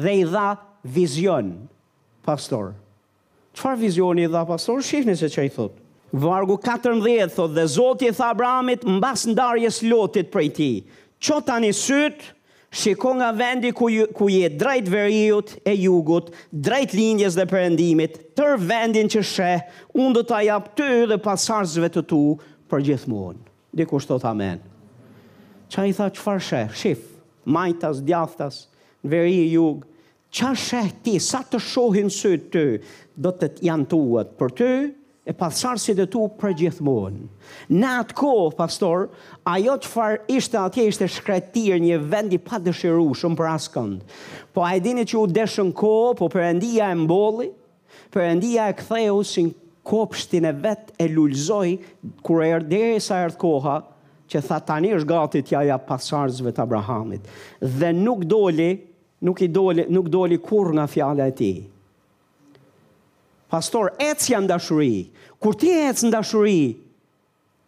dhe 0.00 0.16
i 0.22 0.24
dha 0.32 0.48
vizion 0.96 1.52
pastor 2.24 2.72
Çfarë 3.58 3.82
vizioni 3.84 4.28
dha 4.30 4.46
pastor? 4.46 4.78
shifni 4.86 5.16
se 5.16 5.28
çai 5.28 5.48
thotë. 5.50 5.87
Vargu 6.12 6.56
14 6.56 7.28
thot 7.34 7.52
dhe 7.52 7.66
Zoti 7.68 8.08
i 8.08 8.12
tha 8.16 8.30
Abrahamit 8.32 8.82
mbas 8.86 9.26
ndarjes 9.28 9.82
Lotit 9.84 10.30
prej 10.32 10.52
tij. 10.56 10.84
Ço 11.20 11.42
tani 11.44 11.72
syt, 11.72 12.16
shiko 12.70 13.12
nga 13.16 13.32
vendi 13.32 13.72
ku 13.72 13.88
ju, 13.90 14.06
ku 14.16 14.28
je 14.28 14.48
drejt 14.48 14.88
veriut 14.88 15.52
e 15.68 15.74
jugut, 15.76 16.30
drejt 16.52 16.94
linjës 16.96 17.36
dhe 17.36 17.44
perëndimit, 17.50 18.16
tër 18.38 18.56
vendin 18.56 19.08
që 19.12 19.22
sheh, 19.22 19.60
unë 19.92 20.14
do 20.16 20.22
ta 20.22 20.40
jap 20.46 20.70
ty 20.76 21.04
dhe 21.10 21.18
pasardhësve 21.20 21.90
të 21.92 22.02
tu 22.08 22.20
për 22.70 22.84
gjithmonë. 22.88 23.40
Dikush 23.76 24.08
thot 24.08 24.24
amen. 24.24 24.62
Ça 25.68 25.84
i 25.84 25.92
tha 25.92 26.08
çfarë 26.08 26.40
sheh? 26.48 26.72
Shif, 26.72 27.02
majtas, 27.44 28.00
djathtas, 28.08 28.62
veri 29.04 29.36
i 29.44 29.50
jug. 29.52 29.84
Ça 30.32 30.54
sheh 30.56 30.88
ti 31.02 31.18
sa 31.20 31.42
të 31.44 31.60
shohin 31.60 32.08
syt 32.12 32.48
ty, 32.54 32.78
do 33.16 33.34
të 33.42 33.52
janë 33.68 33.90
tuat 33.92 34.32
për 34.40 34.56
ty, 34.60 34.72
e 35.28 35.34
pasarësit 35.36 35.98
e 36.00 36.06
tu 36.08 36.22
për 36.40 36.54
gjithmonë. 36.56 37.26
Në 37.76 37.88
atë 38.02 38.16
kohë, 38.16 38.54
pastor, 38.56 39.02
ajo 39.52 39.74
që 39.84 40.06
ishte 40.38 40.56
atje 40.62 40.86
ishte 40.88 41.08
shkretirë 41.18 41.78
një 41.84 41.98
vendi 42.14 42.38
pa 42.40 42.56
dëshiru 42.64 43.10
shumë 43.20 43.36
për 43.42 43.50
asë 43.52 43.84
Po 44.56 44.64
a 44.66 44.70
e 44.74 44.80
dini 44.82 45.04
që 45.06 45.16
u 45.20 45.26
deshën 45.38 45.72
kohë, 45.76 46.14
po 46.22 46.30
përëndia 46.32 46.88
e 46.90 46.96
mboli, 47.02 47.50
përëndia 48.14 48.70
e 48.72 48.76
këtheu 48.80 49.20
si 49.28 49.44
në 49.50 49.54
kopështin 49.88 50.46
e 50.48 50.52
vetë 50.64 50.94
e 50.98 51.08
lullzoj, 51.12 51.74
kur 52.24 52.42
e 52.44 52.48
erë 52.56 52.64
dhe 52.72 52.80
e 52.96 53.00
sa 53.00 53.20
erë 53.26 53.38
koha, 53.40 53.76
që 54.28 54.42
tha 54.44 54.58
tani 54.68 54.94
është 54.96 55.08
gati 55.08 55.42
tja 55.48 55.62
ja 55.68 55.76
pasarëzve 55.80 56.52
të 56.52 56.64
Abrahamit. 56.64 57.28
Dhe 57.62 57.92
nuk 57.96 58.24
doli, 58.28 58.70
nuk, 59.24 59.42
i 59.44 59.48
doli, 59.48 59.84
nuk 59.92 60.08
doli 60.12 60.40
kur 60.44 60.72
nga 60.76 60.88
fjale 60.92 61.28
e 61.28 61.34
ti. 61.40 61.52
Pastor, 63.48 63.92
ecë 63.96 64.34
janë 64.34 64.50
dashuri. 64.50 65.08
Kur 65.40 65.56
ti 65.56 65.70
ecë 65.72 66.08
në 66.08 66.12
dashuri, 66.12 66.58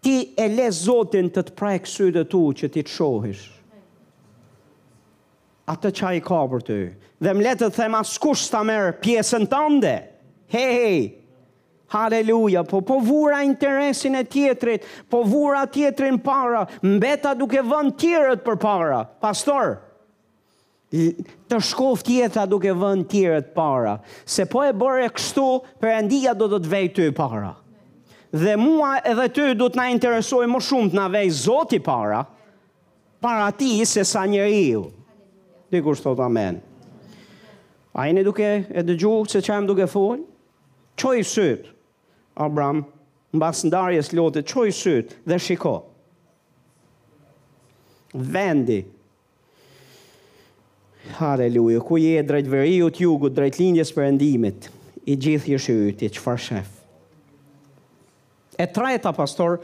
ti 0.04 0.14
e 0.36 0.48
le 0.52 0.66
zotin 0.76 1.30
të 1.32 1.46
të 1.48 1.54
prajë 1.56 1.80
kësy 1.86 2.10
dhe 2.18 2.24
tu 2.32 2.42
që 2.60 2.70
ti 2.74 2.84
të 2.84 2.94
shohish. 2.98 3.46
A 5.70 5.76
të 5.80 5.92
qaj 6.00 6.16
ka 6.26 6.40
për 6.52 6.64
të. 6.66 6.78
Dhe 7.22 7.34
më 7.36 7.46
letë 7.46 7.68
të 7.68 7.78
thema 7.78 8.00
askush 8.04 8.44
të 8.50 8.62
merë 8.70 8.94
pjesën 9.04 9.48
të 9.52 9.60
ndë. 9.76 9.94
He, 10.52 10.64
he. 10.76 10.94
Haleluja, 11.90 12.62
po 12.70 12.80
po 12.86 13.00
vura 13.02 13.40
interesin 13.46 14.14
e 14.14 14.22
tjetrit, 14.30 14.84
po 15.10 15.24
vura 15.26 15.64
tjetrin 15.74 16.20
para, 16.22 16.64
mbeta 16.86 17.32
duke 17.38 17.62
vën 17.66 17.90
tjerët 17.98 18.44
për 18.46 18.58
para. 18.62 19.00
Pastor, 19.22 19.72
pastor, 19.74 19.78
të 20.90 21.58
shkof 21.62 22.02
tjetra 22.06 22.46
duke 22.50 22.72
vënë 22.74 23.06
tjere 23.10 23.40
të 23.44 23.52
para. 23.54 23.98
Se 24.26 24.44
po 24.50 24.64
e 24.66 24.72
bërë 24.74 25.04
e 25.06 25.10
kështu, 25.14 25.46
për 25.78 25.90
endia 26.00 26.32
do 26.34 26.48
të 26.50 26.60
të 26.64 26.70
vej 26.72 26.86
të 26.96 27.06
para. 27.14 27.52
Dhe 28.30 28.56
mua 28.58 28.96
edhe 29.10 29.28
ty 29.34 29.46
du 29.58 29.68
të 29.70 29.78
na 29.78 29.88
interesoj 29.94 30.46
më 30.50 30.60
shumë 30.66 30.90
të 30.92 30.98
na 30.98 31.06
vej 31.10 31.28
zoti 31.46 31.80
para, 31.82 32.24
para 33.22 33.48
ti 33.52 33.70
se 33.86 34.04
sa 34.06 34.24
një 34.30 34.44
riu. 34.48 34.84
Dikur 35.70 35.94
shtot 35.98 36.18
amen. 36.26 36.60
A 37.94 38.08
i 38.10 38.22
duke 38.24 38.46
e 38.70 38.82
dëgju 38.86 39.14
se 39.30 39.40
që 39.42 39.56
e 39.56 39.60
më 39.62 39.70
duke 39.70 39.86
folë? 39.90 40.24
Qo 41.00 41.14
i 41.18 41.22
sytë, 41.26 41.70
Abram, 42.38 42.84
në 43.32 43.40
basë 43.42 43.68
ndarjes 43.70 44.12
lotit, 44.14 44.46
qo 44.50 44.66
i 44.66 44.72
dhe 45.30 45.38
shiko. 45.42 45.76
Vendi, 48.14 48.80
Haleluja, 51.16 51.82
ku 51.82 51.98
je 51.98 52.22
drejt 52.22 52.46
veriju 52.46 52.90
të 52.94 53.04
jugu, 53.06 53.30
drejt 53.34 53.58
lindjes 53.60 53.90
për 53.94 54.08
endimit, 54.12 54.68
i 55.10 55.16
gjithë 55.18 55.54
i 55.54 55.58
shëjti, 55.60 56.10
që 56.16 56.22
farë 56.24 56.44
shef. 56.44 56.70
E 58.60 58.66
trajta, 58.70 59.12
pastor, 59.16 59.58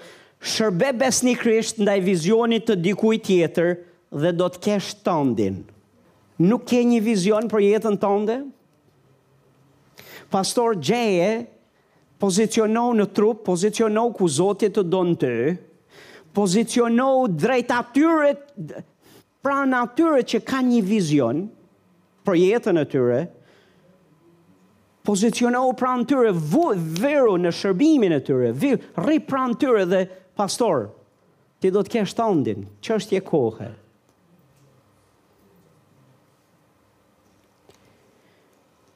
shërbe 0.48 0.90
besni 1.00 1.34
krisht 1.38 1.80
ndaj 1.82 1.98
vizionit 2.06 2.66
të 2.70 2.78
dikuj 2.86 3.18
tjetër 3.28 3.74
dhe 4.22 4.32
do 4.38 4.48
të 4.50 4.62
kesh 4.68 4.94
tëndin. 5.04 5.58
Nuk 6.48 6.66
ke 6.68 6.82
një 6.84 7.00
vizion 7.04 7.48
për 7.52 7.64
jetën 7.70 7.98
tënde? 8.00 8.38
Pastor, 10.32 10.74
gjeje, 10.82 11.46
pozicionohu 12.20 12.96
në 12.98 13.06
trup, 13.16 13.42
pozicionohu 13.46 14.12
ku 14.18 14.28
zotit 14.40 14.74
të 14.76 14.84
donë 14.92 15.16
të, 15.22 15.32
pozicionohu 16.36 17.28
drejt 17.40 17.70
atyre 17.76 18.34
pra 19.46 19.62
në 19.62 19.84
atyre 19.86 20.24
që 20.26 20.40
ka 20.42 20.58
një 20.66 20.80
vizion 20.82 21.44
për 22.26 22.34
jetën 22.40 22.80
atyre, 22.82 23.20
pozicionohu 25.06 25.76
pra 25.78 25.92
në 26.00 26.06
tyre, 26.10 26.32
vu, 26.34 26.72
në 27.38 27.52
shërbimin 27.54 28.16
e 28.16 28.22
tyre, 28.26 28.48
vi, 28.58 28.72
ri 29.06 29.20
pra 29.22 29.44
në 29.46 29.58
tyre 29.62 29.84
dhe 29.86 30.00
pastor, 30.36 30.88
ti 31.62 31.70
do 31.72 31.84
të 31.86 31.94
kesh 31.94 32.16
të 32.18 32.26
ndin, 32.40 32.64
që 32.82 32.96
është 32.98 33.14
je 33.14 33.22
kohë. 33.30 33.68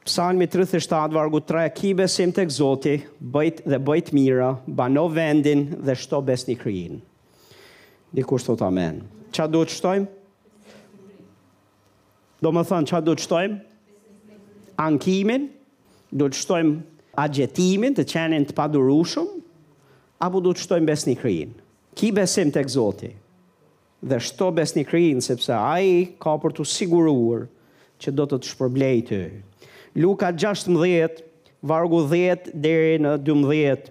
Psalmi 0.03 0.49
37, 0.51 1.15
vargu 1.15 1.39
3, 1.47 1.69
ki 1.77 1.93
besim 2.01 2.35
të 2.35 2.49
këzoti, 2.49 2.97
bëjt 3.31 3.63
dhe 3.71 3.79
bëjt 3.87 4.11
mira, 4.17 4.51
bano 4.67 5.07
vendin 5.15 5.69
dhe 5.87 5.95
shto 5.95 6.19
besni 6.27 6.57
kryin. 6.59 6.99
Dikur 8.17 8.41
shto 8.43 8.57
të 8.59 8.67
amen. 8.67 9.05
Qa 9.31 9.47
do 9.53 9.61
të 9.63 9.77
shtojmë? 9.79 10.17
do 12.41 12.49
më 12.57 12.61
thënë 12.67 12.89
që 12.89 12.99
do 13.05 13.13
të 13.17 13.25
shtojmë 13.27 14.77
ankimin, 14.81 15.43
do 16.09 16.27
të 16.29 16.39
shtojmë 16.39 17.17
agjetimin 17.21 17.93
të 17.95 18.05
qenin 18.09 18.47
të 18.49 18.55
padurushum, 18.57 19.27
apo 20.25 20.41
do 20.41 20.53
të 20.53 20.63
shtojmë 20.65 20.89
besni 20.89 21.15
kryin. 21.21 21.53
Ki 21.97 22.09
besim 22.15 22.49
të 22.51 22.63
egzoti 22.63 23.11
dhe 24.09 24.17
shto 24.25 24.47
besni 24.57 24.83
kryin, 24.87 25.19
sepse 25.21 25.53
a 25.53 25.75
i 25.85 25.99
ka 26.23 26.33
për 26.41 26.55
të 26.57 26.65
siguruar 26.71 27.45
që 28.01 28.13
do 28.17 28.25
të 28.25 28.39
të 28.41 28.51
shpërblej 28.55 28.97
të. 29.11 29.21
Luka 30.01 30.31
16, 30.33 31.21
vargu 31.69 32.01
10 32.09 32.49
dhe 32.63 32.75
në 33.05 33.17
12, 33.27 33.89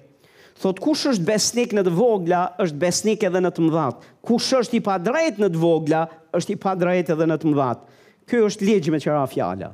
Thot, 0.60 0.76
kush 0.76 1.06
është 1.08 1.24
besnik 1.24 1.70
në 1.72 1.86
të 1.86 1.92
vogla, 1.96 2.42
është 2.60 2.76
besnik 2.82 3.22
edhe 3.24 3.40
në 3.40 3.48
të 3.56 3.62
mëdhat. 3.64 4.02
Kush 4.28 4.50
është 4.58 4.76
i 4.76 4.80
pa 4.84 4.98
drejt 5.00 5.38
në 5.40 5.48
të 5.54 5.60
vogla, 5.62 6.02
është 6.36 6.52
i 6.52 6.56
pa 6.60 6.74
drejt 6.76 7.14
edhe 7.14 7.26
në 7.30 7.38
të 7.40 7.48
mëdhat. 7.48 7.86
Ky 8.30 8.38
është 8.46 8.62
ligji 8.62 8.92
me 8.94 9.00
çfarë 9.02 9.24
fjala. 9.32 9.72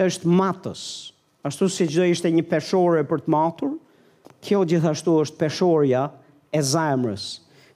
Është 0.00 0.30
matës. 0.32 0.82
Ashtu 1.44 1.66
si 1.68 1.84
çdo 1.92 2.06
ishte 2.08 2.30
një 2.32 2.42
peshore 2.48 3.02
për 3.10 3.20
të 3.26 3.32
matur, 3.34 3.74
kjo 4.46 4.62
gjithashtu 4.70 5.18
është 5.20 5.36
peshorja 5.42 6.06
e 6.56 6.62
zemrës. 6.64 7.26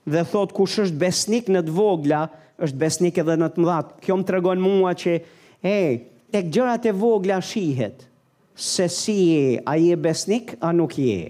Dhe 0.09 0.23
thot 0.31 0.51
kush 0.57 0.79
është 0.81 0.97
besnik 1.03 1.51
në 1.53 1.61
të 1.67 1.75
vogla, 1.77 2.23
është 2.61 2.81
besnik 2.87 3.19
edhe 3.21 3.35
në 3.37 3.51
të 3.53 3.61
mëdhat. 3.61 3.91
Kjo 4.01 4.17
më 4.23 4.27
tregon 4.31 4.65
mua 4.65 4.95
që 4.97 5.13
e 5.13 5.21
hey, 5.69 5.93
tek 6.33 6.49
gjërat 6.55 6.87
e 6.89 6.93
vogla 7.03 7.37
shihet 7.45 8.07
se 8.71 8.87
si 8.95 9.15
je, 9.27 9.61
a 9.61 9.77
je 9.79 9.95
besnik 10.07 10.55
a 10.65 10.71
nuk 10.73 10.97
je. 10.99 11.29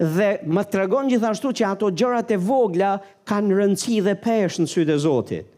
Dhe 0.00 0.30
më 0.56 0.64
tregon 0.72 1.08
gjithashtu 1.12 1.52
që 1.58 1.68
ato 1.74 1.92
gjërat 2.00 2.32
e 2.32 2.40
vogla 2.48 2.96
kanë 3.28 3.60
rëndësi 3.60 4.00
dhe 4.08 4.16
peshë 4.24 4.64
në 4.64 4.72
sytë 4.72 4.96
e 4.96 4.98
Zotit. 5.04 5.52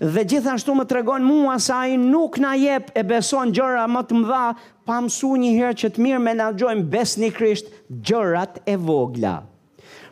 Dhe 0.00 0.24
gjithashtu 0.24 0.74
më 0.76 0.84
tregon 0.90 1.24
mua 1.26 1.58
se 1.60 1.72
ai 1.74 1.96
nuk 2.00 2.38
na 2.42 2.54
jep 2.58 2.90
e 2.96 3.02
beson 3.10 3.52
gjëra 3.56 3.84
më 3.90 4.02
të 4.10 4.18
mëdha 4.20 4.44
pa 4.88 4.98
mësuar 5.04 5.40
një 5.42 5.50
herë 5.58 5.78
që 5.82 5.90
të 5.96 6.04
mirë 6.06 6.22
menaxhojmë 6.24 6.88
besnikrisht 6.92 7.72
gjërat 8.10 8.60
e 8.66 8.76
vogla. 8.86 9.34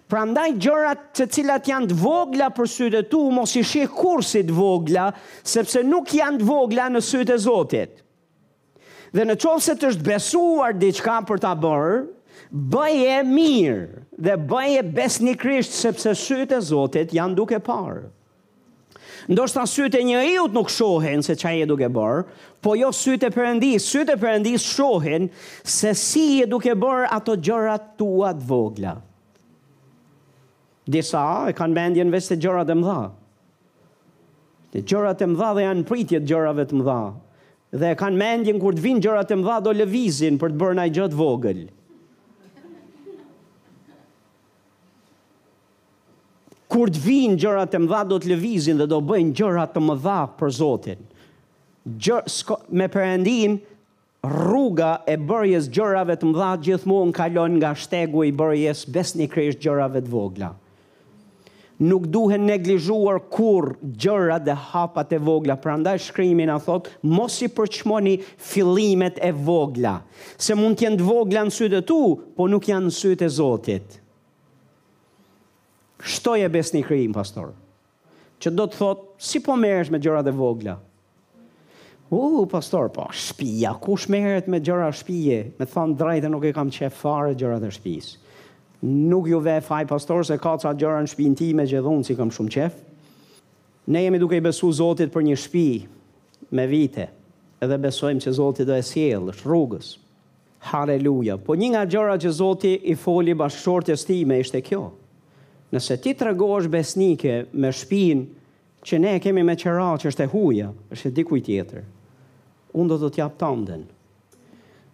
Prandaj 0.08 0.46
gjërat 0.64 1.00
të 1.18 1.26
cilat 1.36 1.66
janë 1.68 1.90
të 1.90 1.96
vogla 2.00 2.46
për 2.56 2.68
sytë 2.74 3.02
e 3.02 3.06
tu, 3.12 3.22
mos 3.38 3.52
i 3.60 3.62
shih 3.68 3.88
kursit 3.92 4.46
si 4.46 4.46
të 4.48 4.54
vogla, 4.56 5.10
sepse 5.52 5.82
nuk 5.84 6.14
janë 6.16 6.40
të 6.40 6.46
vogla 6.48 6.86
në 6.94 7.02
sytë 7.10 7.34
e 7.36 7.42
Zotit. 7.44 7.98
Dhe 9.12 9.24
në 9.28 9.36
qovë 9.40 9.64
se 9.66 9.74
të 9.80 9.90
është 9.92 10.06
besuar 10.08 10.76
diçka 10.80 11.18
për 11.28 11.40
ta 11.44 11.52
bërë, 11.56 12.06
bëje 12.72 13.18
mirë 13.28 14.06
dhe 14.26 14.38
bëje 14.48 14.86
besnikrisht 14.96 15.76
sepse 15.82 16.16
sytë 16.22 16.56
e 16.56 16.64
Zotit 16.72 17.12
janë 17.16 17.36
duke 17.42 17.60
parë 17.68 18.06
ndoshta 19.28 19.66
sytë 19.68 19.98
e 20.00 20.04
njëriut 20.08 20.54
nuk 20.56 20.70
shohen 20.72 21.20
se 21.22 21.34
çfarë 21.36 21.64
e 21.66 21.68
duke 21.68 21.88
bërë, 21.92 22.20
po 22.64 22.72
jo 22.80 22.88
sytë 22.96 23.28
e 23.28 23.34
përëndis, 23.34 23.84
sytë 23.92 24.14
e 24.16 24.20
përëndis 24.22 24.64
shohen 24.64 25.28
se 25.68 25.90
si 25.92 26.40
e 26.40 26.46
duke 26.48 26.72
bërë 26.80 27.10
ato 27.12 27.34
gjërat 27.44 27.90
tuat 28.00 28.40
vogla. 28.48 28.94
Disa 30.88 31.26
e 31.52 31.52
kanë 31.52 31.76
mendjen 31.76 32.14
veste 32.14 32.38
gjërat 32.40 32.72
e 32.72 32.78
mdha. 32.80 33.00
Dhe 34.72 34.82
gjërat 34.88 35.24
e 35.26 35.32
mdha 35.34 35.50
dhe 35.56 35.64
janë 35.66 35.86
pritjet 35.88 36.24
gjërave 36.28 36.64
të 36.68 36.78
mdha. 36.80 37.00
Dhe 37.84 37.92
kanë 38.00 38.20
mendjen 38.20 38.58
kur 38.60 38.76
të 38.76 38.84
vinë 38.86 39.04
gjërat 39.04 39.36
e 39.36 39.40
mdha 39.42 39.58
do 39.64 39.76
lëvizin 39.76 40.40
për 40.40 40.54
të 40.54 40.60
bërë 40.64 40.88
i 40.88 40.94
gjëtë 40.98 41.18
vogëlë. 41.20 41.66
kur 46.78 46.92
të 46.94 47.00
vinë 47.10 47.38
gjërat 47.42 47.72
e 47.74 47.78
mëdha 47.82 48.00
do 48.06 48.20
të 48.22 48.30
lëvizin 48.32 48.78
dhe 48.78 48.86
do 48.90 49.00
bëjnë 49.02 49.32
gjërat 49.40 49.72
të 49.74 49.80
mëdha 49.82 50.18
për 50.38 50.52
Zotin. 50.54 51.00
Gjër, 52.06 52.28
sko, 52.30 52.60
me 52.78 52.86
përëndin, 52.92 53.56
rruga 54.28 54.92
e 55.10 55.16
bërjes 55.26 55.66
gjërave 55.74 56.14
të 56.20 56.28
mëdha 56.30 56.52
gjithmonë 56.68 57.16
kalon 57.18 57.58
nga 57.58 57.72
shtegu 57.82 58.22
i 58.28 58.32
bërjes 58.40 58.84
besni 58.94 59.26
krejsh 59.32 59.58
gjërave 59.64 60.04
të 60.06 60.12
vogla. 60.14 60.52
Nuk 61.88 62.06
duhen 62.14 62.46
neglizhuar 62.46 63.18
kur 63.34 63.72
gjëra 64.02 64.38
dhe 64.46 64.54
hapat 64.70 65.14
e 65.14 65.20
vogla. 65.22 65.54
Pra 65.62 65.74
ndaj 65.78 65.98
shkrimi 66.08 66.46
në 66.50 66.58
thot, 66.66 66.90
mos 67.18 67.38
i 67.46 67.50
përqmoni 67.54 68.16
filimet 68.42 69.18
e 69.22 69.30
vogla. 69.32 69.98
Se 70.38 70.54
mund 70.58 70.78
t'jen 70.78 70.98
të 70.98 71.06
vogla 71.10 71.46
në 71.50 71.54
sytë 71.58 71.82
tu, 71.90 72.00
po 72.36 72.46
nuk 72.54 72.70
janë 72.70 72.86
në 72.86 72.94
sytë 73.02 73.26
e 73.26 73.32
Zotit. 73.32 73.88
Zotit 73.88 74.04
shtoj 76.04 76.44
e 76.44 76.48
besni 76.48 76.82
krijim, 76.86 77.12
pastor. 77.14 77.52
Që 78.38 78.52
do 78.54 78.68
të 78.70 78.78
thot, 78.78 79.00
si 79.18 79.40
po 79.42 79.56
merresh 79.58 79.90
me 79.90 79.98
gjëra 80.02 80.20
e 80.22 80.34
vogla? 80.34 80.76
U, 82.08 82.18
uh, 82.22 82.46
pastor, 82.48 82.88
po, 82.94 83.08
shpia, 83.12 83.72
kush 83.82 84.06
merret 84.08 84.46
me 84.48 84.60
gjëra 84.64 84.88
shpije? 84.96 85.40
Me 85.58 85.66
thonë 85.68 85.96
drejtë 85.98 86.30
nuk 86.32 86.46
e 86.48 86.52
kam 86.56 86.70
qef 86.72 87.02
fare 87.02 87.34
gjërat 87.36 87.66
e 87.66 87.72
shtëpisë. 87.74 88.24
Nuk 88.86 89.26
ju 89.32 89.40
ve 89.42 89.58
faj, 89.60 89.84
pastor, 89.90 90.22
se 90.24 90.38
ka 90.40 90.54
ca 90.62 90.70
gjëra 90.78 91.02
në 91.04 91.10
shpijin 91.12 91.34
ti 91.36 91.50
me 91.58 91.66
gjedhunë, 91.68 92.06
si 92.06 92.16
kam 92.16 92.30
shumë 92.32 92.54
qef. 92.54 92.78
Ne 93.92 94.06
jemi 94.06 94.20
duke 94.22 94.38
i 94.38 94.44
besu 94.44 94.70
Zotit 94.72 95.10
për 95.12 95.24
një 95.26 95.36
shpi 95.42 95.66
me 96.54 96.66
vite, 96.70 97.08
edhe 97.64 97.78
besojmë 97.82 98.22
që 98.24 98.32
Zotit 98.38 98.68
do 98.70 98.76
e 98.78 98.84
sjellë, 98.86 99.34
shrugës. 99.34 99.48
rrugës. 99.48 99.90
Haleluja. 100.70 101.36
Po 101.42 101.54
një 101.58 101.72
nga 101.74 101.84
gjëra 101.88 102.16
që 102.22 102.32
Zotit 102.38 102.86
i 102.86 102.94
foli 102.94 103.34
bashkëshortës 103.34 104.06
ti 104.06 104.22
me 104.26 104.38
ishte 104.44 104.62
kjo. 104.62 104.86
Nëse 105.74 105.98
ti 106.00 106.14
të 106.16 106.30
regosh 106.30 106.68
besnike 106.72 107.42
me 107.60 107.70
shpin 107.76 108.22
që 108.88 109.00
ne 109.04 109.16
kemi 109.20 109.42
me 109.44 109.56
qëra 109.60 109.88
që 110.00 110.08
është 110.10 110.24
e 110.24 110.30
huja, 110.32 110.68
është 110.94 111.10
e 111.10 111.14
dikuj 111.18 111.42
tjetër, 111.44 111.82
unë 112.78 112.90
do 112.94 113.00
të 113.04 113.16
tja 113.18 113.54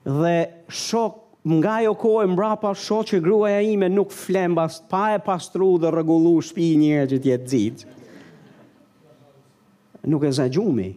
Dhe 0.05 0.39
shok, 0.69 1.15
nga 1.49 1.79
jo 1.85 1.95
kohë 1.97 2.27
mbra 2.35 2.51
pa 2.61 2.75
shok 2.77 3.07
që 3.09 3.21
grua 3.25 3.51
e 3.59 3.63
ime 3.73 3.89
nuk 3.89 4.11
flemba, 4.13 4.67
pa 4.91 5.15
e 5.15 5.19
pastru 5.25 5.79
dhe 5.81 5.89
regullu 5.93 6.35
shpi 6.45 6.71
njërë 6.81 7.07
që 7.15 7.19
tjetë 7.25 7.49
zidë. 7.53 7.89
Nuk 10.13 10.27
e 10.29 10.33
zë 10.37 10.47
gjumi. 10.53 10.91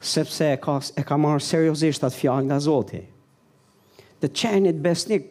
Sepse 0.00 0.48
e 0.56 0.58
ka, 0.58 0.74
ka 1.06 1.20
marë 1.22 1.42
seriosisht 1.46 2.02
atë 2.06 2.18
fjallë 2.18 2.48
nga 2.48 2.58
zoti. 2.66 3.02
Dhe 4.20 4.32
qenit 4.40 4.82
besnik 4.82 5.30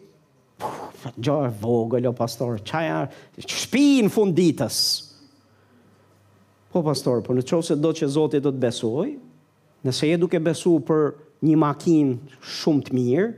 e 1.06 1.48
vogël, 1.62 2.08
o 2.08 2.14
pastor, 2.14 2.60
qaja, 2.64 3.10
shpi 3.38 4.02
në 4.04 4.70
Po, 6.72 6.84
pastor, 6.86 7.24
po 7.26 7.34
në 7.34 7.42
qo 7.50 7.62
se 7.66 7.74
do 7.82 7.90
që 7.98 8.06
Zotit 8.14 8.44
do 8.46 8.52
të 8.54 8.60
besoj, 8.62 9.08
nëse 9.88 10.06
je 10.08 10.18
duke 10.22 10.38
besu 10.40 10.76
për 10.86 11.16
një 11.50 11.56
makinë 11.58 12.18
shumë 12.60 12.84
të 12.86 12.94
mirë, 12.94 13.32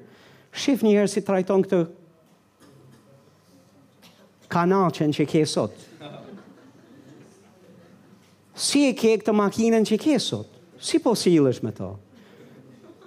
shif 0.60 0.82
njëherë 0.84 1.08
si 1.14 1.22
trajton 1.24 1.64
këtë 1.64 1.80
kanalë 4.52 4.92
që 5.16 5.26
ke 5.32 5.46
sot. 5.48 5.72
Si 8.54 8.84
e 8.84 8.92
ke 9.00 9.14
këtë 9.22 9.32
makinën 9.40 9.88
që 9.88 9.98
ke 10.04 10.18
sot? 10.20 10.48
Si 10.78 11.00
po 11.00 11.16
si 11.16 11.38
me 11.64 11.72
to? 11.72 11.94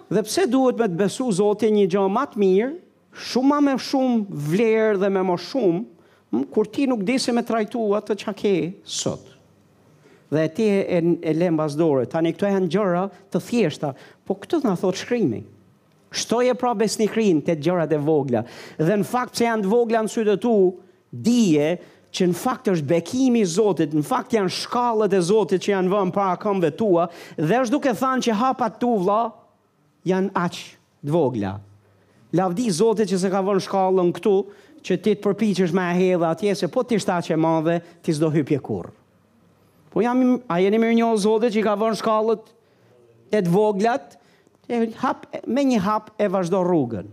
Dhe 0.09 0.23
pse 0.25 0.47
duhet 0.49 0.79
me 0.81 0.87
të 0.87 0.97
besu 1.05 1.29
Zotit 1.37 1.71
një 1.77 1.85
gjë 1.93 2.09
matë 2.17 2.39
mirë, 2.41 2.73
shumë 3.17 3.49
ma 3.51 3.59
me 3.63 3.75
shumë 3.79 4.27
vlerë 4.53 4.99
dhe 5.03 5.11
me 5.15 5.23
më 5.29 5.37
shumë, 5.47 5.81
më, 6.35 6.43
kur 6.53 6.69
ti 6.75 6.87
nuk 6.91 7.05
disi 7.07 7.35
me 7.35 7.45
trajtu 7.47 7.85
atë 7.99 8.17
që 8.25 8.35
ke 8.41 8.55
sot. 8.83 9.31
Dhe 10.35 10.47
ti 10.57 10.67
e, 10.71 10.81
e, 10.99 11.01
e 11.31 11.35
lem 11.37 11.59
bazdore, 11.61 12.09
tani 12.11 12.33
këto 12.35 12.49
janë 12.51 12.71
gjëra 12.73 13.05
të 13.33 13.43
thjeshta, 13.49 13.93
po 14.27 14.39
këtë 14.43 14.63
nga 14.65 14.77
thot 14.81 14.99
shkrimi. 14.99 15.43
Shtoje 16.15 16.55
pra 16.59 16.71
besnikrin 16.79 17.41
të 17.43 17.57
gjërat 17.59 17.91
e 17.95 17.99
vogla, 18.03 18.45
dhe 18.79 19.01
në 19.01 19.07
fakt 19.09 19.35
që 19.39 19.49
janë 19.49 19.65
të 19.67 19.71
vogla 19.73 20.03
në 20.07 20.13
sytë 20.13 20.37
tu, 20.45 20.53
dije 21.11 21.69
që 22.15 22.27
në 22.31 22.37
fakt 22.39 22.69
është 22.71 22.87
bekimi 22.87 23.41
i 23.43 23.49
Zotit, 23.51 23.95
në 23.99 24.05
fakt 24.07 24.37
janë 24.37 24.53
shkallët 24.63 25.15
e 25.19 25.23
Zotit 25.27 25.63
që 25.67 25.73
janë 25.75 25.91
vënë 25.91 26.15
para 26.15 26.37
këmbëve 26.43 26.75
tua 26.79 27.09
dhe 27.37 27.59
është 27.65 27.75
duke 27.75 27.95
thanë 27.99 28.25
që 28.29 28.39
hapat 28.39 28.79
tu 28.83 28.93
vla, 29.03 29.25
janë 30.07 30.31
aq 30.47 30.61
të 31.03 31.15
vogla 31.15 31.57
Lavdi 32.35 32.67
Zotit 32.75 33.09
që 33.13 33.19
se 33.23 33.31
ka 33.31 33.41
vënë 33.47 33.63
shkallën 33.65 34.09
këtu, 34.17 34.33
që 34.85 34.97
ti 35.01 35.13
të 35.17 35.23
përpiqesh 35.25 35.75
më 35.75 35.85
hedh 35.99 36.25
atje 36.29 36.55
se 36.59 36.69
po 36.73 36.83
ti 36.85 36.99
shtaç 37.01 37.31
e 37.33 37.39
madhe, 37.41 37.79
ti 38.05 38.13
s'do 38.13 38.29
hyjë 38.35 38.59
kurr. 38.67 38.91
Po 39.95 40.03
jam 40.03 40.37
a 40.51 40.59
jeni 40.61 40.81
më 40.83 40.91
njëo 40.99 41.13
Zotit 41.25 41.55
që 41.55 41.63
ka 41.69 41.77
vënë 41.81 42.01
shkallët 42.03 42.49
e 43.39 43.43
të 43.47 43.55
voglat, 43.55 44.19
e 44.67 44.83
hap 45.01 45.29
me 45.55 45.65
një 45.71 45.81
hap 45.87 46.11
e 46.19 46.29
vazhdo 46.35 46.63
rrugën. 46.67 47.07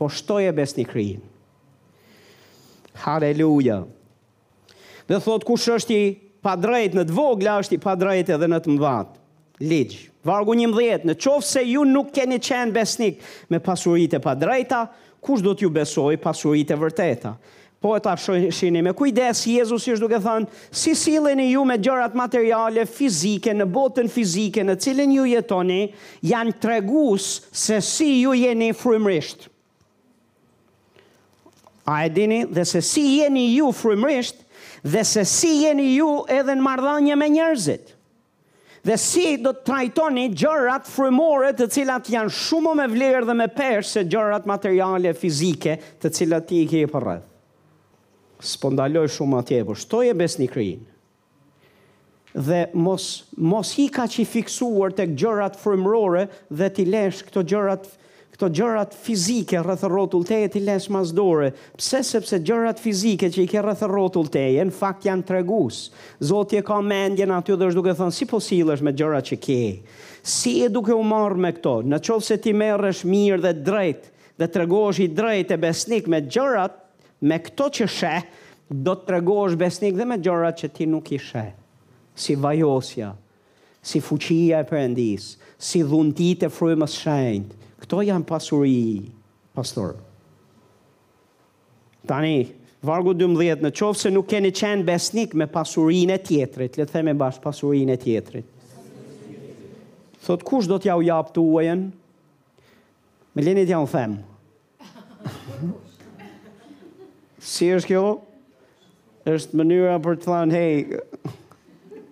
Po 0.00 0.10
shtoj 0.10 0.48
e 0.48 0.52
besni 0.58 0.84
krijin. 0.88 1.22
Halleluja. 3.04 3.78
Dhe 5.06 5.18
thot 5.22 5.46
kush 5.46 5.68
është 5.78 5.94
i 6.00 6.04
pa 6.44 6.56
drejt 6.60 6.96
në 6.98 7.06
të 7.08 7.14
vogla, 7.14 7.60
është 7.62 7.78
i 7.78 7.82
pa 7.82 7.94
drejt 7.98 8.32
edhe 8.34 8.48
në 8.50 8.58
të 8.64 8.74
mëdhatë 8.74 9.22
ligj. 9.62 9.98
Vargu 10.24 10.54
një 10.56 10.70
mdhjet, 10.70 11.04
në 11.06 11.16
qovë 11.20 11.44
se 11.46 11.62
ju 11.68 11.84
nuk 11.86 12.12
keni 12.16 12.38
qenë 12.42 12.72
besnik 12.74 13.20
me 13.52 13.60
pasurit 13.62 14.16
e 14.16 14.22
pa 14.24 14.34
drejta, 14.38 14.86
kush 15.24 15.42
do 15.44 15.52
t'ju 15.56 15.70
besoj 15.72 16.16
pasurit 16.20 16.70
e 16.72 16.78
vërteta? 16.80 17.34
Po 17.84 17.92
e 17.92 18.00
ta 18.00 18.14
shini 18.16 18.80
me 18.80 18.94
kujdes, 18.96 19.42
Jezus 19.44 19.84
ishtë 19.84 20.00
duke 20.00 20.18
thënë, 20.24 20.46
si 20.72 20.94
silin 20.96 21.42
ju 21.44 21.66
me 21.68 21.76
gjërat 21.76 22.14
materiale 22.16 22.86
fizike, 22.88 23.52
në 23.52 23.66
botën 23.74 24.08
fizike 24.08 24.64
në 24.64 24.78
cilin 24.80 25.12
ju 25.18 25.26
jetoni, 25.28 25.90
janë 26.24 26.56
tregus 26.64 27.42
se 27.52 27.82
si 27.84 28.22
ju 28.22 28.32
jeni 28.40 28.70
frimrisht. 28.72 29.50
A 31.84 32.06
e 32.08 32.08
dini 32.08 32.46
dhe 32.48 32.64
se 32.64 32.80
si 32.80 33.04
jeni 33.18 33.50
ju 33.58 33.68
frimrisht 33.76 34.40
dhe 34.88 35.04
se 35.04 35.24
si 35.28 35.58
jeni 35.66 35.90
ju 35.98 36.22
edhe 36.32 36.56
në 36.56 36.64
mardhanje 36.64 37.16
me 37.20 37.28
njerëzit 37.28 37.93
dhe 38.84 38.96
si 39.00 39.38
do 39.40 39.52
të 39.56 39.64
trajtoni 39.66 40.26
gjërat 40.36 40.88
frymore 40.92 41.52
të 41.56 41.68
cilat 41.72 42.08
janë 42.14 42.32
shumë 42.36 42.74
me 42.82 42.86
vlerë 42.92 43.26
dhe 43.28 43.36
me 43.38 43.46
peshë 43.48 43.90
se 43.94 44.02
gjërat 44.12 44.48
materiale 44.50 45.14
fizike 45.16 45.78
të 46.02 46.12
cilat 46.18 46.48
ti 46.50 46.60
i 46.64 46.66
ke 46.68 46.82
për 46.92 47.06
rreth. 47.08 47.28
Spondaloj 48.44 49.06
shumë 49.14 49.40
atje, 49.40 49.62
por 49.64 49.78
shtoje 49.80 50.12
besni 50.20 50.50
krijin. 50.52 50.82
Dhe 52.34 52.64
mos 52.74 53.04
mos 53.50 53.70
hi 53.78 53.86
kaq 53.94 54.18
i 54.20 54.26
fiksuar 54.28 54.92
tek 54.98 55.12
gjërat 55.20 55.56
frymërore 55.62 56.26
dhe 56.50 56.68
ti 56.76 56.84
lesh 56.90 57.22
këto 57.28 57.44
gjërat 57.54 57.86
fizike 57.88 58.02
këto 58.34 58.48
gjërat 58.50 58.94
fizike 58.98 59.60
rreth 59.62 59.84
rrotull 59.86 60.24
teje 60.26 60.48
ti 60.56 60.60
lesh 60.66 60.88
mas 60.90 61.12
dorë. 61.14 61.52
Pse 61.78 62.00
sepse 62.04 62.40
gjërat 62.42 62.80
fizike 62.82 63.28
që 63.30 63.44
i 63.44 63.50
ke 63.50 63.62
rreth 63.62 63.84
rrotull 63.86 64.26
teje 64.34 64.64
në 64.68 64.74
fakt 64.74 65.06
janë 65.06 65.26
tregus. 65.28 65.84
Zoti 66.18 66.58
e 66.58 66.64
ka 66.66 66.80
mendjen 66.82 67.30
aty 67.36 67.54
dhe 67.54 67.70
është 67.70 67.78
duke 67.78 67.94
thënë 67.98 68.16
si 68.18 68.26
po 68.30 68.42
sillesh 68.42 68.82
me 68.82 68.94
gjërat 68.98 69.30
që 69.30 69.38
ke. 69.46 69.60
Si 70.24 70.56
e 70.66 70.70
duke 70.72 70.94
u 70.96 71.04
marr 71.06 71.38
me 71.46 71.52
këto? 71.54 71.78
Në 71.86 72.02
qoftë 72.02 72.26
se 72.30 72.40
ti 72.46 72.54
merresh 72.56 73.04
mirë 73.06 73.42
dhe 73.46 73.54
drejt 73.68 74.10
dhe 74.42 74.50
tregosh 74.50 74.98
i 75.04 75.08
drejtë 75.14 75.54
e 75.54 75.60
besnik 75.62 76.10
me 76.10 76.22
gjërat 76.26 76.80
me 77.24 77.36
këto 77.40 77.70
që 77.78 77.86
sheh, 77.96 78.24
do 78.74 78.94
të 78.96 79.10
tregosh 79.12 79.54
besnik 79.60 79.94
dhe 79.98 80.06
me 80.08 80.16
gjërat 80.24 80.58
që 80.62 80.70
ti 80.74 80.86
nuk 80.90 81.12
i 81.14 81.18
sheh. 81.22 81.52
Si 82.16 82.34
vajosja, 82.40 83.12
si 83.84 84.00
fuqia 84.02 84.62
e 84.64 84.66
përëndis, 84.66 85.28
si 85.60 85.82
dhuntit 85.86 86.42
e 86.48 86.50
frymës 86.52 86.96
shenjtë, 87.04 87.60
Këto 87.82 88.02
janë 88.04 88.26
pasuri 88.28 88.76
pastor. 89.54 89.94
Tani, 92.06 92.36
vargu 92.84 93.14
12, 93.16 93.64
në 93.64 93.70
qovë 93.74 94.00
se 94.02 94.12
nuk 94.12 94.28
keni 94.30 94.50
qenë 94.54 94.86
besnik 94.88 95.34
me 95.40 95.46
pasurin 95.50 96.12
e 96.14 96.20
tjetrit, 96.22 96.76
le 96.78 96.84
të 96.86 96.92
theme 96.92 97.14
bashkë 97.18 97.42
pasurin 97.46 97.94
e 97.94 97.98
tjetrit. 98.02 98.50
Thot, 100.24 100.40
kush 100.46 100.68
do 100.70 100.78
t'ja 100.80 100.94
u 100.96 101.02
japë 101.04 101.34
të 101.36 101.42
uajen? 101.44 101.80
Me 103.34 103.42
lini 103.44 103.64
t'ja 103.68 103.80
u 103.82 103.88
themë. 103.88 104.22
si 107.52 107.72
është 107.76 107.90
kjo? 107.92 108.04
është 109.24 109.56
mënyra 109.56 109.94
për 110.04 110.18
të 110.20 110.26
thënë, 110.28 110.50
hej, 110.52 111.32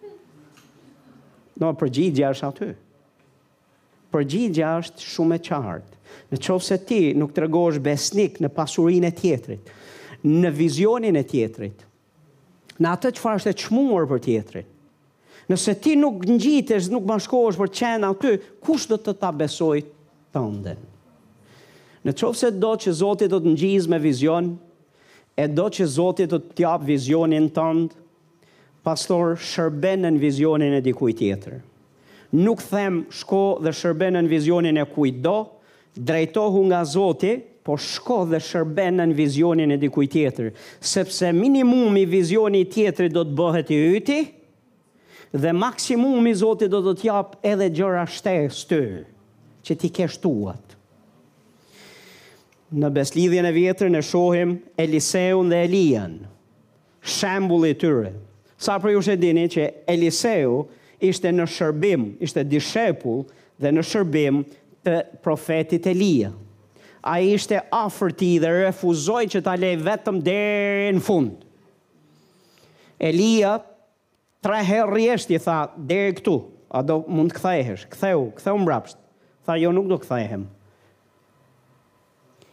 no, 1.61 1.69
për 1.77 1.91
gjërë 2.17 2.39
shë 2.39 2.47
atyë 2.49 2.71
përgjigja 4.13 4.71
është 4.83 5.07
shumë 5.09 5.39
e 5.39 5.43
qartë. 5.49 5.99
Në 6.33 6.41
qovë 6.45 6.67
se 6.67 6.79
ti 6.89 6.99
nuk 7.17 7.33
të 7.33 7.47
regosh 7.47 7.81
besnik 7.85 8.39
në 8.45 8.51
pasurin 8.57 9.07
e 9.09 9.13
tjetrit, 9.17 9.71
në 10.29 10.51
vizionin 10.59 11.17
e 11.17 11.25
tjetrit, 11.29 11.85
në 12.83 12.91
atë 12.93 13.13
që 13.17 13.23
farë 13.25 13.41
është 13.43 13.53
e 13.55 13.59
qmuar 13.63 14.07
për 14.11 14.23
tjetrit, 14.29 14.69
nëse 15.51 15.75
ti 15.85 15.95
nuk 16.01 16.25
njitesh, 16.29 16.89
nuk 16.93 17.05
bashkohesh 17.09 17.59
për 17.61 17.73
qenë 17.81 18.09
aty, 18.13 18.35
kush 18.65 18.87
do 18.93 18.97
të 19.01 19.17
ta 19.23 19.33
besoj 19.37 19.81
të 20.33 20.45
ndën? 20.61 20.85
Në 22.09 22.15
qovë 22.19 22.39
se 22.43 22.53
do 22.61 22.73
që 22.83 22.95
Zotit 22.99 23.33
do 23.33 23.41
të 23.45 23.55
njiz 23.57 23.89
me 23.93 23.99
vizion, 24.03 24.53
e 25.39 25.45
do 25.49 25.67
që 25.73 25.87
Zotit 25.97 26.33
do 26.35 26.41
të 26.43 26.57
tjapë 26.61 26.89
vizionin 26.93 27.49
të 27.55 27.67
ndë, 27.81 28.01
pastor 28.87 29.37
shërben 29.39 30.09
në 30.09 30.15
vizionin 30.25 30.75
e 30.81 30.81
dikuj 30.85 31.15
tjetër 31.21 31.61
nuk 32.33 32.63
them 32.71 33.05
shko 33.13 33.45
dhe 33.65 33.73
shërben 33.77 34.17
në 34.17 34.23
vizionin 34.31 34.79
e 34.81 34.85
kujdo, 34.89 35.35
drejtohu 35.95 36.63
nga 36.71 36.83
Zoti, 36.89 37.35
po 37.63 37.77
shko 37.79 38.23
dhe 38.33 38.41
shërben 38.43 38.97
në 39.03 39.07
vizionin 39.15 39.73
e 39.73 39.79
dikuj 39.79 40.09
tjetër, 40.11 40.53
sepse 40.81 41.29
minimum 41.37 41.97
i 42.01 42.07
vizioni 42.09 42.65
tjetëri 42.67 43.13
do 43.15 43.23
të 43.29 43.37
bëhet 43.39 43.71
i 43.71 43.79
yti, 43.99 44.21
dhe 45.33 45.53
maksimum 45.57 46.27
i 46.27 46.35
Zoti 46.37 46.69
do 46.73 46.81
të 46.87 46.97
t'jap 47.03 47.37
edhe 47.47 47.69
gjëra 47.77 48.07
shtes 48.11 48.65
të, 48.71 48.81
që 49.63 49.77
ti 49.79 49.93
kesh 50.01 50.19
tuat. 50.25 50.77
Në 52.73 52.89
beslidhjen 52.97 53.45
e 53.45 53.53
vjetër 53.53 53.91
në 53.93 54.01
shohim 54.09 54.55
Eliseun 54.81 55.51
dhe 55.53 55.63
Elian, 55.69 56.15
shembul 57.05 57.67
i 57.69 57.77
tyre. 57.77 58.15
Sa 58.63 58.79
për 58.81 58.95
ju 58.95 59.03
shedini 59.05 59.45
që 59.53 59.67
Eliseu, 59.93 60.63
ishte 61.03 61.33
në 61.35 61.47
shërbim, 61.51 62.05
ishte 62.23 62.45
dishepull 62.47 63.25
dhe 63.61 63.73
në 63.75 63.85
shërbim 63.89 64.43
të 64.87 64.97
profetit 65.25 65.87
Elia. 65.91 66.31
A 67.03 67.17
i 67.25 67.33
ishte 67.35 67.59
afër 67.75 68.13
ti 68.15 68.29
dhe 68.43 68.53
refuzoj 68.61 69.25
që 69.35 69.43
ta 69.43 69.57
lej 69.59 69.75
vetëm 69.85 70.21
deri 70.27 70.93
në 70.97 71.03
fund. 71.03 71.33
Elia, 73.03 73.57
tre 74.45 74.61
herë 74.69 74.95
rjesht 74.95 75.33
i 75.35 75.41
tha, 75.43 75.65
deri 75.83 76.15
këtu, 76.21 76.37
a 76.73 76.81
do 76.87 77.01
mund 77.11 77.33
të 77.35 77.41
këthejhesh, 77.41 77.83
këtheu, 77.93 78.29
këtheu 78.39 78.61
mbrapsht, 78.63 78.99
tha 79.45 79.59
jo 79.61 79.73
nuk 79.75 79.91
do 79.91 79.99
këthajhem. 80.01 80.47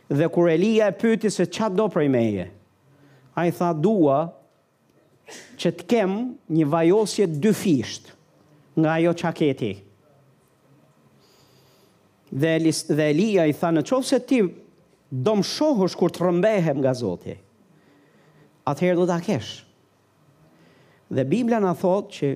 Dhe 0.09 0.25
kur 0.33 0.49
Elia 0.51 0.87
e 0.91 0.97
pyti 0.99 1.29
se 1.31 1.45
qatë 1.45 1.77
do 1.77 1.85
prej 1.93 2.09
meje, 2.11 2.47
a 3.37 3.45
i 3.47 3.53
tha 3.55 3.69
dua 3.77 4.17
që 5.61 5.71
të 5.79 5.85
kem 5.93 6.15
një 6.57 6.65
vajosje 6.73 7.29
dy 7.37 7.53
nga 8.81 8.97
jo 9.03 9.13
qaketi. 9.13 9.71
Dhe, 12.31 12.51
dhe 12.97 13.05
Elia 13.09 13.45
i 13.49 13.55
tha 13.57 13.71
në 13.73 13.83
qovë 13.89 14.05
se 14.11 14.19
ti 14.29 14.41
do 15.09 15.33
më 15.39 15.47
shohësh 15.49 15.95
kur 15.97 16.11
të 16.13 16.23
rëmbehem 16.27 16.77
nga 16.83 16.91
Zotit, 16.93 17.39
atëherë 18.69 18.99
do 18.99 19.07
të 19.09 19.15
akesh. 19.17 19.49
Dhe 21.09 21.23
Biblia 21.25 21.57
në 21.63 21.71
thotë 21.81 22.13
që 22.15 22.29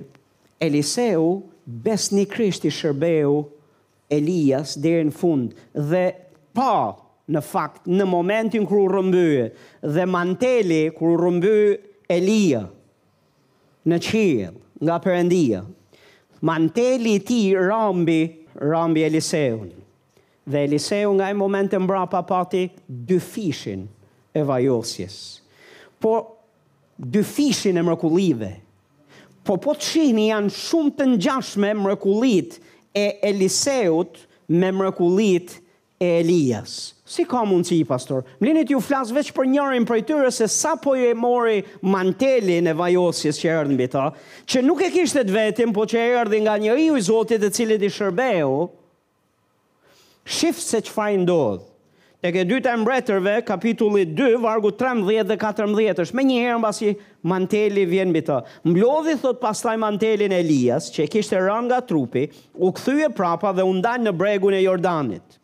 Eliseu 0.64 1.28
një 1.84 2.24
krishti 2.34 2.72
shërbeu 2.74 3.36
Elias 4.12 4.74
dhe 4.82 4.96
në 5.08 5.14
fund 5.14 5.54
dhe 5.90 6.02
pa 6.54 6.74
në 7.34 7.40
fakt 7.40 7.86
në 7.88 8.04
momentin 8.10 8.66
kër 8.68 8.80
u 8.82 8.88
rëmbyë 8.90 9.44
dhe 9.94 10.04
manteli 10.10 10.82
kër 10.96 11.08
u 11.08 11.14
rëmbyë 11.22 11.70
Elia 12.18 12.64
në 13.88 14.00
qilë 14.10 14.50
nga 14.84 14.98
përëndia 15.04 15.62
manteli 16.44 17.14
i 17.14 17.20
ti 17.22 17.54
rambi, 17.54 18.46
rambi 18.58 19.02
Eliseun. 19.02 19.72
Dhe 20.46 20.62
Eliseu 20.64 21.12
nga 21.14 21.28
e 21.28 21.32
moment 21.42 21.72
e 21.72 21.78
mbra 21.78 22.02
pa 22.12 22.20
pati 22.32 22.62
dy 23.06 23.18
fishin 23.30 23.82
e 24.32 24.40
vajosjes. 24.48 25.14
Por 26.00 26.20
dy 27.12 27.22
fishin 27.34 27.76
e 27.80 27.82
mrekullive. 27.88 28.50
Po 29.44 29.54
po 29.64 29.72
të 29.76 30.04
janë 30.30 30.52
shumë 30.56 30.94
të 30.98 31.04
njashme 31.16 31.72
mrekullit 31.84 32.58
e 32.92 33.06
Eliseut 33.28 34.20
me 34.48 34.70
mrekullit 34.72 35.50
e 35.58 35.63
e 35.98 36.06
Elias. 36.20 36.94
Si 37.06 37.22
ka 37.28 37.42
mundësi 37.46 37.76
i 37.82 37.86
pastor? 37.86 38.22
Më 38.40 38.48
linit 38.48 38.70
ju 38.72 38.78
flasë 38.82 39.14
veç 39.14 39.28
për 39.36 39.48
njërin 39.52 39.84
për 39.86 39.98
e 40.00 40.04
tyre 40.08 40.30
se 40.34 40.46
sa 40.50 40.72
po 40.80 40.94
e 40.96 41.10
mori 41.14 41.58
mantelin 41.84 42.70
e 42.70 42.74
vajosjes 42.74 43.38
që 43.40 43.50
e 43.50 43.52
ardhën 43.60 43.78
bita, 43.78 44.06
që 44.48 44.62
nuk 44.64 44.80
e 44.86 44.90
kishtet 44.94 45.30
vetim, 45.30 45.74
po 45.76 45.84
që 45.86 46.00
e 46.00 46.16
ardhën 46.22 46.44
nga 46.46 46.56
një 46.64 46.76
i 46.86 46.88
u 46.94 46.98
zotit 47.04 47.44
e 47.44 47.52
cilit 47.52 47.84
i 47.86 47.92
shërbehu, 47.92 48.64
shifë 50.38 50.64
se 50.66 50.80
që 50.88 50.96
fajnë 50.96 51.28
dodhë. 51.30 51.70
E 52.24 52.30
ke 52.32 52.40
dyta 52.48 52.72
e 52.72 52.78
mbretërve, 52.80 53.34
kapitulli 53.44 54.06
2, 54.16 54.38
vargu 54.40 54.70
13 54.80 55.28
dhe 55.28 55.36
14 55.42 56.00
është, 56.06 56.16
me 56.16 56.24
një 56.24 56.38
herën 56.40 56.62
basi 56.64 56.94
manteli 57.28 57.84
vjen 57.90 58.14
bita. 58.16 58.40
Mblodhi 58.64 59.18
thot 59.20 59.42
pastaj 59.44 59.76
mantelin 59.84 60.32
Elias, 60.32 60.88
që 60.88 61.04
e 61.04 61.10
kishtë 61.18 61.36
e 61.36 61.44
rënga 61.50 61.82
trupi, 61.84 62.30
u 62.56 62.72
këthyje 62.78 63.12
prapa 63.12 63.52
dhe 63.52 63.68
undan 63.68 64.08
në 64.08 64.16
bregun 64.16 64.56
e 64.56 64.64
Jordanit. 64.64 65.36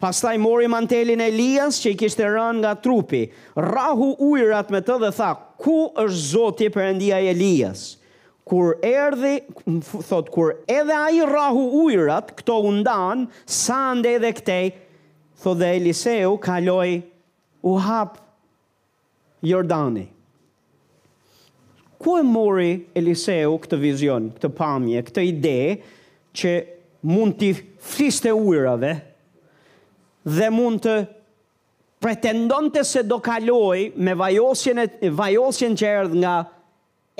Pastaj 0.00 0.38
mori 0.40 0.64
mantelin 0.72 1.20
e 1.20 1.26
Elias 1.28 1.76
që 1.82 1.90
i 1.92 1.96
kishte 2.00 2.24
rënë 2.24 2.62
nga 2.62 2.70
trupi. 2.80 3.26
Rahu 3.60 4.06
ujrat 4.30 4.70
me 4.72 4.80
të 4.82 4.94
dhe 5.02 5.10
tha, 5.12 5.34
"Ku 5.60 5.74
është 5.92 6.20
Zoti 6.32 6.70
Perëndia 6.72 7.18
i 7.20 7.28
Elias?" 7.36 7.82
Kur 8.50 8.72
erdhi, 8.88 9.34
thot 10.08 10.30
kur 10.34 10.54
edhe 10.72 10.90
ai 10.96 11.20
rahu 11.28 11.66
ujrat, 11.86 12.32
këto 12.38 12.56
u 12.64 12.70
ndan, 12.80 13.26
sa 13.58 13.92
ndej 13.94 14.16
dhe 14.24 14.30
këtej, 14.40 14.72
thot 15.42 15.58
dhe 15.60 15.68
Eliseu 15.76 16.36
kaloi 16.42 17.02
u 17.62 17.76
hap 17.84 18.16
Jordani. 19.44 20.06
Ku 22.00 22.16
e 22.18 22.22
mori 22.26 22.72
Eliseu 22.96 23.56
këtë 23.58 23.78
vizion, 23.84 24.32
këtë 24.32 24.48
pamje, 24.56 25.04
këtë 25.10 25.22
ide 25.28 25.58
që 26.34 26.56
mund 27.02 27.34
të 27.40 27.52
fliste 27.80 28.32
ujrave, 28.34 28.96
dhe 30.36 30.50
mund 30.52 30.82
të 30.84 30.94
pretendonte 32.00 32.84
se 32.86 33.02
do 33.06 33.18
kaloj 33.22 33.90
me 33.98 34.14
vajosjen, 34.16 34.80
e, 34.86 35.10
vajosjen 35.14 35.74
që 35.76 35.90
erdh 36.00 36.14
nga 36.22 36.34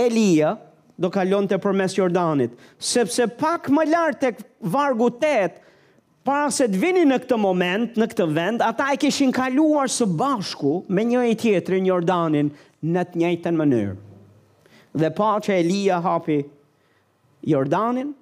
Elia, 0.01 0.55
do 1.01 1.09
kalon 1.13 1.47
të 1.49 1.57
përmes 1.65 1.95
Jordanit, 1.97 2.53
sepse 2.77 3.25
pak 3.41 3.71
më 3.73 3.87
lartë 3.89 4.33
të 4.37 4.47
vargu 4.73 5.09
tëtë, 5.23 5.67
para 6.29 6.51
se 6.53 6.67
të 6.69 6.77
vini 6.83 7.07
në 7.09 7.17
këtë 7.23 7.39
moment, 7.41 7.95
në 7.97 8.09
këtë 8.13 8.27
vend, 8.37 8.63
ata 8.67 8.91
e 8.93 8.99
kishin 9.01 9.33
kaluar 9.33 9.89
së 9.89 10.05
bashku 10.21 10.75
me 10.93 11.07
një 11.09 11.23
e 11.31 11.37
tjetëri 11.41 11.79
një 11.87 11.93
Jordanin 11.95 12.51
në 12.93 13.05
të 13.09 13.21
njëjtën 13.23 13.59
mënyrë. 13.61 13.95
Dhe 15.01 15.11
pa 15.17 15.31
që 15.41 15.57
Elia 15.63 16.03
hapi 16.05 16.37
Jordanin, 17.49 18.13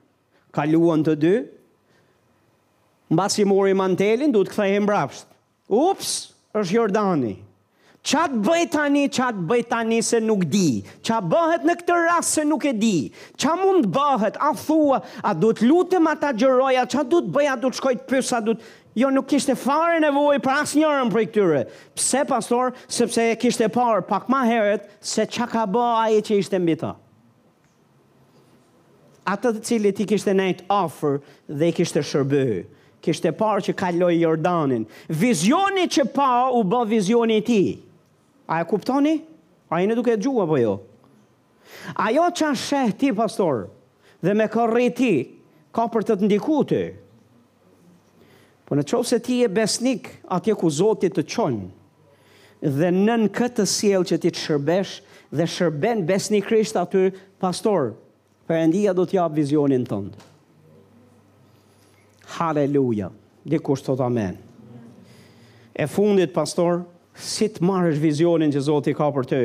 kaluan 0.55 1.03
të 1.07 1.17
dy, 1.23 1.35
mba 3.11 3.31
si 3.31 3.45
mori 3.47 3.73
mantelin, 3.75 4.33
du 4.33 4.43
të 4.45 4.53
këthej 4.53 4.77
e 4.77 4.81
mbrapsht. 4.85 5.29
Ups, 5.69 6.11
është 6.57 6.75
Jordani. 6.77 7.35
Qa 8.09 8.25
të 8.31 8.39
bëj 8.47 8.65
tani, 8.73 9.07
qa 9.13 9.31
të 9.37 9.45
bëj 9.51 9.63
tani 9.69 9.99
se 10.07 10.21
nuk 10.23 10.45
di? 10.49 10.81
Qa 11.05 11.19
bëhet 11.25 11.65
në 11.67 11.75
këtë 11.81 11.97
rast 12.07 12.39
se 12.39 12.45
nuk 12.47 12.65
e 12.71 12.75
di? 12.81 12.95
Qa 13.41 13.57
mund 13.61 13.89
bëhet? 13.93 14.39
A 14.41 14.53
thua, 14.57 15.01
a 15.25 15.35
du 15.37 15.51
të 15.53 15.67
lutëm 15.69 16.09
a 16.09 16.15
ta 16.21 16.31
gjëroja? 16.37 16.87
Qa 16.89 17.03
du 17.05 17.19
të 17.25 17.35
bëj, 17.37 17.49
a 17.53 17.57
du 17.61 17.67
të 17.73 17.81
shkoj 17.81 17.95
të 18.03 18.07
pyesa, 18.13 18.39
a 18.41 18.45
du 18.47 18.55
të... 18.57 18.77
Jo, 18.99 19.11
nuk 19.15 19.29
kishte 19.31 19.55
fare 19.55 20.01
nevoj 20.03 20.41
për 20.43 20.55
asë 20.63 20.79
njërën 20.81 21.11
për 21.13 21.21
i 21.23 21.27
këtyre. 21.29 21.59
Pse, 21.97 22.23
pastor, 22.27 22.73
sepse 22.91 23.27
e 23.31 23.37
kishte 23.39 23.69
parë 23.71 24.01
pak 24.09 24.27
ma 24.33 24.41
heret 24.49 24.89
se 25.07 25.23
qa 25.31 25.47
ka 25.51 25.67
bë 25.71 25.85
a 26.01 26.09
e 26.17 26.23
që 26.27 26.39
ishte 26.43 26.59
mbi 26.59 26.75
ta. 26.81 26.95
Atë 29.29 29.53
të 29.59 29.63
cilit 29.69 30.03
i 30.03 30.09
kishte 30.11 30.35
nejtë 30.35 30.67
ofër 30.75 31.21
dhe 31.61 31.69
i 31.71 31.77
kishte 31.77 32.03
shërbëjë 32.11 32.65
kishte 33.03 33.31
e 33.31 33.35
parë 33.35 33.65
që 33.69 33.75
kaloi 33.79 34.19
Jordanin. 34.23 34.87
Vizioni 35.11 35.87
që 35.91 36.07
pa 36.15 36.29
u 36.55 36.65
bë 36.67 36.85
vizioni 36.91 37.39
i 37.41 37.45
ti. 37.45 37.49
tij. 37.53 37.83
A 38.49 38.61
e 38.63 38.69
kuptoni? 38.69 39.17
A 39.71 39.81
në 39.85 39.95
duke 39.99 40.17
gjua 40.17 40.45
apo 40.47 40.59
jo? 40.59 40.77
Ajo 42.01 42.29
që 42.33 42.47
a 42.49 42.55
sheh 42.57 42.95
ti, 42.97 43.11
pastor, 43.13 43.67
dhe 44.25 44.33
me 44.35 44.47
kërri 44.49 44.87
ti, 44.97 45.13
ka 45.77 45.85
për 45.93 46.07
të 46.09 46.17
të 46.23 46.29
ndiku 46.29 46.63
ti. 46.71 46.83
Po 48.69 48.77
në 48.77 48.85
qovë 48.89 49.07
se 49.09 49.19
ti 49.25 49.39
e 49.45 49.49
besnik 49.53 50.09
atje 50.33 50.55
ku 50.61 50.69
Zotit 50.71 51.15
të 51.17 51.25
qonë, 51.25 51.69
dhe 52.79 52.89
nën 52.93 53.29
këtë 53.33 53.65
siel 53.69 54.05
që 54.09 54.19
ti 54.23 54.33
të 54.33 54.43
shërbesh, 54.47 54.95
dhe 55.33 55.45
shërben 55.49 56.05
besnik 56.09 56.49
krisht 56.49 56.77
aty, 56.81 57.11
pastor, 57.41 57.93
përëndia 58.49 58.97
do 58.97 59.05
t'ja 59.07 59.29
vizionin 59.33 59.85
tëndë. 59.89 60.25
Haleluja. 62.29 63.11
Dhe 63.49 63.59
kush 63.65 63.83
të 63.85 63.95
amen. 64.05 64.37
E 65.79 65.87
fundit, 65.89 66.33
pastor, 66.35 66.83
si 67.15 67.49
të 67.51 67.63
marrësh 67.65 68.01
vizionin 68.03 68.53
që 68.53 68.65
Zoti 68.67 68.95
ka 68.99 69.09
për 69.15 69.29
ty? 69.31 69.43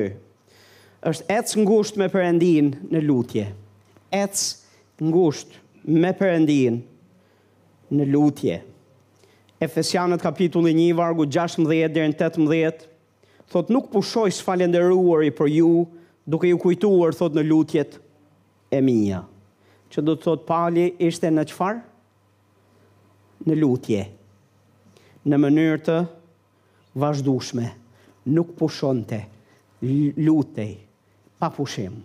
Është 1.03 1.27
ec 1.35 1.53
ngushtë 1.61 1.99
me 2.01 2.07
Perëndin 2.13 2.71
në 2.91 3.01
lutje. 3.07 3.45
Ec 4.15 4.43
ngushtë 5.03 5.95
me 6.03 6.13
Perëndin 6.19 6.81
në 7.93 8.07
lutje. 8.11 8.59
Efesianët 9.63 10.23
kapitulli 10.23 10.73
1 10.73 10.95
vargu 10.97 11.27
16 11.31 11.65
deri 11.95 12.09
në 12.13 12.17
18 12.19 12.87
thot 13.53 13.69
nuk 13.71 13.91
pushoj 13.93 14.27
falenderuari 14.43 15.31
për 15.37 15.51
ju 15.53 15.73
duke 16.25 16.49
ju 16.49 16.59
kujtuar 16.59 17.15
thot 17.15 17.35
në 17.37 17.45
lutjet 17.47 17.97
e 18.73 18.81
mia. 18.81 19.21
Që 19.91 20.01
do 20.07 20.17
të 20.17 20.25
thot 20.25 20.45
pali 20.47 20.89
ishte 21.05 21.29
në 21.31 21.43
çfarë? 21.51 21.81
në 23.47 23.57
lutje, 23.59 24.03
në 25.27 25.39
mënyrë 25.39 25.79
të 25.87 25.97
vazhdushme, 27.03 27.69
nuk 28.35 28.53
pushonte, 28.59 29.23
lutej, 29.83 30.73
pa 31.39 31.49
pushim. 31.51 31.97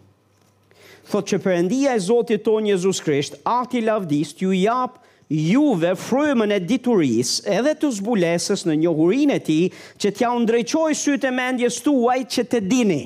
Thot 1.08 1.28
që 1.30 1.38
përëndia 1.44 1.94
e 1.96 2.00
Zotit 2.04 2.42
tonë 2.44 2.72
Jezus 2.74 3.02
Krisht, 3.04 3.38
ati 3.48 3.80
lavdis 3.84 4.34
t'ju 4.36 4.50
jap 4.60 4.98
juve 5.30 5.94
frymën 6.00 6.52
e 6.52 6.58
dituris 6.64 7.36
edhe 7.52 7.74
të 7.80 7.90
zbulesës 7.98 8.66
në 8.68 8.76
njohurin 8.82 9.32
e 9.34 9.38
ti 9.44 9.60
që 10.00 10.12
t'ja 10.16 10.34
undreqoj 10.36 10.92
sytë 10.96 11.30
e 11.30 11.36
mendjes 11.38 11.80
tuaj 11.86 12.18
që 12.34 12.44
të 12.52 12.60
dini. 12.70 13.00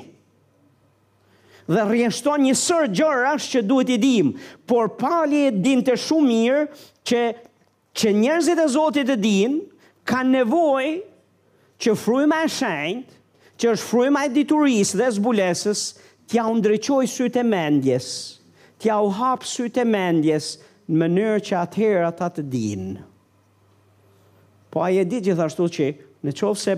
Dhe 1.63 1.85
rjeshton 1.93 2.41
një 2.43 2.57
sër 2.59 2.89
gjërë 2.91 3.27
ashtë 3.29 3.55
që 3.61 3.65
duhet 3.69 3.93
i 3.95 3.99
dim, 4.03 4.33
por 4.67 4.89
pali 4.99 5.45
e 5.47 5.53
din 5.63 5.79
të 5.87 5.95
shumë 6.03 6.27
mirë 6.31 6.63
që 7.07 7.21
që 7.97 8.11
njerëzit 8.17 8.59
e 8.61 8.67
Zotit 8.73 9.09
e 9.13 9.17
din, 9.21 9.59
kanë 10.09 10.31
nevoj 10.37 10.85
që 11.83 11.93
frujma 11.99 12.39
e 12.45 12.49
shenjtë, 12.51 13.19
që 13.61 13.69
është 13.75 13.87
fryma 13.87 14.23
e 14.27 14.31
diturisë 14.33 14.97
dhe 14.99 15.09
zbulesës, 15.15 15.81
tja 16.27 16.47
u 16.49 16.55
ndryqoj 16.57 17.03
sytë 17.07 17.43
mendjes, 17.45 18.07
tja 18.81 18.97
u 19.05 19.11
hap 19.13 19.45
sytë 19.47 19.85
mendjes, 19.87 20.47
në 20.89 20.97
mënyrë 20.99 21.43
që 21.47 21.59
atëherë 21.61 22.07
ata 22.09 22.31
të 22.35 22.45
din. 22.51 22.87
Po 24.73 24.81
aje 24.83 25.05
di 25.05 25.21
gjithashtu 25.27 25.69
që 25.77 25.87
në 26.25 26.33
qovë 26.41 26.59
se 26.63 26.75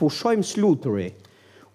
pushojmë 0.00 0.48
slutëri, 0.50 1.06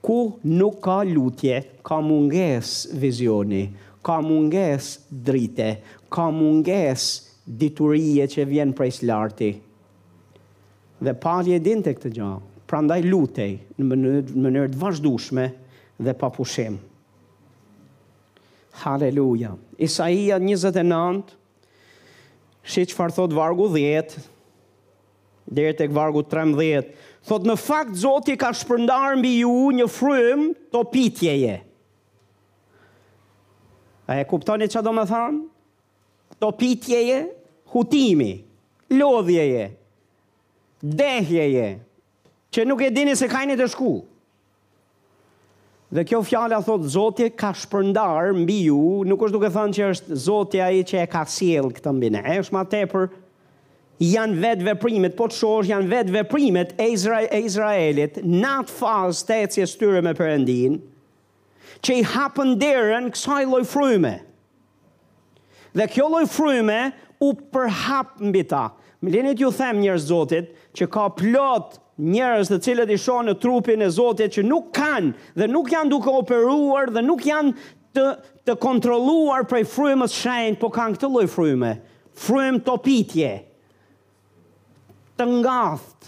ku 0.03 0.19
nuk 0.51 0.77
ka 0.85 0.99
lutje, 1.07 1.61
ka 1.87 2.01
munges 2.03 2.89
vizioni, 3.01 3.63
ka 4.05 4.19
munges 4.25 4.97
drite, 5.09 5.71
ka 6.11 6.27
munges 6.35 7.07
diturije 7.45 8.27
që 8.29 8.45
vjen 8.47 8.73
prej 8.77 8.91
slarti. 8.99 9.51
Dhe 11.01 11.13
palje 11.17 11.57
din 11.63 11.81
të 11.81 11.95
këtë 11.97 12.11
gjahë, 12.15 12.39
pra 12.69 12.81
ndaj 12.85 13.01
lutej 13.09 13.51
në 13.79 13.87
mënyrë 13.89 14.73
të 14.75 14.79
vazhdushme 14.81 15.47
dhe 16.01 16.13
pa 16.19 16.29
pushim. 16.33 16.77
Haleluja. 18.83 19.55
Isaia 19.83 20.37
29, 20.39 21.35
shi 22.63 22.85
që 22.87 22.95
farë 22.97 23.17
thot 23.17 23.33
vargu 23.35 23.67
10, 23.73 24.13
dhe 25.51 25.65
e 25.67 25.73
tek 25.81 25.91
vargu 25.97 26.23
13, 26.23 26.87
thot 27.27 27.49
në 27.49 27.57
fakt 27.59 27.97
Zoti 27.99 28.37
ka 28.39 28.53
shpërndar 28.55 29.17
mbi 29.19 29.35
ju 29.41 29.55
një 29.81 29.89
frym 29.91 30.51
topitjeje. 30.71 31.57
A 34.11 34.19
e 34.21 34.23
kuptoni 34.27 34.67
që 34.69 34.81
do 34.85 34.93
të 34.97 35.09
thanë? 35.09 35.43
topitjeje, 36.39 37.25
hutimi, 37.71 38.31
lodhjeje, 38.99 39.71
dehjeje, 40.81 41.67
që 42.51 42.65
nuk 42.67 42.83
e 42.83 42.91
dini 42.93 43.15
se 43.15 43.29
kajnë 43.31 43.57
të 43.59 43.69
shku. 43.73 43.91
Dhe 45.91 46.05
kjo 46.07 46.21
fjale 46.23 46.55
a 46.55 46.63
thotë, 46.63 46.89
zotje 46.93 47.29
ka 47.35 47.49
shpërndar 47.55 48.31
mbi 48.37 48.61
ju, 48.69 49.01
nuk 49.07 49.25
është 49.27 49.35
duke 49.35 49.49
thënë 49.51 49.75
që 49.75 49.89
është 49.95 50.19
zotje 50.27 50.61
a 50.63 50.69
i 50.71 50.85
që 50.87 51.01
e 51.03 51.09
ka 51.11 51.25
siel 51.27 51.67
këtë 51.75 51.91
mbine. 51.97 52.21
E 52.31 52.37
është 52.43 52.55
ma 52.55 52.61
tepër, 52.71 53.09
janë 54.01 54.39
vetë 54.43 54.67
veprimet, 54.69 55.17
po 55.19 55.27
të 55.31 55.37
shosh, 55.37 55.69
janë 55.71 55.91
vetë 55.91 56.15
veprimet 56.15 56.71
e, 56.79 56.87
Izra 56.95 57.21
e 57.27 57.41
Izraelit, 57.43 58.21
natë 58.23 58.77
fazë 58.79 59.27
të 59.27 59.35
e 59.43 59.49
cjes 59.57 59.75
tyre 59.81 60.03
me 60.05 60.15
përëndin, 60.17 60.79
që 61.83 61.99
i 61.99 62.07
hapën 62.13 62.55
derën 62.61 63.11
kësaj 63.11 63.43
lojfrujme. 63.51 64.15
Dhe 65.73 65.85
kjo 65.87 66.07
lloj 66.11 66.25
fryme 66.27 66.79
u 67.23 67.31
përhap 67.53 68.17
mbi 68.27 68.41
ta. 68.49 68.65
Më 69.01 69.13
lenit 69.15 69.39
ju 69.41 69.51
them 69.55 69.79
njerëz 69.81 70.09
Zotit 70.11 70.49
që 70.77 70.87
ka 70.93 71.05
plot 71.17 71.77
njerëz 72.01 72.51
të 72.51 72.57
cilët 72.65 72.91
i 72.93 72.97
shohin 72.99 73.29
në 73.31 73.35
trupin 73.41 73.81
e 73.83 73.87
Zotit 73.93 74.35
që 74.35 74.43
nuk 74.45 74.69
kanë 74.75 75.37
dhe 75.39 75.47
nuk 75.49 75.71
janë 75.73 75.89
duke 75.93 76.11
operuar 76.19 76.91
dhe 76.93 77.03
nuk 77.05 77.23
janë 77.25 77.55
të 77.95 78.05
të 78.49 78.55
kontrolluar 78.57 79.45
prej 79.45 79.61
frymës 79.69 80.15
shenjtë, 80.17 80.57
por 80.61 80.71
kanë 80.73 80.95
këtë 80.95 81.09
lloj 81.13 81.25
fryme. 81.29 81.71
Frym 82.17 82.57
topitje. 82.65 83.29
Të 85.21 85.27
ngaft, 85.29 86.07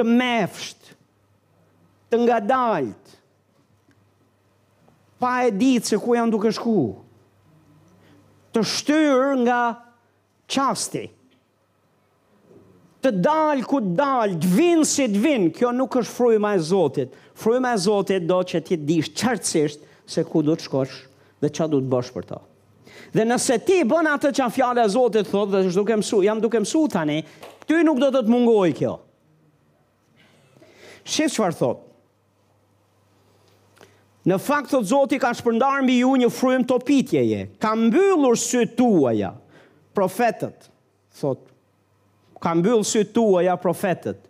të 0.00 0.06
mëfsht, 0.08 0.94
të 2.12 2.20
ngadalt. 2.22 3.16
Pa 5.20 5.34
e 5.46 5.52
ditë 5.52 5.92
se 5.94 6.00
ku 6.00 6.16
janë 6.16 6.32
duke 6.32 6.52
shkuar 6.56 7.01
të 8.52 8.62
shtyr 8.68 9.32
nga 9.46 9.60
qasti, 10.52 11.06
të 13.02 13.10
dal 13.18 13.64
ku 13.66 13.80
të 13.82 13.94
dal, 13.98 14.36
të 14.38 14.48
vin 14.52 14.84
si 14.86 15.08
të 15.10 15.20
vin, 15.24 15.48
kjo 15.56 15.72
nuk 15.74 15.96
është 16.02 16.12
frujma 16.14 16.52
e 16.54 16.60
Zotit, 16.62 17.16
frujma 17.42 17.72
e 17.74 17.80
Zotit 17.82 18.28
do 18.28 18.38
që 18.46 18.60
ti 18.68 18.76
dish 18.86 19.08
qartësisht 19.18 19.88
se 20.12 20.22
ku 20.28 20.44
du 20.46 20.54
të 20.54 20.68
shkosh 20.68 20.98
dhe 21.42 21.50
qa 21.50 21.66
du 21.66 21.80
të 21.82 21.90
bosh 21.90 22.12
për 22.14 22.28
ta. 22.28 22.40
Dhe 23.12 23.24
nëse 23.26 23.56
ti 23.66 23.80
bën 23.88 24.06
atë 24.08 24.30
që 24.36 24.42
janë 24.44 24.54
fjale 24.54 24.84
e 24.86 24.92
Zotit, 24.94 25.26
thot, 25.32 25.50
dhe 25.50 25.64
është 25.66 25.78
duke 25.80 25.96
mësu, 25.98 26.20
jam 26.28 26.42
duke 26.44 26.60
mësu 26.62 26.84
tani, 26.92 27.18
ty 27.66 27.80
nuk 27.84 27.98
do 28.04 28.12
të 28.14 28.22
të 28.28 28.32
mungoj 28.32 28.68
kjo. 28.78 28.92
Shqe 31.02 31.26
që 31.26 31.40
farë 31.40 31.58
thotë, 31.58 31.88
Në 34.28 34.36
fakt 34.38 34.68
të 34.70 34.80
zoti 34.86 35.18
ka 35.18 35.32
shpërndar 35.34 35.82
mbi 35.82 35.96
ju 35.98 36.12
një 36.20 36.28
frym 36.30 36.62
të 36.68 36.76
pitjeje, 36.86 37.40
ka 37.62 37.72
mbyllur 37.78 38.36
së 38.38 38.64
tuaja 38.78 39.32
profetet, 39.96 40.68
thot, 41.18 41.40
ka 42.42 42.52
mbyllur 42.58 42.86
së 42.86 43.02
tuaja 43.16 43.56
profetet, 43.64 44.20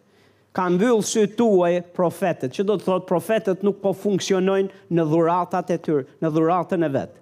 ka 0.57 0.65
mbyllur 0.73 1.05
së 1.05 1.27
tuaja 1.37 1.85
profetet, 1.99 2.55
që 2.57 2.65
do 2.71 2.79
të 2.81 2.87
thot, 2.89 3.07
profetet 3.09 3.65
nuk 3.67 3.83
po 3.85 3.93
funksionojnë 3.97 4.89
në 4.97 5.07
dhuratat 5.13 5.73
e 5.77 5.79
tyrë, 5.85 6.07
në 6.25 6.31
dhuratën 6.39 6.89
e 6.89 6.91
vetë. 6.97 7.19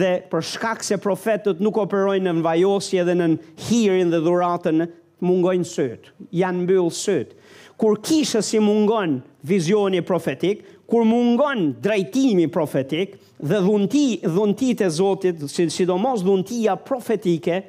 Dhe 0.00 0.12
për 0.32 0.42
shkak 0.48 0.82
se 0.82 0.98
profetet 0.98 1.60
nuk 1.62 1.78
operojnë 1.84 2.32
në 2.34 2.42
vajosje 2.42 2.98
edhe 3.04 3.14
në 3.20 3.28
hirin 3.68 4.10
dhe 4.10 4.18
dhuratën, 4.24 4.88
mungojnë 5.22 5.66
sëtë, 5.70 6.12
janë 6.42 6.60
mbyllur 6.64 6.94
sëtë. 6.98 7.34
Kur 7.78 7.96
kishës 8.06 8.50
i 8.58 8.58
mungon 8.62 9.16
vizioni 9.46 9.98
profetik, 10.06 10.64
kur 10.90 11.04
mungon 11.04 11.74
drejtimi 11.82 12.48
profetik 12.48 13.14
dhe 13.38 13.58
dhunti, 13.60 14.06
dhuntit 14.34 14.80
e 14.80 14.86
Zotit, 14.88 15.44
sidomos 15.46 16.22
dhuntia 16.24 16.76
profetike, 16.80 17.60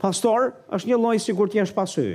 pastor, 0.00 0.54
është 0.72 0.88
një 0.88 1.00
lojë 1.04 1.22
si 1.24 1.34
kur 1.36 1.52
t'jesh 1.52 1.74
pasu. 1.76 2.06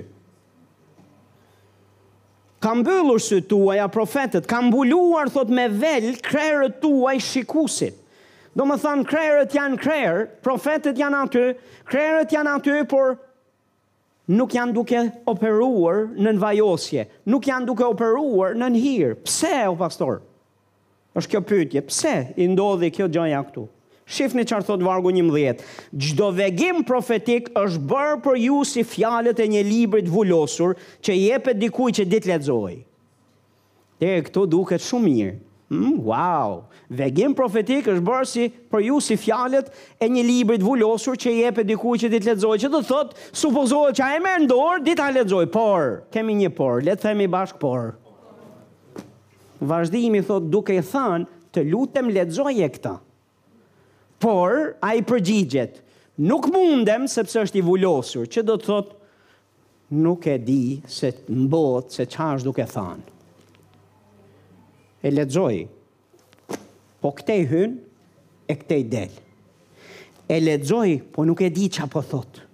Kam 2.64 2.80
bëllur 2.88 3.20
së 3.20 3.42
tuaj 3.52 3.82
a 3.84 3.90
profetet, 3.92 4.46
kam 4.48 4.70
bulluar, 4.72 5.30
thot 5.30 5.50
me 5.52 5.66
vel, 5.68 6.14
krerët 6.24 6.78
tuaj 6.82 7.18
shikusit. 7.20 7.98
Do 8.56 8.64
më 8.70 8.78
krerët 9.10 9.54
janë 9.58 9.78
krerë, 9.82 10.24
profetet 10.46 10.98
janë 11.02 11.24
aty, 11.26 11.44
krerët 11.90 12.32
janë 12.32 12.54
aty, 12.60 12.76
por 12.88 13.18
nuk 14.38 14.54
janë 14.58 14.74
duke 14.76 15.00
operuar 15.30 16.02
në 16.16 16.26
nënvajosje, 16.32 17.06
nuk 17.30 17.46
janë 17.50 17.70
duke 17.70 17.86
operuar 17.92 18.56
në 18.58 18.66
nënhirë. 18.66 19.16
Pse, 19.28 19.56
o 19.72 19.76
pastor? 19.80 20.22
është 21.14 21.30
kjo 21.30 21.40
pytje, 21.46 21.82
pse 21.86 22.12
i 22.42 22.48
ndodhi 22.50 22.88
kjo 22.90 23.06
gjoja 23.14 23.44
këtu? 23.46 23.68
Shifni 24.10 24.48
qërë 24.50 24.66
thot 24.66 24.82
vargu 24.84 25.12
një 25.14 25.22
mdhjet. 25.28 25.60
Gjdo 25.94 26.32
vegim 26.34 26.80
profetik 26.90 27.52
është 27.54 27.84
bërë 27.92 28.16
për 28.26 28.40
ju 28.48 28.58
si 28.66 28.82
fjalët 28.82 29.38
e 29.40 29.46
një 29.54 29.62
librit 29.68 30.10
vullosur 30.10 30.74
që 31.06 31.14
jepet 31.20 31.60
dikuj 31.62 31.92
që 32.00 32.08
dit 32.10 32.26
letzoj. 32.32 32.80
Dhe 34.02 34.12
këto 34.26 34.48
duket 34.50 34.82
shumë 34.84 35.06
mirë. 35.12 35.36
Mm, 35.74 36.04
wow, 36.06 36.68
vegim 37.00 37.34
profetik 37.38 37.88
është 37.90 38.04
bërë 38.06 38.28
si 38.32 38.44
për 38.74 38.84
ju 38.86 38.98
si 39.02 39.16
fjalët 39.18 39.72
e 39.98 40.08
një 40.14 40.24
libri 40.28 40.58
të 40.62 40.66
vullosur 40.68 41.18
që 41.18 41.32
i 41.32 41.40
jepet 41.42 41.66
dikujt 41.66 42.04
që 42.04 42.10
ti 42.14 42.20
të 42.22 42.28
lexojë, 42.30 42.60
që 42.64 42.70
do 42.76 42.82
thot, 42.86 43.16
supozohet 43.42 43.98
që 43.98 44.04
ai 44.06 44.20
merr 44.22 44.44
në 44.44 44.50
dorë 44.52 44.84
ditë 44.86 45.00
ta 45.02 45.08
lexojë, 45.16 45.50
por 45.56 45.88
kemi 46.14 46.36
një 46.44 46.52
por, 46.60 46.84
le 46.86 46.94
të 46.94 47.08
themi 47.08 47.26
bashk 47.34 47.58
por. 47.64 47.96
Vazhdimi 49.74 50.22
thot 50.28 50.46
duke 50.54 50.76
i 50.78 50.84
thënë, 50.86 51.26
të 51.56 51.64
lutem 51.72 52.12
lexoje 52.20 52.70
këtë. 52.76 52.94
Por 54.24 54.62
ai 54.90 55.02
përgjigjet, 55.10 55.82
nuk 56.30 56.52
mundem 56.54 57.08
sepse 57.18 57.48
është 57.48 57.58
i 57.58 57.66
vullosur, 57.72 58.30
që 58.30 58.46
do 58.52 58.60
të 58.62 58.70
thot, 58.70 58.94
nuk 60.06 60.30
e 60.30 60.38
di 60.52 60.62
se 61.00 61.10
mbot 61.34 61.98
se 61.98 62.06
çfarë 62.14 62.44
është 62.44 62.52
duke 62.52 62.70
thënë 62.76 63.13
e 65.04 65.12
ledzoj. 65.12 65.64
Po 67.04 67.12
këte 67.12 67.36
i 67.42 67.48
hynë, 67.48 67.78
e 68.48 68.56
këte 68.56 68.78
i 68.80 68.86
delë. 68.88 69.22
E 70.32 70.38
ledzoj, 70.40 70.94
po 71.12 71.26
nuk 71.28 71.42
e 71.44 71.50
di 71.52 71.66
që 71.68 71.84
apo 71.90 72.00
thotë. 72.08 72.46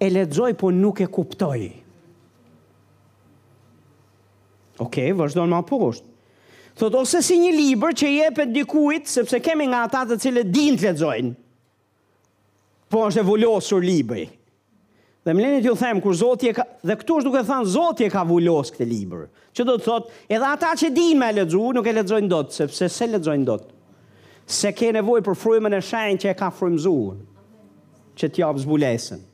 E 0.00 0.08
ledzoj, 0.12 0.54
po 0.56 0.70
nuk 0.72 1.02
e 1.04 1.08
kuptoj. 1.12 1.64
Oke, 4.80 4.86
okay, 4.86 5.12
vazhdojnë 5.16 5.52
ma 5.52 5.60
përështë. 5.68 6.12
Thot, 6.76 6.96
ose 7.00 7.22
si 7.24 7.38
një 7.40 7.52
liber 7.56 7.94
që 7.96 8.08
je 8.14 8.30
për 8.36 8.50
dikuit, 8.52 9.06
sepse 9.08 9.40
kemi 9.44 9.68
nga 9.70 9.84
ata 9.86 10.02
të 10.10 10.18
cilët 10.24 10.50
din 10.52 10.76
të 10.76 10.90
ledzojnë. 10.90 11.34
Po 12.92 13.04
është 13.08 13.22
e 13.22 13.26
vullosur 13.28 13.84
liberi. 13.84 14.26
Dhe 15.26 15.32
më 15.34 15.40
lenit 15.42 15.64
ju 15.66 15.72
them 15.74 15.98
kur 15.98 16.14
Zoti 16.14 16.46
e 16.48 16.52
ka 16.54 16.62
dhe 16.86 16.94
këtu 17.00 17.14
është 17.18 17.26
duke 17.26 17.40
thënë 17.48 17.66
Zoti 17.72 18.04
e 18.06 18.10
ka 18.12 18.20
vullos 18.28 18.68
këtë 18.70 18.86
libër. 18.86 19.24
Ço 19.56 19.64
do 19.66 19.74
të 19.74 19.82
thotë, 19.82 20.12
edhe 20.36 20.46
ata 20.54 20.68
që 20.78 20.90
di 20.94 21.06
me 21.18 21.32
ledzu, 21.34 21.62
nuk 21.74 21.86
e 21.90 21.94
lexojnë 21.96 22.28
dot, 22.30 22.52
sepse 22.54 22.86
se 22.86 23.08
lexojnë 23.10 23.48
dot. 23.48 23.64
Se 24.46 24.70
ke 24.70 24.92
nevojë 24.94 25.24
për 25.26 25.38
frymën 25.40 25.74
e 25.74 25.80
shenjtë 25.82 26.22
që 26.22 26.28
e 26.30 26.34
ka 26.38 26.52
frymzuar. 26.54 27.16
Që 28.14 28.28
të 28.36 28.44
jap 28.44 28.60
zbulesën. 28.62 29.24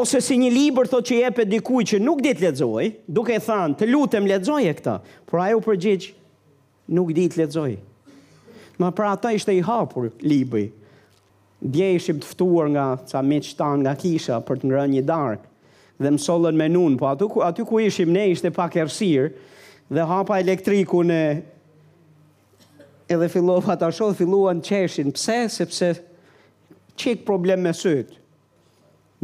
Ose 0.00 0.18
si 0.18 0.38
një 0.42 0.48
libër 0.50 0.90
thotë 0.90 1.06
që 1.12 1.18
jepë 1.20 1.46
dikujt 1.54 1.92
që 1.92 2.00
nuk 2.02 2.24
ditë 2.26 2.42
ledzoj, 2.48 2.88
duke 3.06 3.38
thënë, 3.46 3.76
"Të 3.78 3.86
lutem 3.94 4.26
lexoje 4.26 4.72
këtë." 4.80 4.96
Por 5.28 5.38
ai 5.46 5.54
u 5.54 5.60
përgjigj, 5.62 6.10
"Nuk 6.90 7.14
ditë 7.14 7.38
ledzoj. 7.44 7.76
Ma 8.82 8.90
pra 8.90 9.12
ata 9.14 9.30
ishte 9.38 9.52
i 9.54 9.62
hapur 9.62 10.10
libri, 10.22 10.72
Dje 11.64 11.90
i 11.96 12.16
të 12.20 12.26
fëtuar 12.26 12.68
nga 12.74 12.82
ca 13.08 13.22
me 13.24 13.38
tanë 13.40 13.82
nga 13.84 13.94
kisha 13.96 14.40
për 14.44 14.60
të 14.60 14.68
ngrën 14.68 14.90
një 14.92 15.04
darkë 15.08 15.54
Dhe 16.04 16.10
më 16.12 16.20
solën 16.20 16.56
me 16.60 16.66
nunë, 16.68 16.98
po 17.00 17.06
aty 17.08 17.28
ku, 17.32 17.40
aty 17.40 17.64
ku 17.64 17.78
ishim 17.80 18.10
ne 18.12 18.26
ishte 18.34 18.50
pak 18.52 18.74
ersirë, 18.76 19.30
dhe 19.88 20.02
hapa 20.10 20.36
elektriku 20.42 20.98
në... 21.08 21.20
Edhe 23.08 23.28
fillova 23.32 23.62
fa 23.64 23.76
ta 23.80 23.88
shodhë, 23.88 24.18
filluan 24.18 24.60
qeshin. 24.60 25.08
Pse? 25.16 25.38
Sepse 25.54 25.88
qik 27.00 27.22
problem 27.24 27.64
me 27.64 27.72
sëtë. 27.72 28.12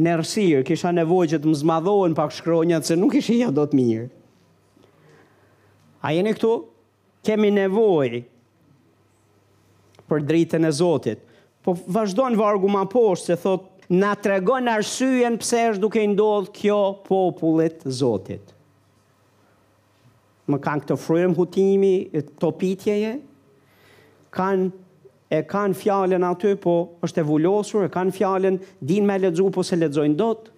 Në 0.01 0.15
ersirë, 0.15 0.63
kisha 0.65 0.89
nevoj 0.97 1.27
që 1.35 1.43
të 1.43 1.51
më 1.51 1.59
zmadhohen 1.61 2.17
pak 2.17 2.33
shkronjat 2.39 2.89
se 2.89 2.97
nuk 2.97 3.13
ishi 3.21 3.37
ja 3.43 3.51
do 3.53 3.67
të 3.69 3.77
mirë. 3.77 4.09
A 6.01 6.15
jeni 6.17 6.33
këtu? 6.33 6.55
Kemi 7.21 7.53
nevojë 7.53 8.23
për 10.09 10.25
dritën 10.33 10.65
e 10.67 10.73
Zotit 10.73 11.21
po 11.63 11.73
vazhdojnë 11.87 12.37
vargu 12.39 12.69
ma 12.71 12.83
poshtë, 12.91 13.33
se 13.33 13.37
thot, 13.45 13.69
na 13.93 14.13
tregon 14.17 14.67
arsyen 14.71 15.35
pse 15.39 15.63
është 15.73 15.81
duke 15.83 16.03
ndodhë 16.11 16.51
kjo 16.55 16.77
popullet 17.07 17.83
Zotit. 17.97 18.51
Më 20.49 20.59
kanë 20.63 20.83
këtë 20.85 20.95
frirëm 20.99 21.35
hutimi, 21.39 21.93
topitjeje, 22.41 23.13
kanë 24.35 24.71
e 25.33 25.43
kanë 25.49 25.77
fjallën 25.79 26.25
aty, 26.27 26.55
po 26.61 26.73
është 27.07 27.21
e 27.23 27.27
vullosur, 27.27 27.85
e 27.87 27.93
kanë 27.93 28.13
fjallën, 28.17 28.57
din 28.85 29.05
me 29.07 29.15
ledzu, 29.21 29.47
po 29.55 29.63
se 29.65 29.77
ledzojnë 29.79 30.17
dot, 30.19 30.51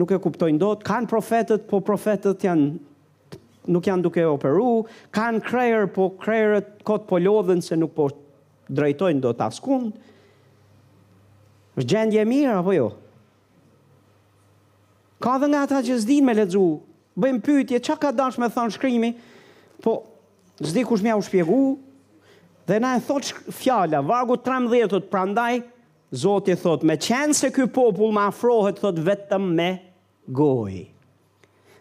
nuk 0.00 0.12
e 0.16 0.20
kuptojnë 0.22 0.60
dot, 0.60 0.84
kanë 0.86 1.10
profetët, 1.10 1.66
po 1.70 1.82
profetët 1.84 2.46
janë, 2.46 2.68
nuk 3.74 3.90
janë 3.90 4.06
duke 4.06 4.22
operu, 4.30 4.84
kanë 5.14 5.42
krejër, 5.50 5.88
po 5.92 6.08
krejërët 6.22 6.72
kotë 6.88 7.10
po 7.10 7.20
lodhen, 7.20 7.60
se 7.64 7.76
nuk 7.80 7.92
po 7.96 8.08
drejtojnë 8.72 9.22
do 9.22 9.32
të 9.36 9.46
askund, 9.46 9.96
është 11.76 11.88
gjendje 11.92 12.26
mirë 12.28 12.54
apo 12.60 12.74
jo? 12.74 12.88
Ka 15.22 15.38
dhe 15.40 15.48
nga 15.52 15.62
ata 15.66 15.82
që 15.84 15.98
zdin 16.02 16.26
me 16.28 16.34
ledzu, 16.36 16.62
bëjmë 17.18 17.42
pytje, 17.46 17.80
që 17.84 17.96
ka 18.00 18.10
dash 18.16 18.40
me 18.40 18.48
thonë 18.52 18.74
shkrimi, 18.74 19.12
po 19.84 19.98
zdi 20.64 20.84
kush 20.88 21.04
mja 21.04 21.16
u 21.16 21.24
shpjegu, 21.24 21.60
dhe 22.68 22.80
na 22.82 22.94
e 22.98 23.04
thot 23.06 23.32
fjala, 23.60 24.02
vargu 24.04 24.38
13, 24.42 24.90
të 24.96 25.06
prandaj, 25.12 25.62
Zotë 26.16 26.52
i 26.54 26.54
thot, 26.56 26.84
me 26.86 26.94
qenë 27.02 27.34
se 27.34 27.48
këj 27.50 27.66
popull 27.74 28.12
ma 28.14 28.28
afrohet, 28.30 28.78
thot, 28.78 28.96
vetëm 29.04 29.48
me 29.58 29.66
gojë 30.32 30.84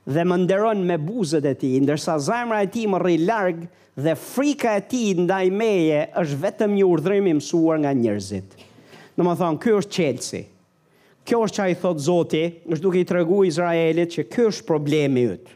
dhe 0.05 0.21
më 0.29 0.35
nderon 0.43 0.83
me 0.85 0.97
buzët 1.01 1.47
e 1.49 1.53
ti, 1.57 1.71
ndërsa 1.81 2.15
zemra 2.27 2.59
e 2.65 2.69
ti 2.73 2.85
më 2.89 2.99
rri 3.01 3.15
largë 3.25 3.69
dhe 4.05 4.13
frika 4.19 4.75
e 4.79 4.83
ti 4.91 5.05
ndaj 5.17 5.47
meje 5.49 6.03
është 6.21 6.39
vetëm 6.43 6.73
një 6.77 6.85
urdhërim 6.93 7.29
i 7.31 7.33
mësuar 7.39 7.79
nga 7.81 7.93
njerëzit. 7.95 8.53
Në 9.17 9.25
më 9.27 9.35
thonë, 9.41 9.61
kjo 9.63 9.79
është 9.81 9.97
qelësi. 9.97 10.43
Kjo 11.25 11.39
është 11.47 11.55
që 11.57 11.63
a 11.65 11.67
i 11.73 11.77
thotë 11.81 12.03
Zoti, 12.05 12.43
është 12.69 12.83
duke 12.83 13.01
i 13.01 13.05
tregu 13.09 13.39
Izraelit 13.49 14.13
që 14.13 14.25
kjo 14.33 14.49
është 14.53 14.67
problemi 14.69 15.23
jëtë. 15.29 15.53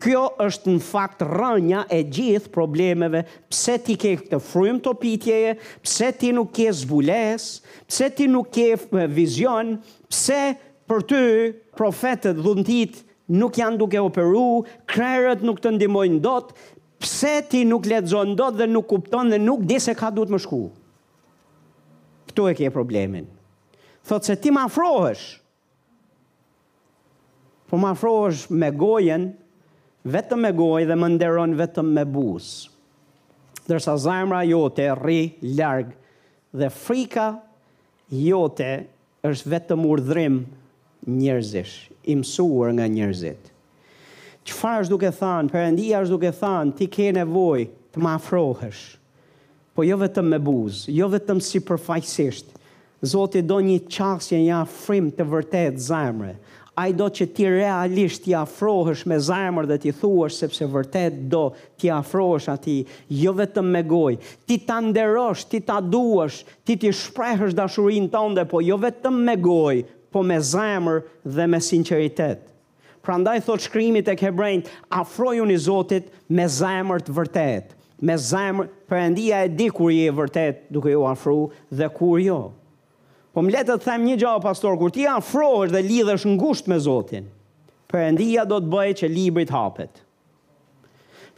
Kjo 0.00 0.22
është 0.40 0.74
në 0.76 0.82
fakt 0.84 1.22
rënja 1.28 1.82
e 1.92 2.02
gjithë 2.16 2.50
problemeve, 2.52 3.22
pse 3.52 3.74
ti 3.84 3.98
ke 4.00 4.14
këtë 4.18 4.38
frym 4.48 4.78
të 4.80 4.94
pitjeje, 5.00 5.54
pse 5.84 6.08
ti 6.20 6.30
nuk 6.36 6.52
ke 6.56 6.70
zbules, 6.72 7.46
pse 7.88 8.08
ti 8.16 8.28
nuk 8.32 8.48
ke 8.52 9.06
vizion, 9.12 9.74
pse 10.08 10.40
për 10.88 11.04
ty 11.10 11.24
profetet 11.76 12.40
dhuntit 12.40 12.96
të 12.96 13.08
nuk 13.30 13.56
janë 13.60 13.78
duke 13.78 14.00
operu, 14.02 14.64
krerët 14.90 15.44
nuk 15.46 15.60
të 15.62 15.74
ndimojnë 15.76 16.18
dot, 16.24 16.52
pse 17.00 17.36
ti 17.50 17.62
nuk 17.68 17.86
ledzon 17.88 18.34
dot 18.36 18.58
dhe 18.58 18.66
nuk 18.68 18.88
kupton 18.90 19.30
dhe 19.32 19.38
nuk 19.40 19.62
di 19.70 19.78
se 19.80 19.94
ka 19.96 20.10
duhet 20.14 20.32
më 20.34 20.42
shku. 20.44 20.62
Këtu 22.30 22.48
e 22.50 22.56
ke 22.58 22.72
problemin. 22.74 23.28
Thotë 24.06 24.32
se 24.32 24.36
ti 24.42 24.50
ma 24.54 24.64
afrohesh, 24.66 25.28
po 27.70 27.78
ma 27.78 27.92
afrohesh 27.94 28.48
me 28.50 28.72
gojen, 28.74 29.28
vetëm 30.02 30.42
me 30.46 30.50
gojë 30.56 30.88
dhe 30.90 30.96
më 30.98 31.12
nderon 31.14 31.54
vetëm 31.58 31.94
me 31.94 32.04
busë. 32.08 32.66
Dërsa 33.70 33.94
zajmra 34.02 34.42
jote 34.48 34.88
rri 34.98 35.20
largë 35.44 35.92
dhe 36.58 36.70
frika 36.74 37.28
jote 38.10 38.70
është 39.28 39.50
vetëm 39.52 39.84
urdhrim 39.92 40.40
njerëzish, 41.06 41.88
i 42.04 42.14
mësuar 42.16 42.72
nga 42.76 42.86
njerëzit. 42.90 43.50
Qëfar 44.46 44.82
është 44.84 44.92
duke 44.92 45.10
thanë, 45.14 45.50
Perëndia 45.52 46.00
është 46.04 46.14
duke 46.14 46.32
thanë, 46.36 46.74
ti 46.78 46.88
ke 46.92 47.10
nevojë 47.16 47.66
të 47.94 48.02
ma 48.04 48.14
afrohesh, 48.18 48.82
po 49.74 49.84
jo 49.86 49.96
vetëm 50.00 50.30
me 50.34 50.38
buzë, 50.42 50.92
jo 50.96 51.10
vetëm 51.12 51.42
si 51.44 51.62
përfajsisht, 51.68 52.56
Zotit 53.02 53.46
do 53.48 53.56
një 53.64 53.78
qasje 53.88 54.36
një 54.36 54.56
afrim 54.66 55.06
të 55.16 55.24
vërtet 55.32 55.78
zemre, 55.80 56.34
Ai 56.80 56.92
do 56.96 57.06
që 57.12 57.26
ti 57.34 57.44
realisht 57.50 58.22
ti 58.24 58.32
afrohesh 58.36 59.02
me 59.10 59.16
zemër 59.20 59.66
dhe 59.68 59.76
ti 59.82 59.90
thuash 59.92 60.36
sepse 60.38 60.64
vërtet 60.70 61.16
do 61.32 61.40
ti 61.80 61.90
afrohesh 61.92 62.46
ati 62.48 62.76
jo 63.20 63.32
vetëm 63.36 63.66
me 63.74 63.82
gojë. 63.84 64.20
Ti 64.48 64.56
ta 64.68 64.78
nderosh, 64.80 65.42
ti 65.50 65.60
ta 65.66 65.80
duash, 65.82 66.38
ti 66.64 66.76
ti 66.80 66.92
shprehesh 66.94 67.52
dashurinë 67.58 68.08
tënde, 68.14 68.46
po 68.48 68.62
jo 68.64 68.78
vetëm 68.80 69.18
me 69.26 69.34
gojë, 69.44 69.82
po 70.10 70.22
me 70.22 70.36
zemër 70.40 71.02
dhe 71.24 71.46
me 71.46 71.58
sinceritet. 71.62 72.40
Pra 73.00 73.16
ndaj 73.16 73.40
thot 73.46 73.64
shkrimit 73.64 74.08
e 74.12 74.16
kebrejnë, 74.20 74.66
afrojun 74.92 75.54
i 75.54 75.58
Zotit 75.62 76.10
me 76.28 76.44
zemër 76.52 77.04
të 77.06 77.14
vërtet. 77.16 77.70
Me 78.04 78.16
zemër, 78.18 78.68
përëndia 78.90 79.42
e 79.46 79.50
di 79.54 79.70
kur 79.72 79.90
je 79.94 80.10
vërtet 80.16 80.62
duke 80.72 80.90
ju 80.94 81.02
afru 81.08 81.40
dhe 81.70 81.88
kur 81.94 82.20
jo. 82.20 82.38
Po 83.32 83.44
më 83.46 83.54
letët 83.54 83.80
të 83.80 83.86
them 83.86 84.06
një 84.08 84.18
gjahë, 84.24 84.42
pastor, 84.44 84.76
kur 84.80 84.92
ti 84.94 85.04
afrojsh 85.08 85.72
dhe 85.72 85.82
lidhësh 85.86 86.24
ngusht 86.34 86.68
me 86.72 86.78
Zotin, 86.82 87.28
përëndia 87.92 88.44
do 88.48 88.60
të 88.64 88.70
bëjë 88.74 88.98
që 89.02 89.12
librit 89.14 89.52
hapet. 89.54 90.02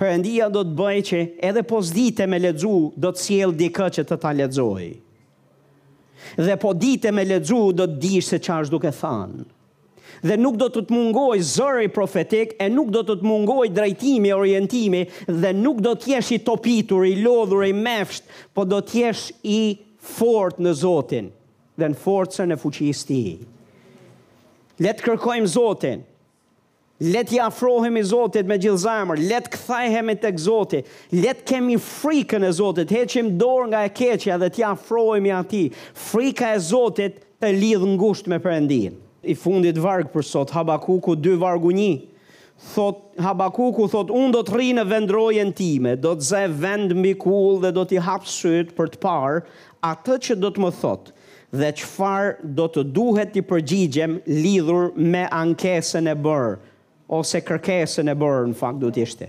Përëndia 0.03 0.49
do 0.51 0.64
të 0.66 0.75
bëjë 0.79 1.03
që 1.11 1.18
edhe 1.49 1.62
pos 1.68 1.91
dite 1.95 2.27
me 2.27 2.39
ledzu, 2.43 2.91
do 2.97 3.11
të 3.12 3.23
siel 3.23 3.53
dikë 3.61 3.91
që 3.99 4.07
të 4.09 4.18
ta 4.23 4.33
ledzojë 4.35 4.91
dhe 6.37 6.57
po 6.57 6.73
dite 6.75 7.12
me 7.12 7.25
ledzu 7.29 7.64
do 7.77 7.87
të 7.89 7.99
dish 8.03 8.31
se 8.33 8.39
qa 8.43 8.61
është 8.62 8.75
duke 8.77 8.93
thanë. 8.95 9.45
Dhe 10.23 10.37
nuk 10.39 10.55
do 10.61 10.68
të 10.70 10.83
të 10.87 10.95
mungoj 10.95 11.39
zëri 11.51 11.89
profetik, 11.91 12.53
e 12.62 12.68
nuk 12.70 12.93
do 12.95 13.03
të 13.03 13.16
të 13.20 13.27
mungoj 13.27 13.64
drejtimi, 13.75 14.31
orientimi, 14.37 15.03
dhe 15.43 15.51
nuk 15.57 15.81
do 15.83 15.97
të 15.99 16.12
jesh 16.16 16.31
i 16.37 16.41
topitur, 16.47 17.07
i 17.09 17.16
lodhur, 17.25 17.64
i 17.66 17.75
mefsht, 17.75 18.23
po 18.55 18.64
do 18.70 18.79
të 18.87 19.01
jesh 19.07 19.25
i 19.43 19.59
fort 19.99 20.61
në 20.62 20.77
Zotin, 20.79 21.33
dhe 21.79 21.91
në 21.91 21.99
forcën 22.05 22.55
e 22.55 22.59
fuqis 22.62 23.03
ti. 23.09 23.23
Letë 24.83 25.09
kërkojmë 25.09 25.51
Zotin, 25.57 26.05
Let 27.01 27.32
i 27.32 27.38
afrohemi 27.40 28.03
Zotit 28.05 28.47
me 28.47 28.59
gjithë 28.61 28.80
zemër, 28.84 29.20
let 29.28 29.47
kthehemi 29.51 30.14
tek 30.20 30.36
Zoti, 30.38 30.82
let 31.14 31.40
kemi 31.49 31.78
frikën 31.80 32.45
e 32.45 32.53
Zotit, 32.55 32.93
heqim 32.95 33.32
dorë 33.40 33.66
nga 33.72 33.80
e 33.88 33.93
keqja 33.97 34.36
dhe 34.38 34.51
t'i 34.55 34.62
afrohemi 34.66 35.32
atij. 35.34 35.72
Frika 35.95 36.53
e 36.55 36.61
Zotit 36.61 37.16
e 37.40 37.51
lidh 37.57 37.86
ngushtë 37.95 38.30
me 38.32 38.38
Perëndinë. 38.43 38.93
I 39.24 39.34
fundit 39.38 39.78
varg 39.78 40.11
për 40.12 40.22
sot 40.26 40.51
Habakuku 40.55 41.16
2 41.16 41.40
vargu 41.43 41.72
1. 41.72 42.01
Thot 42.74 43.01
Habakuku 43.18 43.88
thot 43.90 44.11
un 44.14 44.30
do 44.34 44.43
të 44.47 44.55
rri 44.55 44.68
në 44.76 44.84
vendrojen 44.90 45.51
time, 45.59 45.97
do 45.99 46.12
të 46.18 46.28
zë 46.28 46.45
vend 46.62 46.95
mbi 46.95 47.16
kull 47.18 47.59
dhe 47.64 47.72
do 47.74 47.82
t'i 47.86 47.99
hap 48.07 48.26
syt 48.30 48.76
për 48.78 48.95
të 48.95 49.03
parë 49.03 49.40
atë 49.90 50.18
që 50.28 50.38
do 50.45 50.53
të 50.55 50.62
më 50.68 50.72
thot 50.82 51.11
dhe 51.53 51.68
çfarë 51.80 52.51
do 52.61 52.64
të 52.72 52.84
duhet 52.97 53.34
të 53.34 53.43
përgjigjem 53.51 54.20
lidhur 54.47 54.93
me 55.14 55.26
ankesën 55.45 56.07
e 56.09 56.14
bërë 56.14 56.55
ose 57.13 57.41
kërkesën 57.45 58.09
e 58.09 58.15
bërë 58.17 58.47
në 58.51 58.57
fakt 58.59 58.81
du 58.83 58.89
t'ishte. 58.97 59.29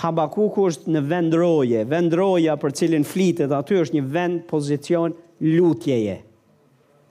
Habakuku 0.00 0.64
është 0.72 0.90
në 0.90 1.02
vendroje, 1.06 1.84
vendroja 1.88 2.56
për 2.58 2.72
cilin 2.80 3.04
flitet 3.06 3.52
aty 3.54 3.76
është 3.82 4.00
një 4.00 4.08
vend 4.16 4.40
pozicion 4.50 5.14
lutjeje. 5.52 6.16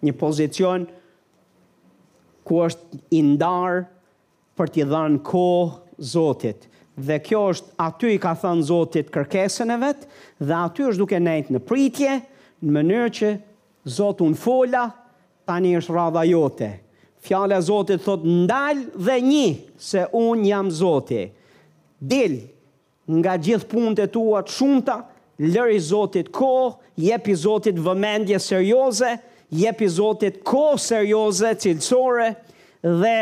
Një 0.04 0.14
pozicion 0.20 0.84
ku 2.44 2.60
është 2.66 3.00
indar 3.22 3.86
për 4.60 4.74
t'i 4.76 4.90
dhanë 4.92 5.24
kohë 5.32 5.80
Zotit. 6.04 6.64
Dhe 6.98 7.20
kjo 7.22 7.40
është 7.52 7.70
aty 7.86 8.10
i 8.16 8.20
ka 8.22 8.32
thënë 8.42 8.66
Zotit 8.68 9.12
kërkesën 9.14 9.70
e 9.72 9.76
vetë 9.86 10.08
dhe 10.50 10.56
aty 10.60 10.88
është 10.90 11.00
duke 11.06 11.20
nejtë 11.24 11.54
në 11.56 11.62
pritje, 11.70 12.16
në 12.66 12.74
mënyrë 12.80 13.12
që 13.20 13.30
Zotun 13.96 14.34
fola, 14.38 14.88
tani 15.48 15.76
është 15.80 15.94
radha 15.96 16.24
jote 16.28 16.72
fjale 17.24 17.56
a 17.56 17.62
Zotit 17.64 18.04
thot, 18.04 18.24
ndal 18.26 18.82
dhe 19.06 19.16
një, 19.24 19.48
se 19.80 20.04
unë 20.16 20.50
jam 20.50 20.70
Zotit. 20.76 21.32
Dil 22.04 22.34
nga 23.22 23.38
gjithë 23.40 23.70
punët 23.72 24.02
e 24.06 24.10
tua 24.12 24.42
të 24.44 24.56
shumëta, 24.58 24.98
lëri 25.54 25.80
Zotit 25.86 26.32
ko, 26.36 26.50
jepi 27.00 27.36
Zotit 27.44 27.80
vëmendje 27.86 28.42
serioze, 28.44 29.14
jepi 29.56 29.88
Zotit 29.98 30.42
ko 30.48 30.66
serioze, 30.84 31.54
cilësore, 31.64 32.30
dhe 33.00 33.16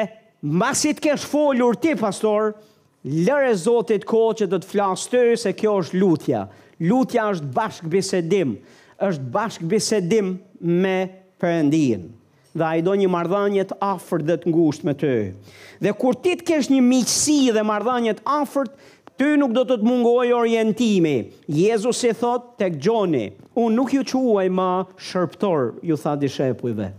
masit 0.62 1.02
kesh 1.04 1.28
folur 1.30 1.78
ti, 1.78 1.94
pastor, 2.02 2.56
lëri 3.06 3.54
Zotit 3.62 4.08
ko 4.10 4.32
që 4.40 4.50
do 4.54 4.62
të 4.64 4.72
flasë 4.74 5.14
ty, 5.14 5.24
se 5.46 5.54
kjo 5.60 5.78
është 5.84 6.02
lutja. 6.02 6.48
Lutja 6.90 7.28
është 7.36 7.52
bashkë 7.54 7.92
bisedim, 7.94 8.56
është 9.06 9.30
bashkë 9.36 9.70
bisedim 9.70 10.34
me 10.82 10.96
përëndinë 11.42 12.10
dhe 12.56 12.64
a 12.64 12.76
i 12.76 12.82
do 12.84 12.92
një 12.98 13.08
mardhanjet 13.10 13.72
afert 13.84 14.26
dhe 14.28 14.36
të 14.42 14.52
ngusht 14.52 14.84
me 14.84 14.94
të. 14.96 15.12
Dhe 15.82 15.94
kur 16.00 16.18
ti 16.24 16.36
të 16.40 16.48
kesh 16.50 16.70
një 16.74 16.82
miqësi 16.88 17.38
dhe 17.56 17.64
mardhanjet 17.66 18.20
afert, 18.28 18.74
ty 19.18 19.36
nuk 19.40 19.54
do 19.56 19.64
të 19.68 19.78
të 19.82 19.88
mungoj 19.88 20.28
orientimi. 20.36 21.16
Jezus 21.48 22.04
i 22.10 22.14
thot 22.20 22.52
të 22.60 22.70
gjoni, 22.84 23.28
unë 23.56 23.76
nuk 23.76 23.94
ju 23.98 24.04
quaj 24.12 24.50
ma 24.50 24.70
shërptor, 24.98 25.76
ju 25.84 25.96
tha 25.98 26.16
di 26.18 26.28
shepujve. 26.30 26.92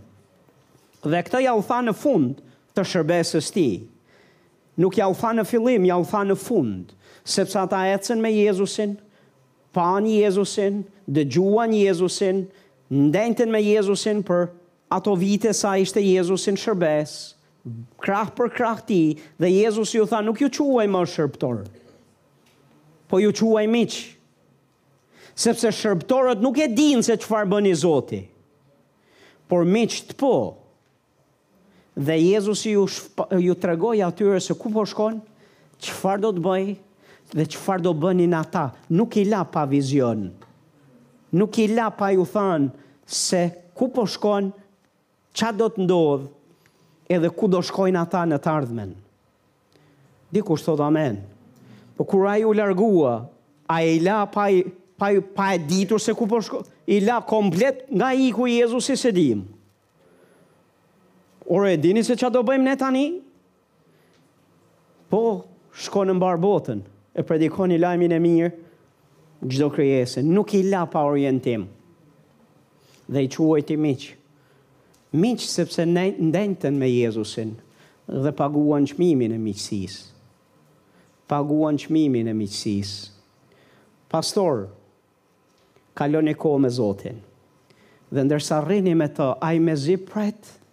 Dhe 1.03 1.21
këta 1.27 1.43
ja 1.43 1.53
u 1.57 1.61
tha 1.61 1.81
në 1.83 1.93
fund 2.01 2.41
të 2.75 2.85
shërbesës 2.91 3.49
ti. 3.53 3.67
Nuk 4.81 4.97
ja 4.97 5.05
u 5.07 5.13
tha 5.13 5.33
në 5.37 5.43
fillim, 5.45 5.83
ja 5.85 5.97
u 6.01 6.05
tha 6.07 6.23
në 6.25 6.35
fund, 6.39 6.95
sepse 7.23 7.59
ata 7.59 7.77
ecën 7.93 8.17
me 8.23 8.31
Jezusin, 8.33 8.95
pan 9.73 10.05
Jezusin, 10.09 10.81
dëgjuan 11.05 11.75
Jezusin, 11.77 12.47
ndenjten 12.93 13.51
me 13.53 13.61
Jezusin 13.61 14.23
për 14.25 14.47
ato 14.93 15.15
vite 15.17 15.49
sa 15.57 15.73
ishte 15.81 16.01
Jezusin 16.05 16.53
në 16.55 16.61
shërbes, 16.61 17.11
krah 18.03 18.29
për 18.35 18.51
krah 18.53 18.81
ti, 18.85 18.99
dhe 19.41 19.49
Jezus 19.49 19.93
ju 19.95 20.05
tha, 20.09 20.19
nuk 20.21 20.41
ju 20.43 20.51
quaj 20.53 20.85
më 20.91 21.01
shërptor, 21.09 21.63
po 23.09 23.21
ju 23.23 23.31
quaj 23.33 23.65
miq, 23.71 23.95
sepse 25.33 25.71
shërptorët 25.73 26.43
nuk 26.45 26.59
e 26.61 26.67
din 26.77 27.01
se 27.05 27.17
qëfar 27.17 27.49
bëni 27.49 27.73
zoti, 27.79 28.21
por 29.49 29.65
miq 29.65 29.97
të 30.11 30.17
po, 30.21 30.33
dhe 31.97 32.19
Jezus 32.21 32.61
ju, 32.69 32.85
ju 33.41 33.55
të 33.57 33.73
regoj 33.73 33.99
atyre 34.11 34.37
se 34.41 34.53
ku 34.57 34.69
po 34.73 34.85
shkon, 34.89 35.21
qëfar 35.83 36.21
do 36.21 36.33
të 36.37 36.43
bëj, 36.45 36.67
dhe 37.33 37.47
qëfar 37.49 37.81
do 37.81 37.95
bëni 37.97 38.27
në 38.29 38.41
ata, 38.45 38.67
nuk 38.93 39.17
i 39.17 39.25
la 39.33 39.41
pa 39.45 39.65
vizionë, 39.73 40.29
Nuk 41.33 41.55
i 41.57 41.63
la 41.73 41.87
pa 41.89 42.11
ju 42.13 42.27
thanë 42.29 42.67
se 43.09 43.39
ku 43.73 43.87
po 43.89 44.03
shkonë, 44.05 44.51
qa 45.33 45.51
do 45.57 45.67
të 45.73 45.83
ndodhë 45.87 46.29
edhe 47.17 47.31
ku 47.33 47.49
do 47.51 47.61
shkojnë 47.65 47.99
ata 48.05 48.23
në 48.29 48.39
të 48.43 48.51
ardhmen. 48.53 48.93
Dikush 50.33 50.63
thot 50.65 50.81
amen. 50.85 51.17
Po 51.97 52.05
kur 52.09 52.27
ai 52.29 52.45
u 52.47 52.53
largua, 52.57 53.17
ai 53.69 53.95
i 53.97 53.99
la 54.01 54.21
pa 54.29 54.47
i, 54.53 54.63
pa 54.97 55.11
i, 55.13 55.21
pa 55.21 55.51
e 55.57 55.59
ditur 55.67 56.01
se 56.01 56.13
ku 56.17 56.27
po 56.29 56.39
shkojnë, 56.41 56.69
i 56.95 57.01
la 57.05 57.19
komplet 57.25 57.85
nga 57.91 58.11
i 58.17 58.31
ku 58.35 58.47
Jezusi 58.49 58.95
se 58.99 59.11
dim. 59.13 59.43
Ore, 61.53 61.73
e 61.75 61.81
dini 61.81 62.03
se 62.05 62.15
qa 62.17 62.29
do 62.33 62.41
bëjmë 62.47 62.67
ne 62.69 62.75
tani? 62.79 63.05
Po, 65.11 65.21
shkojnë 65.83 66.13
në 66.13 66.17
mbar 66.17 66.39
botën, 66.41 66.81
e 67.13 67.25
predikon 67.27 67.73
i 67.75 67.79
lajmin 67.83 68.15
e 68.15 68.21
mirë, 68.23 68.51
gjdo 69.43 69.67
kryese, 69.75 70.23
nuk 70.23 70.53
i 70.57 70.63
la 70.71 70.85
pa 70.89 71.03
orientim, 71.09 71.67
dhe 73.11 73.25
i 73.25 73.29
quajti 73.33 73.75
miqë 73.77 74.21
miqë 75.13 75.45
sepse 75.45 75.83
ndenjten 75.85 76.73
me 76.79 76.87
Jezusin 76.89 77.51
dhe 78.23 78.31
paguan 78.37 78.85
qmimin 78.89 79.35
e 79.35 79.39
miqësis. 79.39 79.97
Paguan 81.29 81.77
qmimin 81.79 82.27
e 82.31 82.33
miqësis. 82.37 82.93
Pastor, 84.11 84.65
kalon 85.97 86.27
e 86.29 86.33
kohë 86.43 86.63
me 86.65 86.69
Zotin. 86.73 87.21
Dhe 88.13 88.25
ndërsa 88.25 88.57
rrini 88.65 88.95
me 88.97 89.07
të, 89.09 89.29
a 89.41 89.53
i 89.53 89.59
me 89.61 89.75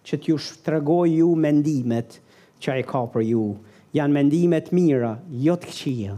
që 0.09 0.17
t'ju 0.17 0.35
shtregoj 0.41 1.11
ju 1.19 1.29
mendimet 1.37 2.17
që 2.61 2.73
a 2.73 2.79
i 2.81 2.83
ka 2.89 3.03
për 3.13 3.25
ju. 3.29 3.43
Janë 3.93 4.13
mendimet 4.15 4.71
mira, 4.73 5.19
jo 5.29 5.53
të 5.59 5.69
këqia 5.69 6.17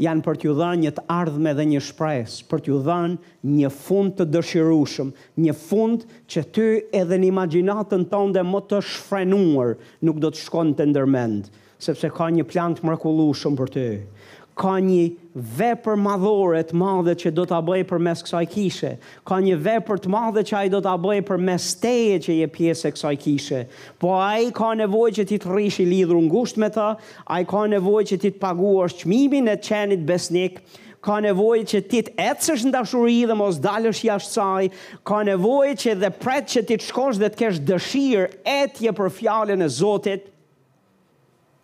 janë 0.00 0.22
për 0.24 0.38
t'ju 0.40 0.54
dhënë 0.56 0.82
një 0.84 0.90
të 0.96 1.02
ardhmë 1.12 1.52
dhe 1.58 1.66
një 1.74 1.80
shpresë, 1.90 2.44
për 2.50 2.62
t'ju 2.64 2.78
dhënë 2.86 3.48
një 3.60 3.70
fund 3.74 4.14
të 4.18 4.26
dëshirueshëm, 4.32 5.10
një 5.44 5.56
fund 5.60 6.06
që 6.32 6.44
ty 6.56 6.68
edhe 7.02 7.18
në 7.20 7.28
imagjinatën 7.34 8.06
tënde 8.12 8.44
më 8.52 8.62
të 8.70 8.80
shfrenuar 8.92 9.74
nuk 10.08 10.22
do 10.24 10.32
të 10.32 10.42
shkon 10.46 10.72
të 10.78 10.88
ndërmend, 10.94 11.50
sepse 11.80 12.10
ka 12.16 12.30
një 12.32 12.48
plan 12.50 12.76
të 12.78 12.86
mrekullueshëm 12.88 13.58
për 13.60 13.74
ty 13.76 13.88
ka 14.60 14.74
një 14.84 15.04
vepër 15.58 15.96
madhore 15.96 16.58
të 16.68 16.76
madhe 16.76 17.14
që 17.22 17.30
do 17.32 17.46
ta 17.48 17.62
bëj 17.64 17.78
përmes 17.88 18.20
kësaj 18.26 18.42
kishe. 18.52 18.90
Ka 19.28 19.38
një 19.40 19.56
vepër 19.64 20.02
të 20.04 20.10
madhe 20.12 20.42
që 20.46 20.56
ai 20.58 20.72
do 20.74 20.82
ta 20.84 20.92
bëj 21.00 21.22
përmes 21.30 21.68
teje 21.80 22.18
që 22.26 22.36
je 22.42 22.48
pjesë 22.58 22.84
e 22.84 22.92
kësaj 22.96 23.14
kishe. 23.24 23.62
Po 24.02 24.14
ai 24.20 24.50
ka 24.56 24.74
nevojë 24.82 25.16
që 25.20 25.26
ti 25.32 25.38
të 25.40 25.48
rrish 25.54 25.80
i 25.80 25.88
lidhur 25.88 26.20
ngushtë 26.28 26.60
me 26.60 26.68
ta, 26.76 26.90
ai 27.32 27.40
ka 27.48 27.62
nevojë 27.72 28.10
që 28.12 28.20
ti 28.26 28.34
të 28.34 28.42
paguash 28.42 29.00
çmimin 29.00 29.48
e 29.48 29.56
çenit 29.64 30.04
besnik, 30.10 30.60
ka 31.00 31.20
nevojë 31.24 31.66
që 31.72 31.82
ti 31.88 32.02
të 32.10 32.18
ecësh 32.20 32.66
në 32.68 32.74
dashuri 32.76 33.16
dhe 33.30 33.36
mos 33.40 33.60
dalësh 33.64 34.04
jashtë 34.10 34.36
saj, 34.36 34.68
ka 35.08 35.22
nevojë 35.30 35.76
që 35.86 35.96
dhe 36.02 36.10
pret 36.20 36.50
që 36.52 36.66
ti 36.68 36.76
të 36.82 36.90
shkosh 36.90 37.22
dhe 37.22 37.30
të 37.32 37.40
kesh 37.46 37.62
dëshirë 37.72 38.28
etje 38.60 38.92
për 39.00 39.14
fjalën 39.22 39.64
e 39.64 39.70
Zotit 39.80 40.28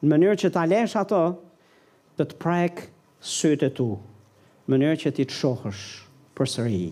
në 0.01 0.13
mënyrë 0.15 0.41
që 0.47 0.55
ta 0.57 0.65
lesh 0.69 0.97
ato 1.01 1.27
të 2.17 2.25
të 2.31 2.37
prajkë 2.41 2.85
sëtë 3.29 3.69
e 3.69 3.75
tu, 3.77 3.87
mënyrë 4.71 4.99
që 5.05 5.11
ti 5.19 5.25
të 5.29 5.37
shohësh 5.37 5.83
për 6.37 6.49
sëri. 6.55 6.87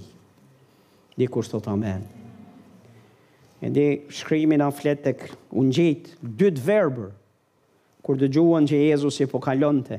Dikur 1.18 1.46
sot 1.46 1.68
amen. 1.70 2.02
E 3.64 3.70
di 3.72 3.84
shkrimi 4.12 4.58
në 4.60 4.66
fletë 4.76 5.12
të 5.20 5.30
unë 5.60 5.76
gjitë, 5.78 6.18
dytë 6.42 6.64
verber, 6.66 7.12
kur 8.04 8.18
dë 8.20 8.28
gjuën 8.36 8.66
që 8.68 8.82
Jezus 8.90 9.22
i 9.24 9.28
po 9.30 9.40
kalonte, 9.40 9.98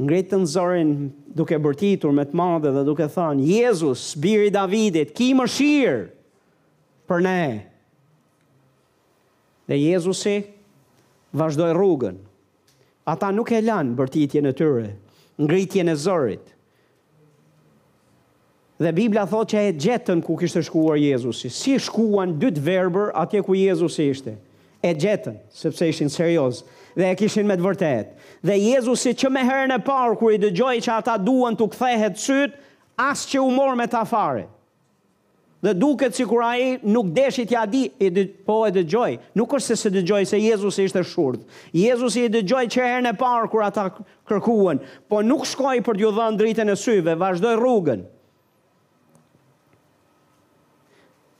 ngritën 0.00 0.46
zorin 0.48 0.94
duke 1.36 1.58
bërtitur 1.62 2.14
me 2.16 2.24
të 2.26 2.38
madhe 2.40 2.72
dhe 2.72 2.86
duke 2.88 3.04
thënë, 3.12 3.44
Jezus, 3.50 4.06
biri 4.22 4.48
Davidit, 4.54 5.12
ki 5.16 5.32
më 5.36 5.48
shirë 5.58 6.02
për 7.10 7.24
ne. 7.28 7.40
Dhe 9.68 9.76
Jezusi 9.82 10.38
vazhdoj 11.38 11.74
rrugën, 11.76 12.16
Ata 13.06 13.32
nuk 13.34 13.50
e 13.50 13.58
lanë 13.66 13.96
bërtitje 13.98 14.40
në 14.46 14.52
tyre, 14.58 14.84
ngritje 15.42 15.82
në 15.88 15.94
zërit. 15.98 16.52
Dhe 18.82 18.92
Biblia 18.94 19.26
thot 19.30 19.50
që 19.52 19.62
e 19.68 19.72
gjetën 19.82 20.22
ku 20.26 20.36
kishtë 20.38 20.62
shkuar 20.68 20.98
Jezusi. 20.98 21.50
Si 21.54 21.74
shkuan 21.78 22.36
dytë 22.42 22.62
verber 22.66 23.12
atje 23.18 23.42
ku 23.46 23.54
Jezusi 23.58 24.08
ishte. 24.10 24.36
E 24.82 24.94
gjetën, 24.98 25.36
sepse 25.54 25.86
ishin 25.92 26.10
serios 26.10 26.62
dhe 26.98 27.10
e 27.12 27.18
kishin 27.20 27.46
me 27.46 27.54
të 27.58 27.66
vërtet. 27.66 28.08
Dhe 28.46 28.56
Jezusi 28.58 29.12
që 29.22 29.30
me 29.34 29.44
herën 29.46 29.74
e 29.76 29.80
parë 29.86 30.16
kër 30.20 30.34
i 30.36 30.40
dëgjoj 30.46 30.74
që 30.86 30.96
ata 31.00 31.14
duan 31.22 31.58
të 31.58 31.68
kthehet 31.74 32.18
sytë, 32.22 32.58
asë 33.06 33.30
që 33.34 33.44
u 33.46 33.52
morë 33.54 33.78
me 33.82 33.86
ta 33.94 34.02
fare 34.10 34.48
dhe 35.62 35.72
duket 35.78 36.14
si 36.18 36.24
kur 36.26 36.42
a 36.42 36.56
i 36.58 36.74
nuk 36.82 37.06
deshi 37.14 37.44
t'ja 37.46 37.62
di, 37.70 37.84
po 38.46 38.64
e 38.66 38.72
dëgjoj, 38.74 39.12
nuk 39.38 39.52
është 39.54 39.68
se 39.68 39.76
se 39.84 39.92
dëgjoj 39.94 40.22
se 40.26 40.40
Jezus 40.42 40.78
ishte 40.82 41.04
shurdh, 41.06 41.44
Jezus 41.72 42.16
i 42.18 42.24
dëgjoj 42.34 42.64
që 42.74 42.86
herën 42.88 43.08
e 43.12 43.14
parë 43.20 43.50
kur 43.52 43.62
ata 43.64 43.84
kërkuen, 44.28 44.82
po 45.08 45.22
nuk 45.22 45.46
shkoj 45.46 45.78
për 45.86 46.00
t'ju 46.00 46.10
dhënë 46.18 46.40
dritën 46.40 46.72
e 46.72 46.76
syve, 46.82 47.14
vazhdoj 47.20 47.54
rrugën. 47.60 48.02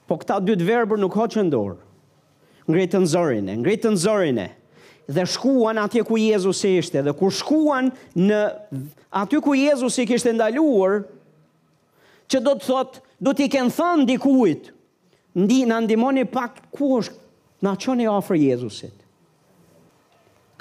Po 0.07 0.19
këta 0.21 0.39
dy 0.43 0.55
të 0.61 0.69
verbër 0.71 1.03
nuk 1.03 1.17
ho 1.19 1.27
që 1.33 1.45
ndorë, 1.51 1.79
ngritën 2.71 3.09
zërin 3.11 3.51
ngritën 3.59 3.97
zërin 3.99 4.39
e, 4.39 4.47
dhe 5.11 5.25
shkuan 5.27 5.83
atje 5.83 6.05
ku 6.07 6.19
Jezus 6.21 6.63
ishte, 6.71 7.03
dhe 7.03 7.15
kur 7.19 7.35
shkuan 7.35 7.91
në 8.15 8.39
aty 9.19 9.43
ku 9.43 9.57
Jezus 9.59 9.99
i 9.99 10.07
kishte 10.07 10.31
ndaluar, 10.37 11.03
që 12.33 12.41
do 12.47 12.55
të 12.59 12.65
thotë, 12.67 13.01
do 13.23 13.35
t'i 13.37 13.49
kënë 13.53 13.75
thënë 13.77 14.07
dikujt, 14.09 14.71
ndi, 15.45 15.61
në 15.69 15.81
ndimoni 15.87 16.25
pak 16.33 16.63
ku 16.75 16.93
është, 17.03 17.19
në 17.65 17.75
qënë 17.85 18.07
e 18.07 18.09
ofrë 18.13 18.41
Jezusit. 18.47 18.97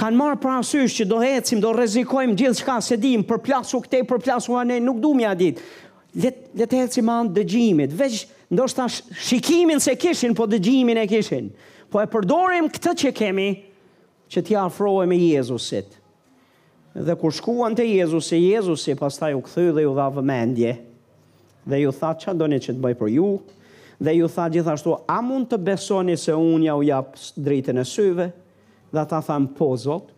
Kanë 0.01 0.17
marë 0.17 0.39
pra 0.41 0.59
që 0.65 1.05
do 1.07 1.19
hecim, 1.21 1.59
do 1.61 1.71
rezikojmë 1.77 2.35
gjithë 2.39 2.59
shka 2.61 2.79
se 2.81 2.97
dim, 2.97 3.23
përplasu 3.29 3.79
këte, 3.83 4.03
përplasu 4.09 4.55
anë, 4.57 4.79
nuk 4.81 4.99
du 5.03 5.11
mja 5.17 5.35
ditë. 5.37 5.65
Let, 6.23 6.39
let 6.59 6.73
hecim 6.75 7.07
anë 7.07 7.33
dëgjimit, 7.37 7.93
veç 7.95 8.23
ndoshta 8.51 8.87
shikimin 8.91 9.79
se 9.79 9.93
kishin, 10.01 10.33
po 10.35 10.47
dëgjimin 10.51 10.99
e 10.99 11.05
kishin. 11.07 11.51
Po 11.91 12.01
e 12.01 12.07
përdorim 12.11 12.67
këtë 12.73 12.95
që 13.03 13.13
kemi, 13.15 13.49
që 14.31 14.43
t'i 14.47 14.57
afrojë 14.59 15.07
me 15.11 15.19
Jezusit. 15.21 15.97
Dhe 17.07 17.15
kur 17.15 17.31
shkuan 17.31 17.75
të 17.77 17.85
Jezusi, 17.87 18.41
Jezusi 18.49 18.97
pas 18.99 19.15
ta 19.15 19.29
ju 19.31 19.39
këthy 19.45 19.69
dhe 19.77 19.85
ju 19.85 19.93
dha 19.95 20.09
vëmendje, 20.17 20.73
dhe 21.67 21.79
ju 21.81 21.91
tha 21.93 22.13
që 22.19 22.33
ndoni 22.35 22.59
që 22.63 22.73
të 22.75 22.81
bëj 22.83 22.95
për 23.01 23.11
ju, 23.15 23.27
dhe 24.01 24.13
ju 24.17 24.29
tha 24.33 24.47
gjithashtu, 24.53 24.95
a 25.07 25.19
mund 25.21 25.49
të 25.51 25.59
besoni 25.61 26.15
se 26.17 26.33
unë 26.33 26.65
ja 26.69 26.77
u 26.79 26.85
japë 26.85 27.31
dritën 27.45 27.77
e 27.77 27.85
syve, 27.85 28.29
dhe 28.91 29.03
ta 29.09 29.19
tha 29.21 29.37
më 29.39 29.53
pozot, 29.57 30.09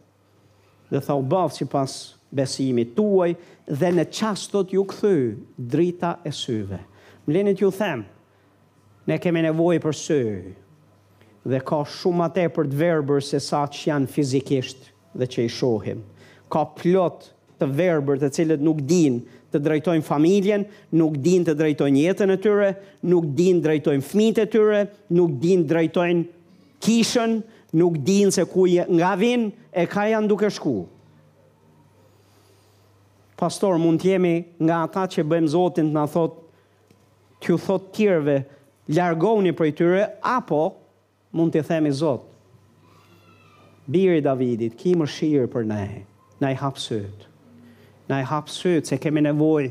dhe 0.91 1.01
tha 1.03 1.17
u 1.19 1.23
bavë 1.25 1.57
që 1.59 1.67
pas 1.71 1.93
besimi 2.33 2.85
tuaj, 2.95 3.33
dhe 3.67 3.91
në 3.97 4.07
qastot 4.11 4.71
ju 4.73 4.85
këthy 4.87 5.17
drita 5.57 6.15
e 6.27 6.31
syve. 6.33 6.79
Më 7.27 7.33
linit 7.37 7.61
ju 7.61 7.69
them, 7.71 8.05
ne 9.07 9.19
kemi 9.19 9.43
nevoj 9.45 9.81
për 9.83 9.99
sy, 9.99 10.21
dhe 11.43 11.59
ka 11.67 11.81
shumë 11.83 12.27
atë 12.29 12.47
për 12.55 12.71
të 12.71 12.79
verbër 12.79 13.23
se 13.23 13.39
sa 13.43 13.65
që 13.67 13.89
janë 13.89 14.09
fizikisht 14.11 14.89
dhe 15.13 15.27
që 15.29 15.43
i 15.43 15.51
shohim. 15.51 16.01
Ka 16.51 16.63
plot 16.77 17.27
të 17.59 17.67
verbër 17.77 18.19
të 18.21 18.31
cilët 18.37 18.63
nuk 18.63 18.79
din 18.87 19.19
të 19.53 19.61
drejtojnë 19.61 20.05
familjen, 20.07 20.63
nuk 20.97 21.17
din 21.23 21.43
të 21.45 21.53
drejtojnë 21.59 22.03
jetën 22.07 22.33
e 22.33 22.37
tyre, 22.41 22.69
nuk 23.09 23.29
din 23.37 23.61
drejtojnë 23.63 24.05
fmitë 24.09 24.45
e 24.47 24.51
tyre, 24.53 24.81
nuk 25.13 25.35
din 25.43 25.63
drejtojnë 25.69 26.23
kishën, 26.83 27.37
nuk 27.79 27.99
din 28.07 28.33
se 28.33 28.45
ku 28.49 28.65
nga 28.69 29.13
vin 29.19 29.51
e 29.71 29.85
ka 29.89 30.07
janë 30.09 30.29
duke 30.29 30.49
shku. 30.53 30.77
Pastor, 33.39 33.77
mund 33.81 33.99
të 34.01 34.11
jemi 34.13 34.35
nga 34.63 34.83
ata 34.87 35.07
që 35.13 35.25
bëjmë 35.27 35.49
zotin 35.53 35.89
të 35.89 35.95
nga 35.97 36.05
thot, 36.13 36.37
të 37.43 37.49
ju 37.51 37.57
thot 37.65 37.89
tjerve, 37.95 38.37
ljargoni 38.95 39.51
për 39.57 39.67
i 39.71 39.75
tyre, 39.77 40.03
apo 40.37 40.63
mund 41.35 41.53
të 41.55 41.65
themi 41.69 41.91
zot. 41.93 42.29
Biri 43.83 44.21
Davidit, 44.23 44.77
ki 44.79 44.93
më 44.95 45.09
shirë 45.11 45.49
për 45.51 45.67
ne, 45.73 45.83
ne 46.39 46.53
hapsytë 46.61 47.32
në 48.09 48.19
e 48.23 48.27
hapë 48.29 48.53
sëtë 48.53 48.91
se 48.91 48.97
kemi 49.03 49.23
nevoj 49.23 49.67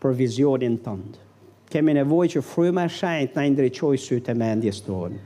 për 0.00 0.14
vizionin 0.18 0.76
tëndë. 0.84 1.24
Kemi 1.68 1.94
nevoj 1.98 2.26
që 2.34 2.42
fryma 2.46 2.86
e 2.88 2.92
shajtë 2.94 3.36
na 3.36 3.42
në 3.44 3.54
ndryqoj 3.56 3.96
sëtë 4.00 4.32
e 4.32 4.36
me 4.40 4.50
ndjes 4.56 4.78
tonë. 4.86 5.18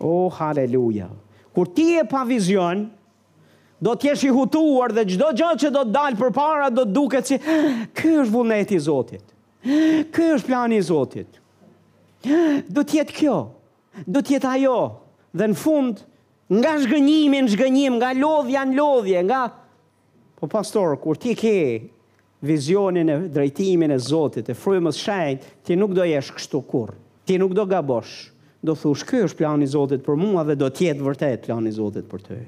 O, 0.00 0.24
oh, 0.24 0.38
haleluja. 0.38 1.08
Kur 1.54 1.68
ti 1.76 1.90
e 2.00 2.04
pa 2.08 2.22
vizion, 2.28 2.88
Do 3.84 3.90
të 3.98 4.06
jesh 4.06 4.22
i 4.28 4.28
hutuar 4.32 4.92
dhe 4.96 5.02
çdo 5.10 5.26
gjë 5.36 5.48
që 5.60 5.68
do 5.74 5.80
të 5.84 5.92
dalë 5.92 6.16
përpara 6.16 6.68
do 6.72 6.84
të 6.86 6.92
duket 6.94 7.26
si 7.28 7.36
ky 7.42 8.12
është 8.22 8.32
vullneti 8.32 8.76
i 8.78 8.78
Zotit. 8.80 9.24
Ky 10.14 10.28
është 10.36 10.46
plani 10.46 10.78
i 10.80 10.84
Zotit. 10.86 11.40
Do 12.72 12.84
të 12.86 13.00
jetë 13.00 13.16
kjo. 13.18 13.34
Do 14.06 14.22
të 14.24 14.36
jetë 14.38 14.48
ajo. 14.54 14.78
Dhe 15.36 15.50
në 15.52 15.58
fund, 15.60 16.00
nga 16.62 16.76
zgënjimi 16.86 17.42
në 17.44 17.90
nga 17.98 18.14
lodhja 18.22 18.62
në 18.70 18.76
lodhje, 18.78 19.26
nga 19.28 19.42
Po 20.44 20.48
pastor, 20.52 20.98
kur 21.00 21.16
ti 21.16 21.32
ke 21.34 21.80
vizionin 22.44 23.08
e 23.08 23.14
drejtimin 23.32 23.88
e 23.94 23.96
Zotit, 23.96 24.50
e 24.52 24.52
frujë 24.52 24.82
mësë 24.84 25.00
shajt, 25.00 25.46
ti 25.64 25.78
nuk 25.80 25.94
do 25.96 26.04
jesh 26.04 26.34
kështu 26.36 26.60
kur, 26.68 26.92
ti 27.24 27.38
nuk 27.40 27.54
do 27.56 27.64
gabosh, 27.70 28.26
do 28.60 28.74
thush, 28.76 29.06
kjo 29.08 29.22
është 29.30 29.38
plan 29.40 29.64
i 29.64 29.70
Zotit 29.76 30.04
për 30.04 30.20
mua 30.20 30.44
dhe 30.50 30.58
do 30.64 30.68
tjetë 30.76 31.08
vërtet 31.08 31.48
plan 31.48 31.72
i 31.72 31.72
Zotit 31.80 32.10
për 32.12 32.28
të 32.28 32.38